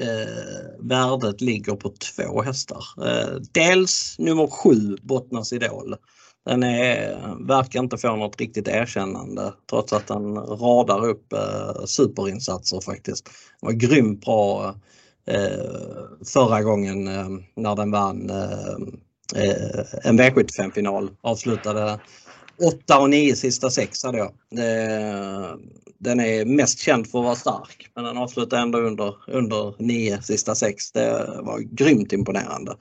eh, 0.00 0.88
värdet 0.88 1.40
ligger 1.40 1.74
på 1.74 1.88
två 1.88 2.42
hästar. 2.42 2.84
Eh, 3.06 3.40
dels 3.52 4.16
nummer 4.18 4.46
sju, 4.46 4.96
Bottnas 5.02 5.52
Idol. 5.52 5.96
Den 6.44 6.62
är, 6.62 7.18
verkar 7.46 7.80
inte 7.80 7.98
få 7.98 8.16
något 8.16 8.40
riktigt 8.40 8.68
erkännande 8.68 9.52
trots 9.70 9.92
att 9.92 10.06
den 10.06 10.36
radar 10.36 11.06
upp 11.06 11.32
eh, 11.32 11.84
superinsatser 11.84 12.80
faktiskt. 12.80 13.24
Den 13.60 13.66
var 13.66 13.72
grymt 13.72 14.24
bra 14.24 14.74
eh, 15.26 16.04
förra 16.32 16.62
gången 16.62 17.08
eh, 17.08 17.28
när 17.56 17.76
den 17.76 17.90
vann 17.90 18.30
eh, 18.30 18.76
eh, 19.42 19.84
en 20.02 20.20
V75-final. 20.20 21.10
Avslutade 21.20 22.00
8 22.58 22.98
och 22.98 23.10
9 23.10 23.36
sista 23.36 23.70
sex 23.70 24.04
hade 24.04 24.18
jag. 24.18 24.32
Den 25.98 26.20
är 26.20 26.44
mest 26.44 26.78
känd 26.78 27.06
för 27.06 27.18
att 27.18 27.24
vara 27.24 27.34
stark 27.34 27.90
men 27.94 28.04
den 28.04 28.18
avslutar 28.18 28.58
ändå 28.58 28.78
under, 28.78 29.14
under 29.26 29.74
9 29.78 30.22
sista 30.22 30.54
sex. 30.54 30.92
Det 30.92 31.40
var 31.42 31.58
grymt 31.58 32.12
imponerande. 32.12 32.76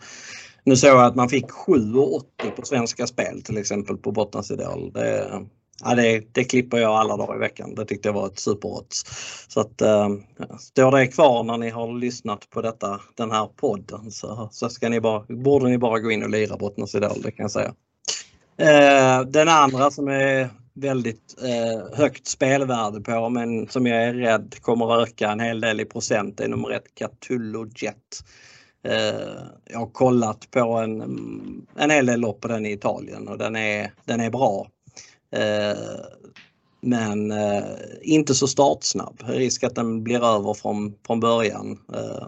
Nu 0.66 0.76
såg 0.76 0.90
jag 0.90 1.06
att 1.06 1.16
man 1.16 1.30
fick 1.30 1.46
7,80 1.46 2.52
på 2.56 2.66
Svenska 2.66 3.08
Spel 3.08 3.42
till 3.42 3.58
exempel 3.58 3.98
på 3.98 4.12
Bottnas 4.12 4.52
Idol. 4.52 4.92
Det, 4.94 5.42
ja, 5.84 5.96
det, 5.96 6.24
det 6.32 6.44
klipper 6.44 6.78
jag 6.78 6.92
alla 6.92 7.18
dagar 7.18 7.36
i 7.36 7.40
veckan. 7.40 7.76
Det 7.76 7.86
tyckte 7.86 8.08
jag 8.08 8.14
var 8.14 8.28
ett 8.28 8.40
superodds. 8.40 9.04
Så 9.48 9.60
att 9.60 9.82
äh, 9.82 10.10
står 10.60 10.92
det 10.92 11.08
kvar 11.08 11.44
när 11.44 11.58
ni 11.58 11.70
har 11.70 12.00
lyssnat 12.00 12.50
på 12.50 12.62
detta, 12.62 13.02
den 13.16 13.32
här 13.32 13.46
podden 13.46 14.12
så, 14.12 14.50
så 14.52 14.70
ska 14.70 14.90
ni 14.90 15.02
bara, 15.02 15.24
borde 15.30 15.70
ni 15.70 15.78
bara 15.78 16.00
gå 16.00 16.12
in 16.12 16.24
och 16.24 16.30
lira 16.30 16.58
Bottnas 16.58 16.96
Idol, 16.96 17.22
det 17.22 17.32
kan 17.32 17.44
jag 17.44 17.52
säga. 17.52 17.74
Eh, 18.58 19.22
den 19.22 19.50
andra 19.50 19.92
som 19.92 20.08
är 20.08 20.50
väldigt 20.74 21.36
eh, 21.44 21.98
högt 21.98 22.28
spelvärde 22.28 23.02
på 23.02 23.30
men 23.30 23.68
som 23.68 23.86
jag 23.86 24.04
är 24.04 24.14
rädd 24.14 24.56
kommer 24.62 25.02
öka 25.02 25.32
en 25.32 25.40
hel 25.40 25.62
del 25.62 25.80
i 25.80 25.86
procent 25.86 26.40
är 26.40 26.48
nummer 26.48 26.72
ett 26.72 26.96
Catullo 26.96 27.68
Jet. 27.76 27.96
Eh, 28.84 29.44
jag 29.66 29.80
har 29.80 29.90
kollat 29.90 30.52
på 30.52 30.60
en, 30.60 31.02
en 31.76 31.90
hel 31.90 32.06
del 32.06 32.20
lopp 32.20 32.42
på 32.42 32.48
den 32.48 32.66
i 32.66 32.72
Italien 32.72 33.28
och 33.28 33.38
den 33.38 33.56
är, 33.56 33.92
den 34.06 34.20
är 34.20 34.30
bra. 34.30 34.68
Eh, 35.32 35.78
men 36.82 37.32
eh, 37.32 37.64
inte 38.02 38.36
så 38.36 38.48
startsnabb. 38.48 39.24
Risk 39.26 39.64
att 39.64 39.76
den 39.76 40.04
blir 40.04 40.26
över 40.36 40.54
från, 40.54 40.94
från 41.08 41.20
början. 41.20 41.80
Eh, 41.94 42.28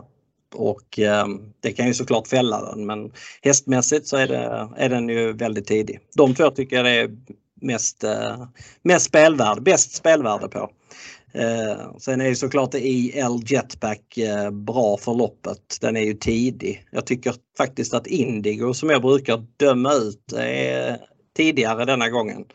och 0.56 1.00
eh, 1.00 1.28
det 1.60 1.72
kan 1.72 1.88
ju 1.88 1.94
såklart 1.94 2.28
fälla 2.28 2.66
den 2.66 2.86
men 2.86 3.12
hästmässigt 3.42 4.08
så 4.08 4.18
är, 4.18 4.28
det, 4.28 4.70
är 4.78 4.90
den 4.90 5.10
ju 5.10 5.34
väldigt 5.34 5.68
tidig. 5.68 6.00
De 6.16 6.36
två 6.36 6.50
tycker 6.50 6.76
jag 6.76 6.86
det 6.86 6.92
är 6.92 7.10
mest, 7.62 8.04
eh, 8.04 8.46
mest 8.82 9.06
spelvärde, 9.06 9.62
bäst 9.62 9.96
spelvärde 9.96 10.48
på. 10.48 10.70
Eh, 11.34 11.98
sen 11.98 12.22
är 12.22 12.28
ju 12.28 12.36
såklart 12.36 12.74
IL 12.74 13.44
Jetpack 13.46 14.18
eh, 14.18 14.52
bra 14.52 14.98
för 14.98 15.14
loppet. 15.14 15.78
Den 15.82 15.98
är 15.98 16.02
ju 16.02 16.14
tidig. 16.14 16.86
Jag 16.92 17.06
tycker 17.06 17.34
faktiskt 17.58 17.94
att 17.94 18.08
Indigo 18.08 18.74
som 18.74 18.90
jag 18.90 19.02
brukar 19.02 19.46
döma 19.58 19.94
ut 19.94 20.34
är 20.38 20.98
tidigare 21.36 21.86
denna 21.86 22.10
gången. 22.10 22.46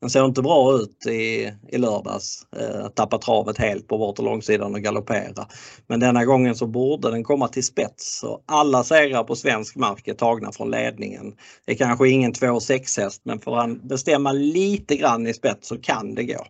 Den 0.00 0.10
ser 0.10 0.24
inte 0.24 0.42
bra 0.42 0.74
ut 0.74 1.06
i, 1.06 1.52
i 1.68 1.78
lördags. 1.78 2.46
Eh, 2.56 2.88
tappa 2.88 3.18
travet 3.18 3.58
helt 3.58 3.88
på 3.88 3.98
bort 3.98 4.18
och 4.18 4.24
långsidan 4.24 4.74
och 4.74 4.80
galoppera. 4.80 5.46
Men 5.86 6.00
denna 6.00 6.24
gången 6.24 6.54
så 6.54 6.66
borde 6.66 7.10
den 7.10 7.24
komma 7.24 7.48
till 7.48 7.64
spets. 7.64 8.18
Så 8.20 8.40
alla 8.46 8.84
segrar 8.84 9.24
på 9.24 9.36
svensk 9.36 9.76
mark 9.76 10.08
är 10.08 10.14
tagna 10.14 10.52
från 10.52 10.70
ledningen. 10.70 11.34
Det 11.66 11.72
är 11.72 11.76
kanske 11.76 12.08
ingen 12.08 12.32
2,6-häst 12.32 13.20
men 13.24 13.40
får 13.40 13.56
han 13.56 13.88
bestämma 13.88 14.32
lite 14.32 14.96
grann 14.96 15.26
i 15.26 15.34
spets 15.34 15.68
så 15.68 15.76
kan 15.76 16.14
det 16.14 16.24
gå. 16.24 16.46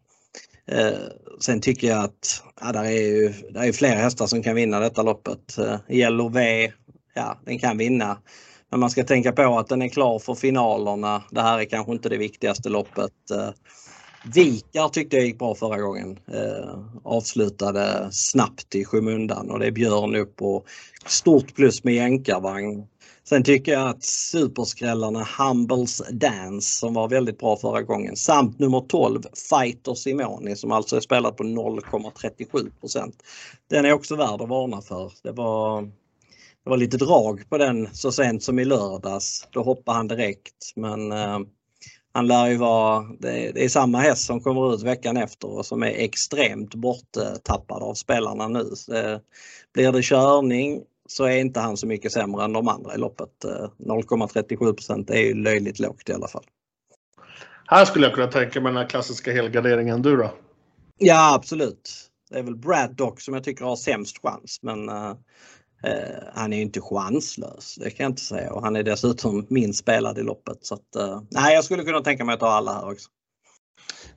Eh, 0.70 0.98
sen 1.40 1.60
tycker 1.60 1.88
jag 1.88 2.04
att 2.04 2.42
ja, 2.60 2.72
där 2.72 2.84
är 2.84 2.90
ju 2.90 3.32
där 3.50 3.62
är 3.62 3.72
fler 3.72 3.96
hästar 3.96 4.26
som 4.26 4.42
kan 4.42 4.54
vinna 4.54 4.80
detta 4.80 5.02
loppet. 5.02 5.58
Eh, 5.58 5.76
Yellow 5.88 6.32
V, 6.32 6.72
ja 7.14 7.40
den 7.44 7.58
kan 7.58 7.78
vinna. 7.78 8.18
Men 8.70 8.80
man 8.80 8.90
ska 8.90 9.04
tänka 9.04 9.32
på 9.32 9.58
att 9.58 9.68
den 9.68 9.82
är 9.82 9.88
klar 9.88 10.18
för 10.18 10.34
finalerna. 10.34 11.22
Det 11.30 11.40
här 11.40 11.58
är 11.58 11.64
kanske 11.64 11.92
inte 11.92 12.08
det 12.08 12.16
viktigaste 12.16 12.68
loppet. 12.68 13.30
Eh, 13.30 13.50
Vikar 14.34 14.88
tyckte 14.88 15.16
jag 15.16 15.26
gick 15.26 15.38
bra 15.38 15.54
förra 15.54 15.78
gången. 15.78 16.18
Eh, 16.32 16.78
avslutade 17.04 18.08
snabbt 18.12 18.74
i 18.74 18.84
skymundan 18.84 19.50
och 19.50 19.58
det 19.58 19.66
är 19.66 19.70
Björn 19.70 20.16
upp 20.16 20.42
och 20.42 20.66
stort 21.06 21.54
plus 21.54 21.84
med 21.84 21.94
jänkarvagn. 21.94 22.86
Sen 23.24 23.44
tycker 23.44 23.72
jag 23.72 23.88
att 23.88 24.04
superskrällarna 24.04 25.26
Humbles 25.38 26.02
Dance 26.10 26.78
som 26.78 26.94
var 26.94 27.08
väldigt 27.08 27.38
bra 27.38 27.56
förra 27.56 27.82
gången 27.82 28.16
samt 28.16 28.58
nummer 28.58 28.80
12 28.80 29.22
Fighter 29.50 29.94
Simoni 29.94 30.56
som 30.56 30.72
alltså 30.72 30.96
är 30.96 31.00
spelat 31.00 31.36
på 31.36 31.44
0,37% 31.44 33.12
Den 33.70 33.84
är 33.84 33.92
också 33.92 34.16
värd 34.16 34.40
att 34.40 34.48
varna 34.48 34.80
för. 34.80 35.12
Det 35.22 35.32
var, 35.32 35.90
det 36.64 36.70
var 36.70 36.76
lite 36.76 36.96
drag 36.96 37.48
på 37.48 37.58
den 37.58 37.88
så 37.92 38.12
sent 38.12 38.42
som 38.42 38.58
i 38.58 38.64
lördags. 38.64 39.48
Då 39.50 39.62
hoppade 39.62 39.96
han 39.96 40.08
direkt 40.08 40.72
men 40.76 41.12
eh, 41.12 41.38
han 42.12 42.26
lär 42.26 42.46
ju 42.46 42.56
vara, 42.56 43.02
det, 43.18 43.52
det 43.54 43.64
är 43.64 43.68
samma 43.68 43.98
häst 43.98 44.26
som 44.26 44.40
kommer 44.40 44.74
ut 44.74 44.82
veckan 44.82 45.16
efter 45.16 45.48
och 45.48 45.66
som 45.66 45.82
är 45.82 45.90
extremt 45.90 46.74
borttappad 46.74 47.82
av 47.82 47.94
spelarna 47.94 48.48
nu. 48.48 48.64
Så, 48.74 49.20
blir 49.74 49.92
det 49.92 50.02
körning 50.02 50.82
så 51.08 51.24
är 51.24 51.36
inte 51.36 51.60
han 51.60 51.76
så 51.76 51.86
mycket 51.86 52.12
sämre 52.12 52.44
än 52.44 52.52
de 52.52 52.68
andra 52.68 52.94
i 52.94 52.98
loppet. 52.98 53.44
0,37% 53.78 55.12
är 55.12 55.20
ju 55.20 55.34
löjligt 55.34 55.78
lågt 55.78 56.08
i 56.08 56.12
alla 56.12 56.28
fall. 56.28 56.44
Här 57.66 57.84
skulle 57.84 58.06
jag 58.06 58.14
kunna 58.14 58.26
tänka 58.26 58.60
mig 58.60 58.72
den 58.72 58.82
här 58.82 58.88
klassiska 58.88 59.32
helgarderingen. 59.32 60.02
Du 60.02 60.16
då? 60.16 60.34
Ja 60.98 61.34
absolut. 61.34 61.90
Det 62.30 62.38
är 62.38 62.42
väl 62.42 62.56
Braddock 62.56 63.20
som 63.20 63.34
jag 63.34 63.44
tycker 63.44 63.64
har 63.64 63.76
sämst 63.76 64.22
chans 64.22 64.58
men 64.62 64.88
uh, 64.88 65.14
han 66.34 66.52
är 66.52 66.56
ju 66.56 66.62
inte 66.62 66.80
chanslös. 66.80 67.74
Det 67.74 67.90
kan 67.90 68.04
jag 68.04 68.10
inte 68.10 68.22
säga 68.22 68.52
och 68.52 68.62
han 68.62 68.76
är 68.76 68.82
dessutom 68.82 69.46
minst 69.50 69.78
spelad 69.78 70.18
i 70.18 70.22
loppet. 70.22 70.58
Så 70.62 70.74
att, 70.74 70.96
uh, 70.98 71.22
nej, 71.30 71.54
jag 71.54 71.64
skulle 71.64 71.84
kunna 71.84 72.00
tänka 72.00 72.24
mig 72.24 72.34
att 72.34 72.40
ta 72.40 72.48
alla 72.48 72.72
här 72.72 72.90
också. 72.92 73.08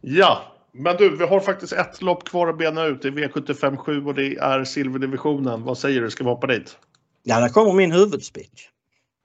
Ja, 0.02 0.42
men 0.72 0.98
du, 0.98 1.18
vi 1.18 1.26
har 1.26 1.40
faktiskt 1.40 1.74
ett 1.74 2.02
lopp 2.02 2.24
kvar 2.24 2.48
att 2.48 2.58
bena 2.58 2.86
ut. 2.86 3.06
Är 3.06 3.12
V75 3.12 3.78
7 3.78 4.06
och 4.06 4.16
det 4.16 4.36
är 4.36 4.64
silverdivisionen. 4.64 5.64
Vad 5.64 5.78
säger 5.78 6.02
du? 6.02 6.10
Ska 6.10 6.24
vi 6.24 6.30
hoppa 6.30 6.48
dit? 6.48 6.78
Ja, 7.24 7.40
där 7.40 7.50
kommer 7.50 7.74
min 7.74 7.92
huvudspik. 7.92 8.70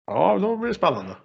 Ja, 0.06 0.38
då 0.40 0.56
blir 0.56 0.68
det 0.68 0.74
spännande. 0.74 1.16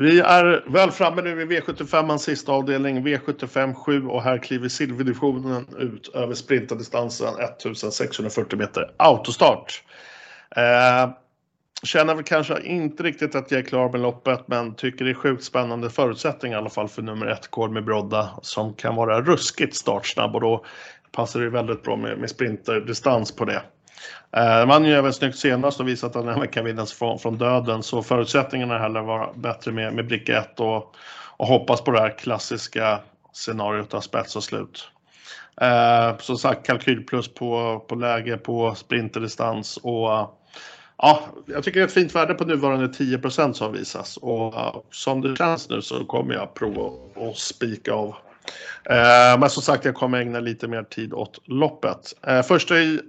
Vi 0.00 0.20
är 0.20 0.64
väl 0.66 0.90
framme 0.90 1.22
nu 1.22 1.42
i 1.42 1.44
V75 1.44 2.18
sista 2.18 2.52
avdelning, 2.52 3.06
V75 3.06 3.74
7 3.74 4.06
och 4.06 4.22
här 4.22 4.38
kliver 4.38 4.68
silverdivisionen 4.68 5.66
ut 5.78 6.08
över 6.14 6.34
sprinterdistansen 6.34 7.34
1640 7.34 8.58
meter 8.58 8.90
autostart. 8.96 9.82
Eh, 10.56 11.10
känner 11.82 12.14
väl 12.14 12.24
kanske 12.24 12.60
inte 12.62 13.02
riktigt 13.02 13.34
att 13.34 13.50
jag 13.50 13.60
är 13.60 13.64
klar 13.64 13.92
med 13.92 14.00
loppet 14.00 14.48
men 14.48 14.74
tycker 14.74 15.04
det 15.04 15.10
är 15.10 15.14
sjukt 15.14 15.44
spännande 15.44 15.90
förutsättningar 15.90 16.56
i 16.56 16.60
alla 16.60 16.70
fall 16.70 16.88
för 16.88 17.02
nummer 17.02 17.26
ett 17.26 17.50
Kolmi 17.50 17.80
Brodda 17.80 18.30
som 18.42 18.74
kan 18.74 18.94
vara 18.94 19.20
ruskigt 19.22 19.76
startsnabb 19.76 20.34
och 20.34 20.40
då 20.40 20.64
passar 21.12 21.40
det 21.40 21.50
väldigt 21.50 21.82
bra 21.82 21.96
med, 21.96 22.18
med 22.18 22.30
sprinterdistans 22.30 23.36
på 23.36 23.44
det. 23.44 23.62
Eh, 24.36 24.66
man 24.66 24.84
ju 24.84 24.94
även 24.94 25.12
snyggt 25.12 25.38
senast 25.38 25.80
och 25.80 25.88
visat 25.88 26.16
att 26.16 26.26
den 26.26 26.48
kan 26.48 26.64
vinnas 26.64 26.92
från, 26.92 27.18
från 27.18 27.38
döden 27.38 27.82
så 27.82 28.02
förutsättningarna 28.02 28.78
heller 28.78 29.00
var 29.00 29.32
bättre 29.34 29.72
med, 29.72 29.94
med 29.94 30.06
bricka 30.06 30.38
1 30.38 30.60
och, 30.60 30.94
och 31.36 31.46
hoppas 31.46 31.80
på 31.80 31.90
det 31.90 32.00
här 32.00 32.18
klassiska 32.18 33.00
scenariot 33.32 33.94
av 33.94 34.00
spets 34.00 34.36
och 34.36 34.44
slut. 34.44 34.88
Eh, 35.60 36.16
som 36.18 36.38
sagt 36.38 36.66
kalkylplus 36.66 37.34
på, 37.34 37.80
på 37.88 37.94
läge 37.94 38.36
på 38.36 38.74
sprinterdistans 38.74 39.76
och 39.76 40.38
ja, 40.96 41.20
jag 41.46 41.64
tycker 41.64 41.80
det 41.80 41.84
är 41.84 41.86
ett 41.86 41.94
fint 41.94 42.14
värde 42.14 42.34
på 42.34 42.44
nuvarande 42.44 42.86
10% 42.86 43.52
som 43.52 43.72
visas 43.72 44.16
och 44.16 44.54
som 44.90 45.20
det 45.20 45.36
känns 45.36 45.68
nu 45.68 45.82
så 45.82 46.04
kommer 46.04 46.34
jag 46.34 46.54
prova 46.54 46.90
att 47.16 47.36
spika 47.36 47.92
av. 47.92 48.14
Eh, 48.84 49.40
men 49.40 49.50
som 49.50 49.62
sagt, 49.62 49.84
jag 49.84 49.94
kommer 49.94 50.20
ägna 50.20 50.40
lite 50.40 50.68
mer 50.68 50.82
tid 50.82 51.12
åt 51.12 51.40
loppet. 51.44 52.14
Eh, 52.26 52.52
uh, 52.52 52.76
i 52.76 53.00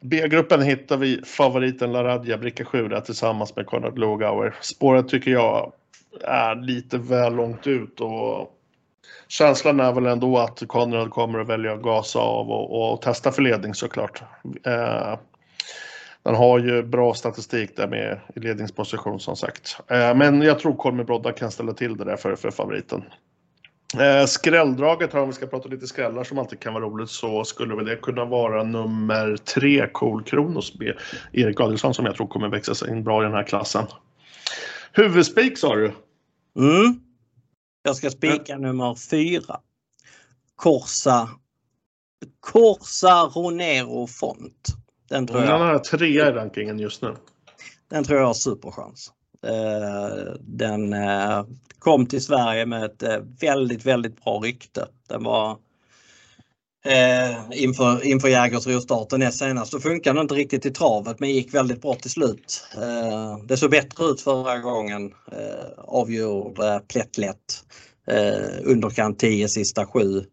B-gruppen 0.00 0.62
hittar 0.62 0.96
vi 0.96 1.22
favoriten 1.24 1.92
Laradja 1.92 2.38
bricka 2.38 2.64
7 2.64 2.88
där 2.88 3.00
tillsammans 3.00 3.56
med 3.56 3.66
Konrad 3.66 3.98
Logauer. 3.98 4.54
Spåret 4.60 5.08
tycker 5.08 5.30
jag 5.30 5.72
är 6.24 6.54
lite 6.54 6.98
väl 6.98 7.34
långt 7.34 7.66
ut 7.66 8.00
och 8.00 8.56
känslan 9.28 9.80
är 9.80 9.92
väl 9.92 10.06
ändå 10.06 10.38
att 10.38 10.62
Konrad 10.66 11.10
kommer 11.10 11.38
att 11.38 11.48
välja 11.48 11.72
att 11.72 11.82
gasa 11.82 12.18
av 12.18 12.50
och, 12.50 12.92
och 12.92 13.02
testa 13.02 13.32
för 13.32 13.42
ledning 13.42 13.74
såklart. 13.74 14.22
Eh, 14.66 15.18
den 16.22 16.34
har 16.34 16.58
ju 16.58 16.82
bra 16.82 17.14
statistik 17.14 17.76
där 17.76 17.88
med 17.88 18.20
ledningsposition 18.34 19.20
som 19.20 19.36
sagt. 19.36 19.80
Eh, 19.88 20.14
men 20.14 20.42
jag 20.42 20.58
tror 20.58 20.76
Kolmi 20.76 21.04
Brodda 21.04 21.32
kan 21.32 21.50
ställa 21.50 21.72
till 21.72 21.96
det 21.96 22.04
där 22.04 22.16
för, 22.16 22.36
för 22.36 22.50
favoriten. 22.50 23.04
Eh, 23.98 24.26
skrälldraget 24.26 25.12
här, 25.12 25.20
om 25.20 25.28
vi 25.28 25.34
ska 25.34 25.46
prata 25.46 25.68
lite 25.68 25.86
skrällar 25.86 26.24
som 26.24 26.38
alltid 26.38 26.60
kan 26.60 26.74
vara 26.74 26.84
roligt, 26.84 27.10
så 27.10 27.44
skulle 27.44 27.76
väl 27.76 27.84
det 27.84 27.96
kunna 27.96 28.24
vara 28.24 28.62
nummer 28.62 29.36
tre, 29.36 29.86
Cool 29.92 30.24
Kronos 30.24 30.74
B. 30.78 30.92
Erik 31.32 31.60
Adielsson 31.60 31.94
som 31.94 32.06
jag 32.06 32.16
tror 32.16 32.26
kommer 32.26 32.48
växa 32.48 32.74
sig 32.74 32.90
in 32.90 33.04
bra 33.04 33.22
i 33.22 33.24
den 33.24 33.34
här 33.34 33.44
klassen. 33.44 33.86
Huvudspik 34.92 35.58
sa 35.58 35.74
du? 35.74 35.92
Mm. 36.58 37.00
Jag 37.82 37.96
ska 37.96 38.10
spika 38.10 38.52
mm. 38.52 38.62
nummer 38.62 38.94
fyra. 38.94 39.60
Corsa 40.56 41.28
Corsa 42.40 43.22
Ronero 43.22 44.06
Font. 44.06 44.68
Den 45.08 45.26
tror 45.26 45.40
jag. 45.40 45.48
Den 45.48 45.60
har 45.60 45.78
trea 45.78 46.28
i 46.28 46.32
rankingen 46.32 46.78
just 46.78 47.02
nu. 47.02 47.16
Den 47.90 48.04
tror 48.04 48.18
jag 48.18 48.26
har 48.26 48.34
superchans. 48.34 49.12
Eh, 49.46 50.32
den 50.40 50.92
eh, 50.92 51.44
kom 51.78 52.06
till 52.06 52.24
Sverige 52.24 52.66
med 52.66 52.84
ett 52.84 53.02
eh, 53.02 53.18
väldigt, 53.40 53.86
väldigt 53.86 54.24
bra 54.24 54.38
rykte. 54.38 54.86
Den 55.08 55.24
var 55.24 55.58
inför, 57.52 58.06
inför 58.06 58.28
Jägersro-starten 58.28 59.20
näst 59.20 59.38
senast. 59.38 59.72
Då 59.72 59.80
funkade 59.80 60.18
den 60.18 60.22
inte 60.22 60.34
riktigt 60.34 60.66
i 60.66 60.70
travet 60.70 61.20
men 61.20 61.30
gick 61.30 61.54
väldigt 61.54 61.82
bra 61.82 61.94
till 61.94 62.10
slut. 62.10 62.64
det 63.44 63.56
såg 63.56 63.70
bättre 63.70 64.04
ut 64.04 64.20
förra 64.20 64.58
gången. 64.58 65.12
avgjorde 65.76 66.82
plättlätt. 66.88 67.64
underkant 68.64 69.18
10 69.18 69.48
sista 69.48 69.86
7. 69.86 70.24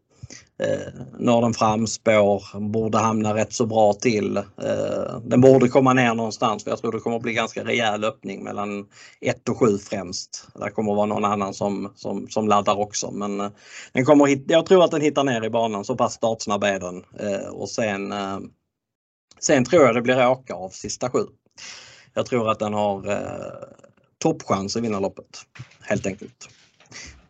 Eh, 0.59 0.93
Norden 1.19 1.53
framspår 1.53 2.59
borde 2.59 2.97
hamna 2.97 3.33
rätt 3.33 3.53
så 3.53 3.65
bra 3.65 3.93
till. 3.93 4.37
Eh, 4.37 5.19
den 5.23 5.41
borde 5.41 5.69
komma 5.69 5.93
ner 5.93 6.13
någonstans 6.13 6.63
för 6.63 6.71
jag 6.71 6.79
tror 6.79 6.91
det 6.91 6.99
kommer 6.99 7.19
bli 7.19 7.33
ganska 7.33 7.63
rejäl 7.63 8.03
öppning 8.03 8.43
mellan 8.43 8.85
1 9.21 9.49
och 9.49 9.59
7 9.59 9.77
främst. 9.77 10.47
Det 10.55 10.71
kommer 10.71 10.95
vara 10.95 11.05
någon 11.05 11.25
annan 11.25 11.53
som, 11.53 11.93
som, 11.95 12.27
som 12.29 12.47
laddar 12.47 12.79
också 12.79 13.11
men 13.11 13.41
eh, 13.41 13.49
den 13.91 14.05
kommer, 14.05 14.51
jag 14.51 14.65
tror 14.65 14.83
att 14.83 14.91
den 14.91 15.01
hittar 15.01 15.23
ner 15.23 15.43
i 15.43 15.49
banan, 15.49 15.85
så 15.85 15.95
pass 15.95 16.13
startsnabb 16.13 16.63
är 16.63 16.79
den. 16.79 17.03
Eh, 17.19 17.49
och 17.49 17.69
sen, 17.69 18.11
eh, 18.11 18.39
sen 19.39 19.65
tror 19.65 19.83
jag 19.83 19.95
det 19.95 20.01
blir 20.01 20.27
åka 20.27 20.53
av 20.53 20.69
sista 20.69 21.09
sju. 21.09 21.23
Jag 22.13 22.25
tror 22.25 22.51
att 22.51 22.59
den 22.59 22.73
har 22.73 23.11
eh, 23.11 23.77
toppchans 24.17 24.75
att 24.75 24.83
vinna 24.83 24.99
loppet 24.99 25.41
helt 25.81 26.05
enkelt. 26.05 26.49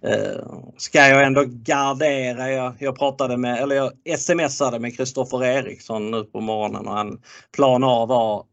Eh, 0.02 0.45
ska 0.78 1.08
jag 1.08 1.26
ändå 1.26 1.43
gardera, 1.48 2.52
jag, 2.52 2.74
jag 2.80 3.00
pratade 3.00 3.38
med, 3.38 3.62
eller 3.62 3.91
jag 4.04 4.20
smsade 4.20 4.80
med 4.80 4.98
Kristoffer 4.98 5.43
Eriksson 5.43 6.12
nu 6.12 6.24
på 6.24 6.41
morgonen 6.41 6.88
och 6.88 6.93
han 6.93 7.22
plan 7.56 7.84
A 7.84 8.06
var 8.06 8.45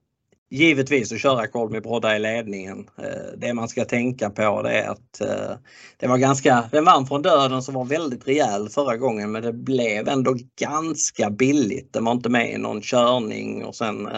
givetvis 0.50 1.12
att 1.12 1.20
köra 1.20 1.46
Kolmi 1.46 1.80
Brodda 1.80 2.16
i 2.16 2.18
ledningen. 2.18 2.88
Eh, 2.98 3.38
det 3.38 3.54
man 3.54 3.68
ska 3.68 3.84
tänka 3.84 4.30
på 4.30 4.62
det 4.62 4.72
är 4.72 4.88
att 4.88 5.20
eh, 5.20 5.56
det 5.96 6.06
var 6.06 6.18
ganska, 6.18 6.68
den 6.72 6.84
vann 6.84 7.06
från 7.06 7.22
döden 7.22 7.62
som 7.62 7.74
var 7.74 7.84
väldigt 7.84 8.28
rejäl 8.28 8.68
förra 8.68 8.96
gången 8.96 9.32
men 9.32 9.42
det 9.42 9.52
blev 9.52 10.08
ändå 10.08 10.36
ganska 10.60 11.30
billigt. 11.30 11.92
Den 11.92 12.04
var 12.04 12.12
inte 12.12 12.28
med 12.28 12.52
i 12.52 12.58
någon 12.58 12.82
körning 12.82 13.64
och 13.64 13.74
sen 13.74 14.08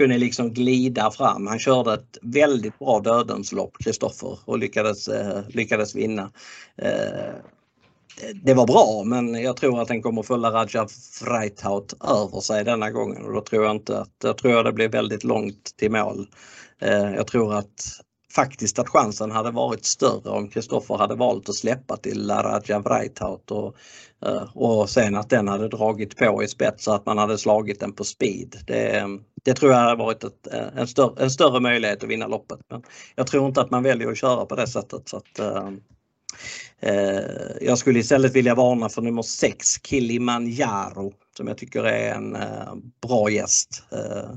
kunde 0.00 0.18
liksom 0.18 0.52
glida 0.52 1.10
fram. 1.10 1.46
Han 1.46 1.58
körde 1.58 1.94
ett 1.94 2.18
väldigt 2.22 2.78
bra 2.78 3.00
dödenslopp, 3.00 3.76
Kristoffer, 3.84 4.38
och 4.44 4.58
lyckades, 4.58 5.08
eh, 5.08 5.40
lyckades 5.48 5.94
vinna 5.94 6.30
eh, 6.76 7.34
det 8.42 8.54
var 8.54 8.66
bra 8.66 9.02
men 9.06 9.34
jag 9.34 9.56
tror 9.56 9.80
att 9.80 9.88
den 9.88 10.02
kommer 10.02 10.22
följa 10.22 10.50
Raja 10.50 10.86
Freithout 11.12 11.94
över 12.04 12.40
sig 12.40 12.64
denna 12.64 12.90
gången 12.90 13.24
och 13.24 13.32
då 13.32 13.40
tror 13.40 13.64
jag 13.64 13.76
inte 13.76 14.00
att, 14.00 14.14
jag 14.22 14.36
tror 14.36 14.64
det 14.64 14.72
blir 14.72 14.88
väldigt 14.88 15.24
långt 15.24 15.76
till 15.76 15.90
mål. 15.90 16.26
Eh, 16.78 17.14
jag 17.14 17.26
tror 17.26 17.54
att 17.54 18.00
faktiskt 18.32 18.78
att 18.78 18.88
chansen 18.88 19.30
hade 19.30 19.50
varit 19.50 19.84
större 19.84 20.30
om 20.30 20.48
Kristoffer 20.48 20.94
hade 20.94 21.14
valt 21.14 21.48
att 21.48 21.54
släppa 21.54 21.96
till 21.96 22.30
Raja 22.30 22.82
Freithout 22.82 23.50
och, 23.50 23.76
eh, 24.26 24.56
och 24.56 24.90
sen 24.90 25.16
att 25.16 25.30
den 25.30 25.48
hade 25.48 25.68
dragit 25.68 26.16
på 26.16 26.42
i 26.42 26.48
spets 26.48 26.84
så 26.84 26.92
att 26.92 27.06
man 27.06 27.18
hade 27.18 27.38
slagit 27.38 27.80
den 27.80 27.92
på 27.92 28.04
speed. 28.04 28.56
Det, 28.66 29.04
det 29.44 29.54
tror 29.54 29.72
jag 29.72 29.78
hade 29.78 29.96
varit 29.96 30.24
ett, 30.24 30.46
eh, 30.52 30.76
en, 30.76 30.86
större, 30.86 31.24
en 31.24 31.30
större 31.30 31.60
möjlighet 31.60 32.02
att 32.02 32.10
vinna 32.10 32.26
loppet. 32.26 32.60
Men 32.70 32.82
jag 33.14 33.26
tror 33.26 33.46
inte 33.46 33.60
att 33.60 33.70
man 33.70 33.82
väljer 33.82 34.10
att 34.10 34.18
köra 34.18 34.46
på 34.46 34.56
det 34.56 34.66
sättet. 34.66 35.08
Så 35.08 35.16
att, 35.16 35.38
Eh, 35.38 35.72
eh 36.80 37.22
jag 37.60 37.78
skulle 37.78 37.98
istället 37.98 38.32
vilja 38.32 38.54
varna 38.54 38.88
för 38.88 39.02
nummer 39.02 39.22
6, 39.22 39.86
Kilimanjaro, 39.86 41.12
som 41.36 41.48
jag 41.48 41.58
tycker 41.58 41.84
är 41.84 42.14
en 42.14 42.36
eh, 42.36 42.74
bra 43.02 43.30
gäst. 43.30 43.82
Eh, 43.92 44.30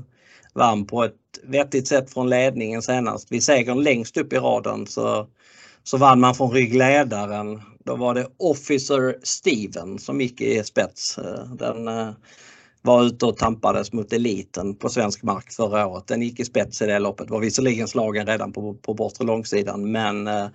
vann 0.54 0.86
på 0.86 1.04
ett 1.04 1.16
vettigt 1.42 1.88
sätt 1.88 2.12
från 2.12 2.30
ledningen 2.30 2.82
senast. 2.82 3.32
Vid 3.32 3.42
segern 3.42 3.82
längst 3.82 4.16
upp 4.16 4.32
i 4.32 4.36
raden 4.36 4.86
så, 4.86 5.26
så 5.84 5.96
vann 5.96 6.20
man 6.20 6.34
från 6.34 6.50
ryggledaren. 6.50 7.62
Då 7.84 7.96
var 7.96 8.14
det 8.14 8.26
Officer 8.36 9.16
Steven 9.22 9.98
som 9.98 10.20
gick 10.20 10.40
i 10.40 10.64
spets. 10.64 11.18
Eh, 11.18 11.44
den 11.44 11.88
eh, 11.88 12.10
var 12.82 13.04
ute 13.04 13.26
och 13.26 13.36
tampades 13.36 13.92
mot 13.92 14.12
eliten 14.12 14.74
på 14.74 14.88
svensk 14.88 15.22
mark 15.22 15.52
förra 15.52 15.86
året. 15.86 16.06
Den 16.06 16.22
gick 16.22 16.40
i 16.40 16.44
spets 16.44 16.82
i 16.82 16.86
det 16.86 16.98
loppet. 16.98 17.30
Var 17.30 17.40
visserligen 17.40 17.88
slagen 17.88 18.26
redan 18.26 18.52
på, 18.52 18.74
på 18.74 18.94
bortre 18.94 19.24
långsidan 19.24 19.92
men 19.92 20.26
Eh, 20.26 20.46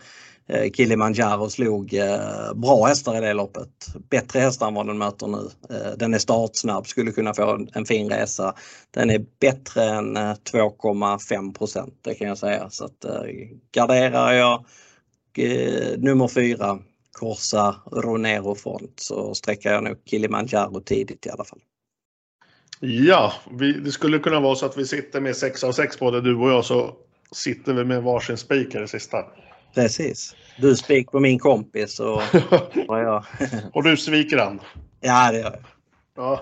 Eh, 0.50 0.72
Kilimanjaro 0.72 1.50
slog 1.50 1.94
eh, 1.94 2.54
bra 2.56 2.86
hästar 2.86 3.18
i 3.18 3.20
det 3.20 3.34
loppet. 3.34 3.70
Bättre 4.10 4.40
hästar 4.40 4.68
än 4.68 4.74
vad 4.74 4.88
den 4.88 4.98
möter 4.98 5.28
nu. 5.28 5.50
Eh, 5.70 5.98
den 5.98 6.14
är 6.14 6.18
startsnabb, 6.18 6.88
skulle 6.88 7.12
kunna 7.12 7.34
få 7.34 7.68
en 7.74 7.86
fin 7.86 8.10
resa. 8.10 8.56
Den 8.92 9.10
är 9.10 9.26
bättre 9.40 9.84
än 9.84 10.18
2,5 10.18 11.54
procent, 11.54 11.94
det 12.02 12.14
kan 12.14 12.28
jag 12.28 12.38
säga. 12.38 12.70
Så 12.70 12.86
att 12.86 13.06
garderar 13.72 14.34
jag 14.34 14.66
nummer 15.98 16.28
fyra, 16.28 16.80
Corsa 17.12 17.76
Ronero 17.92 18.56
Front, 18.56 18.94
så 18.96 19.36
sträcker 19.36 19.72
jag 19.72 19.84
nog 19.84 19.98
Kilimanjaro 20.06 20.82
tidigt 20.82 21.26
i 21.26 21.30
alla 21.30 21.44
fall. 21.44 21.60
Ja, 22.80 23.34
vi, 23.52 23.72
det 23.72 23.92
skulle 23.92 24.20
kunna 24.20 24.40
vara 24.40 24.56
så 24.56 24.66
att 24.66 24.78
vi 24.78 24.86
sitter 24.86 25.22
med 25.22 25.36
6 25.36 25.64
av 25.64 25.72
6 25.72 26.00
både 26.00 26.22
du 26.22 26.36
och 26.36 26.50
jag 26.50 26.66
så 26.66 26.96
sitter 27.32 27.74
vi 27.74 27.86
med 27.86 28.04
varsin 28.04 28.38
spik 28.38 28.76
i 28.76 28.78
det 28.78 28.88
sista. 28.88 29.18
Precis. 29.74 30.36
Du 30.58 30.76
spik 30.76 31.12
på 31.12 31.20
min 31.20 31.40
kompis 31.40 32.00
och, 32.00 32.22
och 32.88 33.00
jag. 33.00 33.26
och 33.74 33.84
du 33.84 33.98
sviker 33.98 34.38
han. 34.38 34.60
Ja, 35.00 35.32
det 35.32 35.38
gör 35.38 35.52
jag. 35.52 35.64
Ja. 36.16 36.42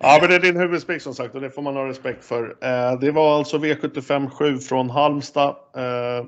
ja, 0.00 0.18
men 0.20 0.30
det 0.30 0.36
är 0.36 0.40
din 0.40 0.56
huvudspik 0.56 1.02
som 1.02 1.14
sagt 1.14 1.34
och 1.34 1.40
det 1.40 1.50
får 1.50 1.62
man 1.62 1.76
ha 1.76 1.88
respekt 1.88 2.24
för. 2.24 2.56
Eh, 2.60 3.00
det 3.00 3.10
var 3.10 3.38
alltså 3.38 3.58
V75 3.58 4.30
7 4.30 4.58
från 4.58 4.90
Halmstad. 4.90 5.56
Eh, 5.76 6.26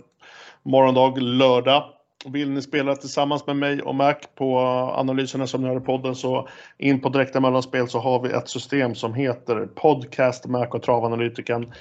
morgondag 0.62 1.20
lördag. 1.20 1.85
Vill 2.27 2.51
ni 2.51 2.62
spela 2.62 2.97
tillsammans 2.97 3.47
med 3.47 3.57
mig 3.57 3.83
och 3.83 3.95
Mac 3.95 4.14
på 4.35 4.59
analyserna 4.97 5.47
som 5.47 5.62
ni 5.62 5.68
har 5.68 5.77
i 5.77 5.81
podden 5.81 6.14
så 6.14 6.49
in 6.79 7.01
på 7.01 7.09
direkta 7.09 7.41
mellanspel 7.41 7.89
så 7.89 7.99
har 7.99 8.20
vi 8.20 8.31
ett 8.31 8.49
system 8.49 8.95
som 8.95 9.14
heter 9.14 9.66
Podcast 9.66 10.47
Mac 10.47 10.66
och 10.66 10.83
Travanalytiken. 10.83 11.73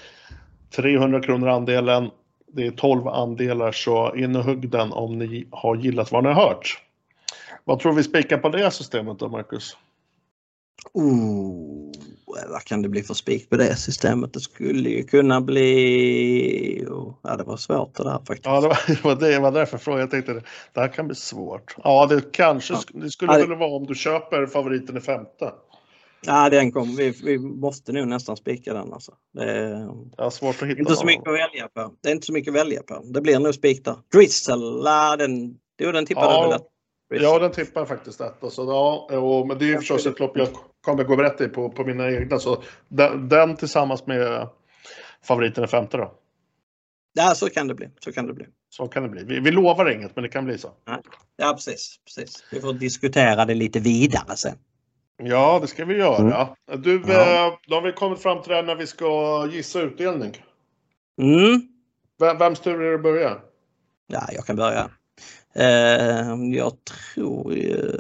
300 0.76 1.22
kronor 1.22 1.48
andelen 1.48 2.10
det 2.54 2.68
är 2.68 2.72
12 2.72 3.08
andelar 3.08 3.72
så 3.72 4.16
in 4.16 4.36
och 4.36 4.44
hugg 4.44 4.70
den 4.70 4.92
om 4.92 5.20
ni 5.20 5.48
har 5.52 5.76
gillat 5.76 6.12
vad 6.12 6.24
ni 6.24 6.30
har 6.30 6.48
hört. 6.48 6.82
Vad 7.64 7.80
tror 7.80 7.94
vi 7.94 8.04
spikar 8.04 8.38
på 8.38 8.50
det 8.50 8.72
systemet 8.72 9.20
då 9.20 9.30
Marcus? 9.30 9.78
Oh, 10.94 11.92
vad 12.26 12.64
kan 12.64 12.82
det 12.82 12.90
bli 12.90 13.04
för 13.04 13.14
spik 13.14 13.50
på 13.50 13.56
det 13.56 13.76
systemet? 13.76 14.34
Det 14.34 14.40
skulle 14.40 14.90
ju 14.90 15.04
kunna 15.04 15.42
bli... 15.42 16.86
Oh, 16.90 17.14
ja, 17.22 17.36
det 17.36 17.44
var 17.44 17.58
svårt 17.58 17.96
det 17.96 18.04
där 18.04 18.18
faktiskt. 18.18 18.46
Ja, 18.46 18.62
det 18.62 18.68
var, 19.04 19.16
det 19.16 19.40
var, 19.40 19.52
därför 19.52 19.78
frågan. 19.78 20.00
Jag 20.00 20.12
tänkte 20.12 20.44
det 20.74 20.80
här 20.80 20.88
kan 20.88 21.08
bli 21.08 21.16
svårt. 21.16 21.76
Ja, 21.84 22.06
det 22.06 22.32
kanske 22.32 22.76
det 22.94 23.10
skulle 23.10 23.40
ja, 23.40 23.56
vara 23.56 23.70
om 23.70 23.86
du 23.86 23.96
köper 23.96 24.46
favoriten 24.46 24.98
i 24.98 25.02
femte. 25.02 25.52
Ja, 26.26 26.50
den 26.50 26.72
kom. 26.72 26.96
Vi, 26.96 27.10
vi 27.24 27.40
måste 27.40 27.92
nog 27.92 28.08
nästan 28.08 28.38
spika 28.38 28.74
den. 28.74 28.94
Alltså. 28.94 29.14
Det 29.34 29.44
är, 29.44 29.88
ja, 30.18 30.32
svårt 30.32 30.62
att 30.62 30.68
hitta 30.68 30.80
inte 30.80 30.96
så 30.96 31.06
mycket 31.06 31.28
att 31.28 31.34
välja 31.34 31.68
på. 31.68 31.94
Det 32.02 32.10
är 32.10 32.14
inte 32.14 32.26
så 32.26 32.34
mycket 32.34 32.52
att 32.52 32.60
välja 32.60 32.84
på. 32.84 33.04
Det 33.06 33.22
blir 33.22 33.40
nog 33.40 33.54
spik 33.54 33.86
där. 33.86 33.96
Drizzle, 34.14 35.16
den, 35.18 35.56
jo, 35.82 35.92
den 35.92 36.06
tippade 36.06 36.34
ja, 36.34 36.50
väl 37.10 37.22
Ja, 37.22 37.40
den 37.40 37.52
tippar 37.52 37.86
faktiskt 37.86 38.22
ett. 38.22 38.44
Alltså, 38.44 38.62
ja, 38.62 39.08
och, 39.18 39.48
men 39.48 39.58
det 39.58 39.66
är 39.66 39.68
ju 39.68 39.78
förstås 39.78 40.06
ett 40.06 40.20
lopp 40.20 40.38
jag 40.38 40.48
kommer 40.82 41.04
gå 41.04 41.16
rätt 41.16 41.42
i 41.42 41.48
på, 41.48 41.70
på 41.70 41.84
mina 41.84 42.12
egna. 42.12 42.40
Så 42.40 42.64
den, 42.88 43.30
den 43.30 43.56
tillsammans 43.56 44.06
med 44.06 44.50
favoriten 45.24 45.64
i 45.64 45.68
femte 45.68 45.98
då. 45.98 46.14
Ja, 47.14 47.36
så 47.36 47.50
kan 47.50 47.68
det 47.68 47.76
bli. 47.76 47.90
Så 48.00 48.12
kan 48.12 48.28
det 48.28 48.34
bli. 48.34 48.46
Så 48.70 48.88
kan 48.88 49.04
det 49.04 49.10
bli. 49.10 49.24
Vi, 49.24 49.40
vi 49.40 49.52
lovar 49.52 49.90
inget, 49.90 50.16
men 50.16 50.24
det 50.24 50.30
kan 50.30 50.46
bli 50.46 50.58
så. 50.58 50.70
Ja, 51.38 51.54
precis, 51.54 52.00
precis. 52.06 52.44
Vi 52.52 52.62
får 52.62 52.74
diskutera 52.74 53.46
det 53.46 53.54
lite 53.54 53.80
vidare 53.80 54.38
sen. 54.38 54.58
Ja, 55.24 55.60
det 55.62 55.68
ska 55.68 55.86
vi 55.86 55.98
göra. 55.98 56.18
Mm. 56.68 56.82
Du, 56.82 57.04
ja. 57.08 57.48
Eh, 57.48 57.54
då 57.68 57.76
har 57.76 57.82
vi 57.82 57.92
kommit 57.92 58.22
fram 58.22 58.42
till 58.42 58.52
det 58.52 58.62
när 58.62 58.76
vi 58.76 58.88
ska 58.88 59.48
gissa 59.52 59.82
utdelning. 59.82 60.38
Mm. 61.22 61.62
Vem, 62.20 62.38
vems 62.38 62.60
tur 62.60 62.82
är 62.82 62.90
det 62.90 62.96
att 62.96 63.04
börja? 63.04 63.38
Ja, 64.08 64.22
jag 64.32 64.46
kan 64.46 64.56
börja. 64.56 64.90
Eh, 65.56 66.36
jag 66.54 66.74
tror 66.86 67.54
ju... 67.54 67.96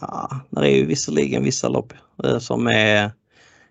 Ja, 0.00 0.30
det 0.50 0.60
är 0.60 0.76
ju 0.76 0.86
visserligen 0.86 1.44
vissa 1.44 1.68
lopp 1.68 1.92
eh, 2.24 2.38
som 2.38 2.66
är 2.66 3.10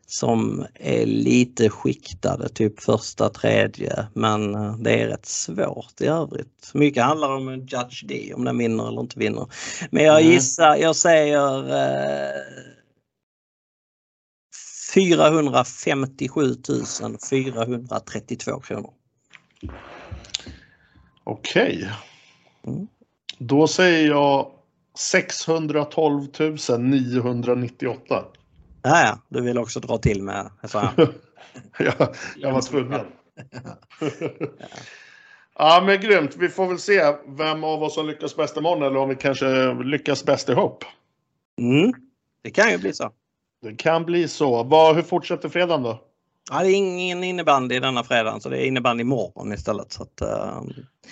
som 0.09 0.65
är 0.73 1.05
lite 1.05 1.69
skiktade, 1.69 2.49
typ 2.49 2.79
första, 2.79 3.29
tredje, 3.29 4.07
men 4.13 4.55
eh, 4.55 4.77
det 4.77 5.01
är 5.01 5.07
rätt 5.07 5.25
svårt 5.25 6.01
i 6.01 6.05
övrigt. 6.05 6.71
Mycket 6.73 7.03
handlar 7.03 7.29
om 7.29 7.53
Judge 7.53 8.05
D, 8.07 8.33
om 8.35 8.45
den 8.45 8.57
vinner 8.57 8.87
eller 8.87 9.01
inte 9.01 9.19
vinner. 9.19 9.47
Men 9.91 10.03
jag 10.03 10.21
mm. 10.21 10.33
gissar, 10.33 10.75
jag 10.75 10.95
säger 10.95 11.69
eh, 11.69 12.41
457 14.93 16.55
432 17.29 18.59
kronor. 18.59 18.93
Okej. 21.23 21.77
Okay. 21.77 21.89
Mm. 22.67 22.87
Då 23.37 23.67
säger 23.67 24.07
jag 24.07 24.51
612 24.97 26.27
998. 26.79 28.25
Ja, 28.87 29.01
ja, 29.01 29.21
du 29.29 29.41
vill 29.41 29.57
också 29.57 29.79
dra 29.79 29.97
till 29.97 30.23
med, 30.23 30.51
jag. 30.73 30.91
ja, 31.79 32.13
jag 32.35 32.51
var 32.51 32.61
tvungen. 32.61 33.01
ja. 35.57 35.83
men 35.85 36.01
grymt. 36.01 36.35
Vi 36.35 36.49
får 36.49 36.67
väl 36.67 36.79
se 36.79 37.15
vem 37.27 37.63
av 37.63 37.83
oss 37.83 37.93
som 37.93 38.07
lyckas 38.07 38.35
bäst 38.35 38.57
imorgon 38.57 38.83
eller 38.83 38.99
om 38.99 39.09
vi 39.09 39.15
kanske 39.15 39.73
lyckas 39.73 40.25
bäst 40.25 40.49
ihop. 40.49 40.83
Mm, 41.59 41.93
det 42.41 42.51
kan 42.51 42.71
ju 42.71 42.77
bli 42.77 42.93
så. 42.93 43.11
Det 43.61 43.75
kan 43.75 44.05
bli 44.05 44.27
så. 44.27 44.63
Vad, 44.63 44.95
hur 44.95 45.03
fortsätter 45.03 45.49
fredagen 45.49 45.83
då? 45.83 46.01
Ja, 46.51 46.59
det 46.59 46.71
är 46.71 46.75
ingen 46.75 47.23
innebandy 47.23 47.79
denna 47.79 48.03
fredagen 48.03 48.41
så 48.41 48.49
det 48.49 48.57
är 48.57 48.65
innebandy 48.65 49.01
imorgon 49.01 49.53
istället. 49.53 49.91
Så 49.91 50.03
att, 50.03 50.21
uh, 50.21 50.61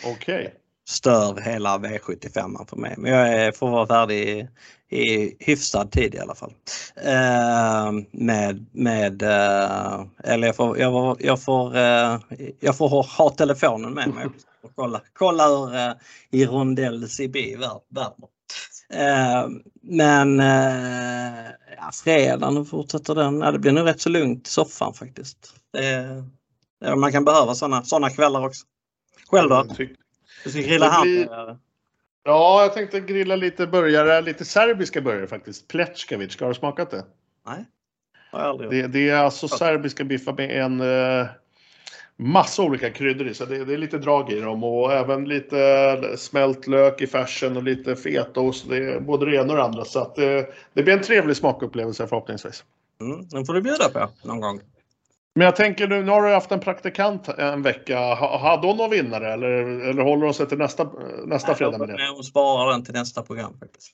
Okej. 0.06 0.14
Okay. 0.14 0.50
Stör 0.88 1.42
hela 1.42 1.78
V75 1.78 2.70
för 2.70 2.78
mig. 2.78 2.96
Men 2.98 3.12
jag 3.12 3.56
får 3.56 3.70
vara 3.70 3.88
färdig 3.88 4.48
i 4.90 5.36
hyfsad 5.40 5.92
tid 5.92 6.16
i 6.16 6.20
alla 6.20 6.36
fall. 6.36 6.54
Eh, 6.96 7.92
med, 8.12 8.66
med 8.72 9.22
eh, 9.22 10.06
eller 10.24 10.48
jag 10.48 10.56
får, 10.56 10.80
jag, 10.80 11.18
jag 11.20 11.44
får, 11.44 11.78
eh, 11.78 12.20
jag 12.60 12.78
får 12.78 12.90
ha, 12.90 13.06
ha, 13.18 13.30
telefonen 13.30 13.94
med 13.94 14.10
mig 14.10 14.26
och 14.64 14.72
kolla, 14.76 15.02
kolla 15.14 15.48
hur 15.48 15.76
eh, 15.76 15.94
i 16.32 16.46
rondell 16.46 17.10
CB 17.10 17.56
värmer. 17.90 18.30
Eh, 18.94 19.50
men 19.82 20.40
eh, 20.40 21.46
ja, 21.78 21.92
fredagen 22.04 22.66
fortsätter 22.66 23.16
den. 23.16 23.42
Ja, 23.42 23.52
det 23.52 23.60
blir 23.60 23.72
nog 23.72 23.88
rätt 23.88 24.02
så 24.02 24.10
lugnt 24.10 24.48
i 24.48 24.52
soffan 24.52 24.94
faktiskt. 24.94 25.54
Man 26.96 27.12
kan 27.12 27.26
behöva 27.26 27.56
sådana 27.56 27.84
såna 27.84 28.10
kvällar 28.10 28.46
också. 28.46 28.66
Själv 29.30 29.50
då? 29.50 29.68
Du 30.44 30.50
ska 30.50 30.62
grilla 30.62 31.02
blir... 31.02 31.30
hand? 31.30 31.60
Ja, 32.24 32.62
jag 32.62 32.74
tänkte 32.74 33.00
grilla 33.00 33.36
lite 33.36 33.68
burgare, 33.68 34.22
lite 34.22 34.46
serbiska 34.46 35.02
burgare 35.02 35.28
faktiskt. 35.28 35.68
Pletjkovic, 35.68 36.40
har 36.42 36.48
du 36.48 36.54
smakat 36.54 36.92
det? 36.92 37.06
Nej, 37.46 37.66
har 38.32 38.40
jag 38.40 38.50
aldrig 38.50 38.70
det, 38.70 38.88
det 38.88 39.10
är 39.10 39.16
alltså 39.16 39.48
serbiska 39.48 40.04
biffar 40.04 40.34
med 40.34 40.64
en, 40.64 40.82
eh, 40.82 41.28
massa 42.18 42.64
olika 42.64 42.90
kryddor 42.90 43.28
i. 43.28 43.34
Så 43.34 43.46
det, 43.46 43.66
det, 43.66 43.74
är 43.74 43.78
lite 43.78 43.98
drag 43.98 44.32
i 44.32 44.40
dem 44.40 44.64
och 44.64 44.94
även 44.94 45.26
lite 45.26 46.18
smält 46.18 46.68
lök 46.68 47.02
i 47.02 47.08
färsen 47.08 47.58
och 47.58 47.64
lite 47.64 47.96
fetaost. 47.96 48.70
Det 48.70 48.78
är 48.78 49.00
både 49.00 49.26
det 49.26 49.36
ena 49.36 49.54
och 49.54 49.58
det 49.58 49.64
andra. 49.64 49.86
Så 49.86 50.00
att 50.00 50.16
det, 50.16 50.54
det 50.74 50.84
blir 50.84 50.94
en 50.94 51.04
trevlig 51.04 51.38
smakupplevelse 51.38 52.08
förhoppningsvis. 52.08 52.64
Mm, 53.02 53.28
den 53.28 53.46
får 53.46 53.54
du 53.54 53.62
bjuda 53.62 53.90
på 53.90 54.10
någon 54.24 54.40
gång. 54.40 54.62
Men 55.36 55.46
jag 55.46 55.56
tänker 55.56 55.88
nu, 55.88 56.04
nu 56.04 56.12
har 56.12 56.22
du 56.22 56.34
haft 56.34 56.52
en 56.52 56.60
praktikant 56.60 57.28
en 57.28 57.62
vecka. 57.62 58.00
Hade 58.16 58.68
hon 58.68 58.78
någon 58.78 58.90
vinnare 58.90 59.34
eller, 59.34 59.50
eller 59.90 60.04
håller 60.04 60.26
hon 60.26 60.34
sig 60.34 60.48
till 60.48 60.58
nästa, 60.58 60.90
nästa 61.26 61.48
Nej, 61.48 61.58
fredag 61.58 61.78
med 61.78 61.88
det? 61.88 62.12
Hon 62.16 62.24
sparar 62.24 62.72
den 62.72 62.84
till 62.84 62.94
nästa 62.94 63.22
program 63.22 63.58
faktiskt. 63.60 63.94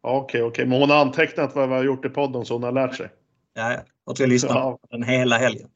Okej, 0.00 0.18
okay, 0.18 0.40
okej. 0.40 0.42
Okay. 0.42 0.66
Men 0.66 0.80
hon 0.80 0.90
har 0.90 0.96
antecknat 0.96 1.54
vad 1.54 1.68
vi 1.68 1.74
har 1.74 1.84
gjort 1.84 2.04
i 2.04 2.08
podden 2.08 2.44
så 2.44 2.54
hon 2.54 2.62
har 2.62 2.72
lärt 2.72 2.94
sig? 2.94 3.08
Ja, 3.54 3.72
ja. 3.72 3.80
Och 4.04 4.16
ska 4.16 4.26
lyssna 4.26 4.54
på 4.54 4.78
den 4.90 5.02
hela 5.02 5.38
helgen. 5.38 5.68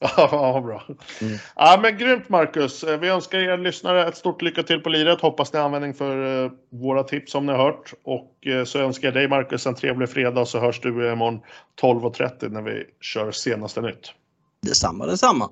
Ja, 0.16 0.62
bra. 0.64 0.82
Mm. 1.20 1.38
Ja, 1.56 1.78
men 1.82 1.98
grymt 1.98 2.28
Marcus. 2.28 2.84
Vi 2.84 3.08
önskar 3.08 3.38
er 3.38 3.58
lyssnare 3.58 4.08
ett 4.08 4.16
stort 4.16 4.42
lycka 4.42 4.62
till 4.62 4.80
på 4.80 4.88
liret. 4.88 5.20
Hoppas 5.20 5.52
ni 5.52 5.58
har 5.58 5.66
användning 5.66 5.94
för 5.94 6.44
eh, 6.44 6.50
våra 6.70 7.02
tips 7.02 7.32
som 7.32 7.46
ni 7.46 7.52
har 7.52 7.64
hört. 7.64 7.94
Och 8.04 8.46
eh, 8.46 8.64
så 8.64 8.78
önskar 8.78 9.08
jag 9.08 9.14
dig 9.14 9.28
Marcus 9.28 9.66
en 9.66 9.74
trevlig 9.74 10.08
fredag 10.08 10.44
så 10.46 10.58
hörs 10.58 10.80
du 10.80 11.12
imorgon 11.12 11.40
12.30 11.80 12.48
när 12.48 12.62
vi 12.62 12.84
kör 13.00 13.30
senaste 13.30 13.80
nytt. 13.80 14.14
Detsamma, 14.62 15.06
detsamma. 15.06 15.48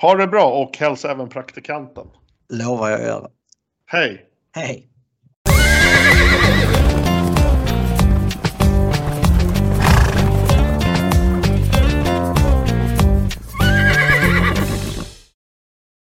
Ha 0.00 0.14
det 0.14 0.26
bra 0.26 0.62
och 0.62 0.76
hälsa 0.76 1.10
även 1.10 1.28
praktikanten. 1.28 2.06
Lovar 2.48 2.90
jag 2.90 3.00
att 3.00 3.06
göra. 3.06 3.30
Hej! 3.86 4.26
Hej! 4.52 4.90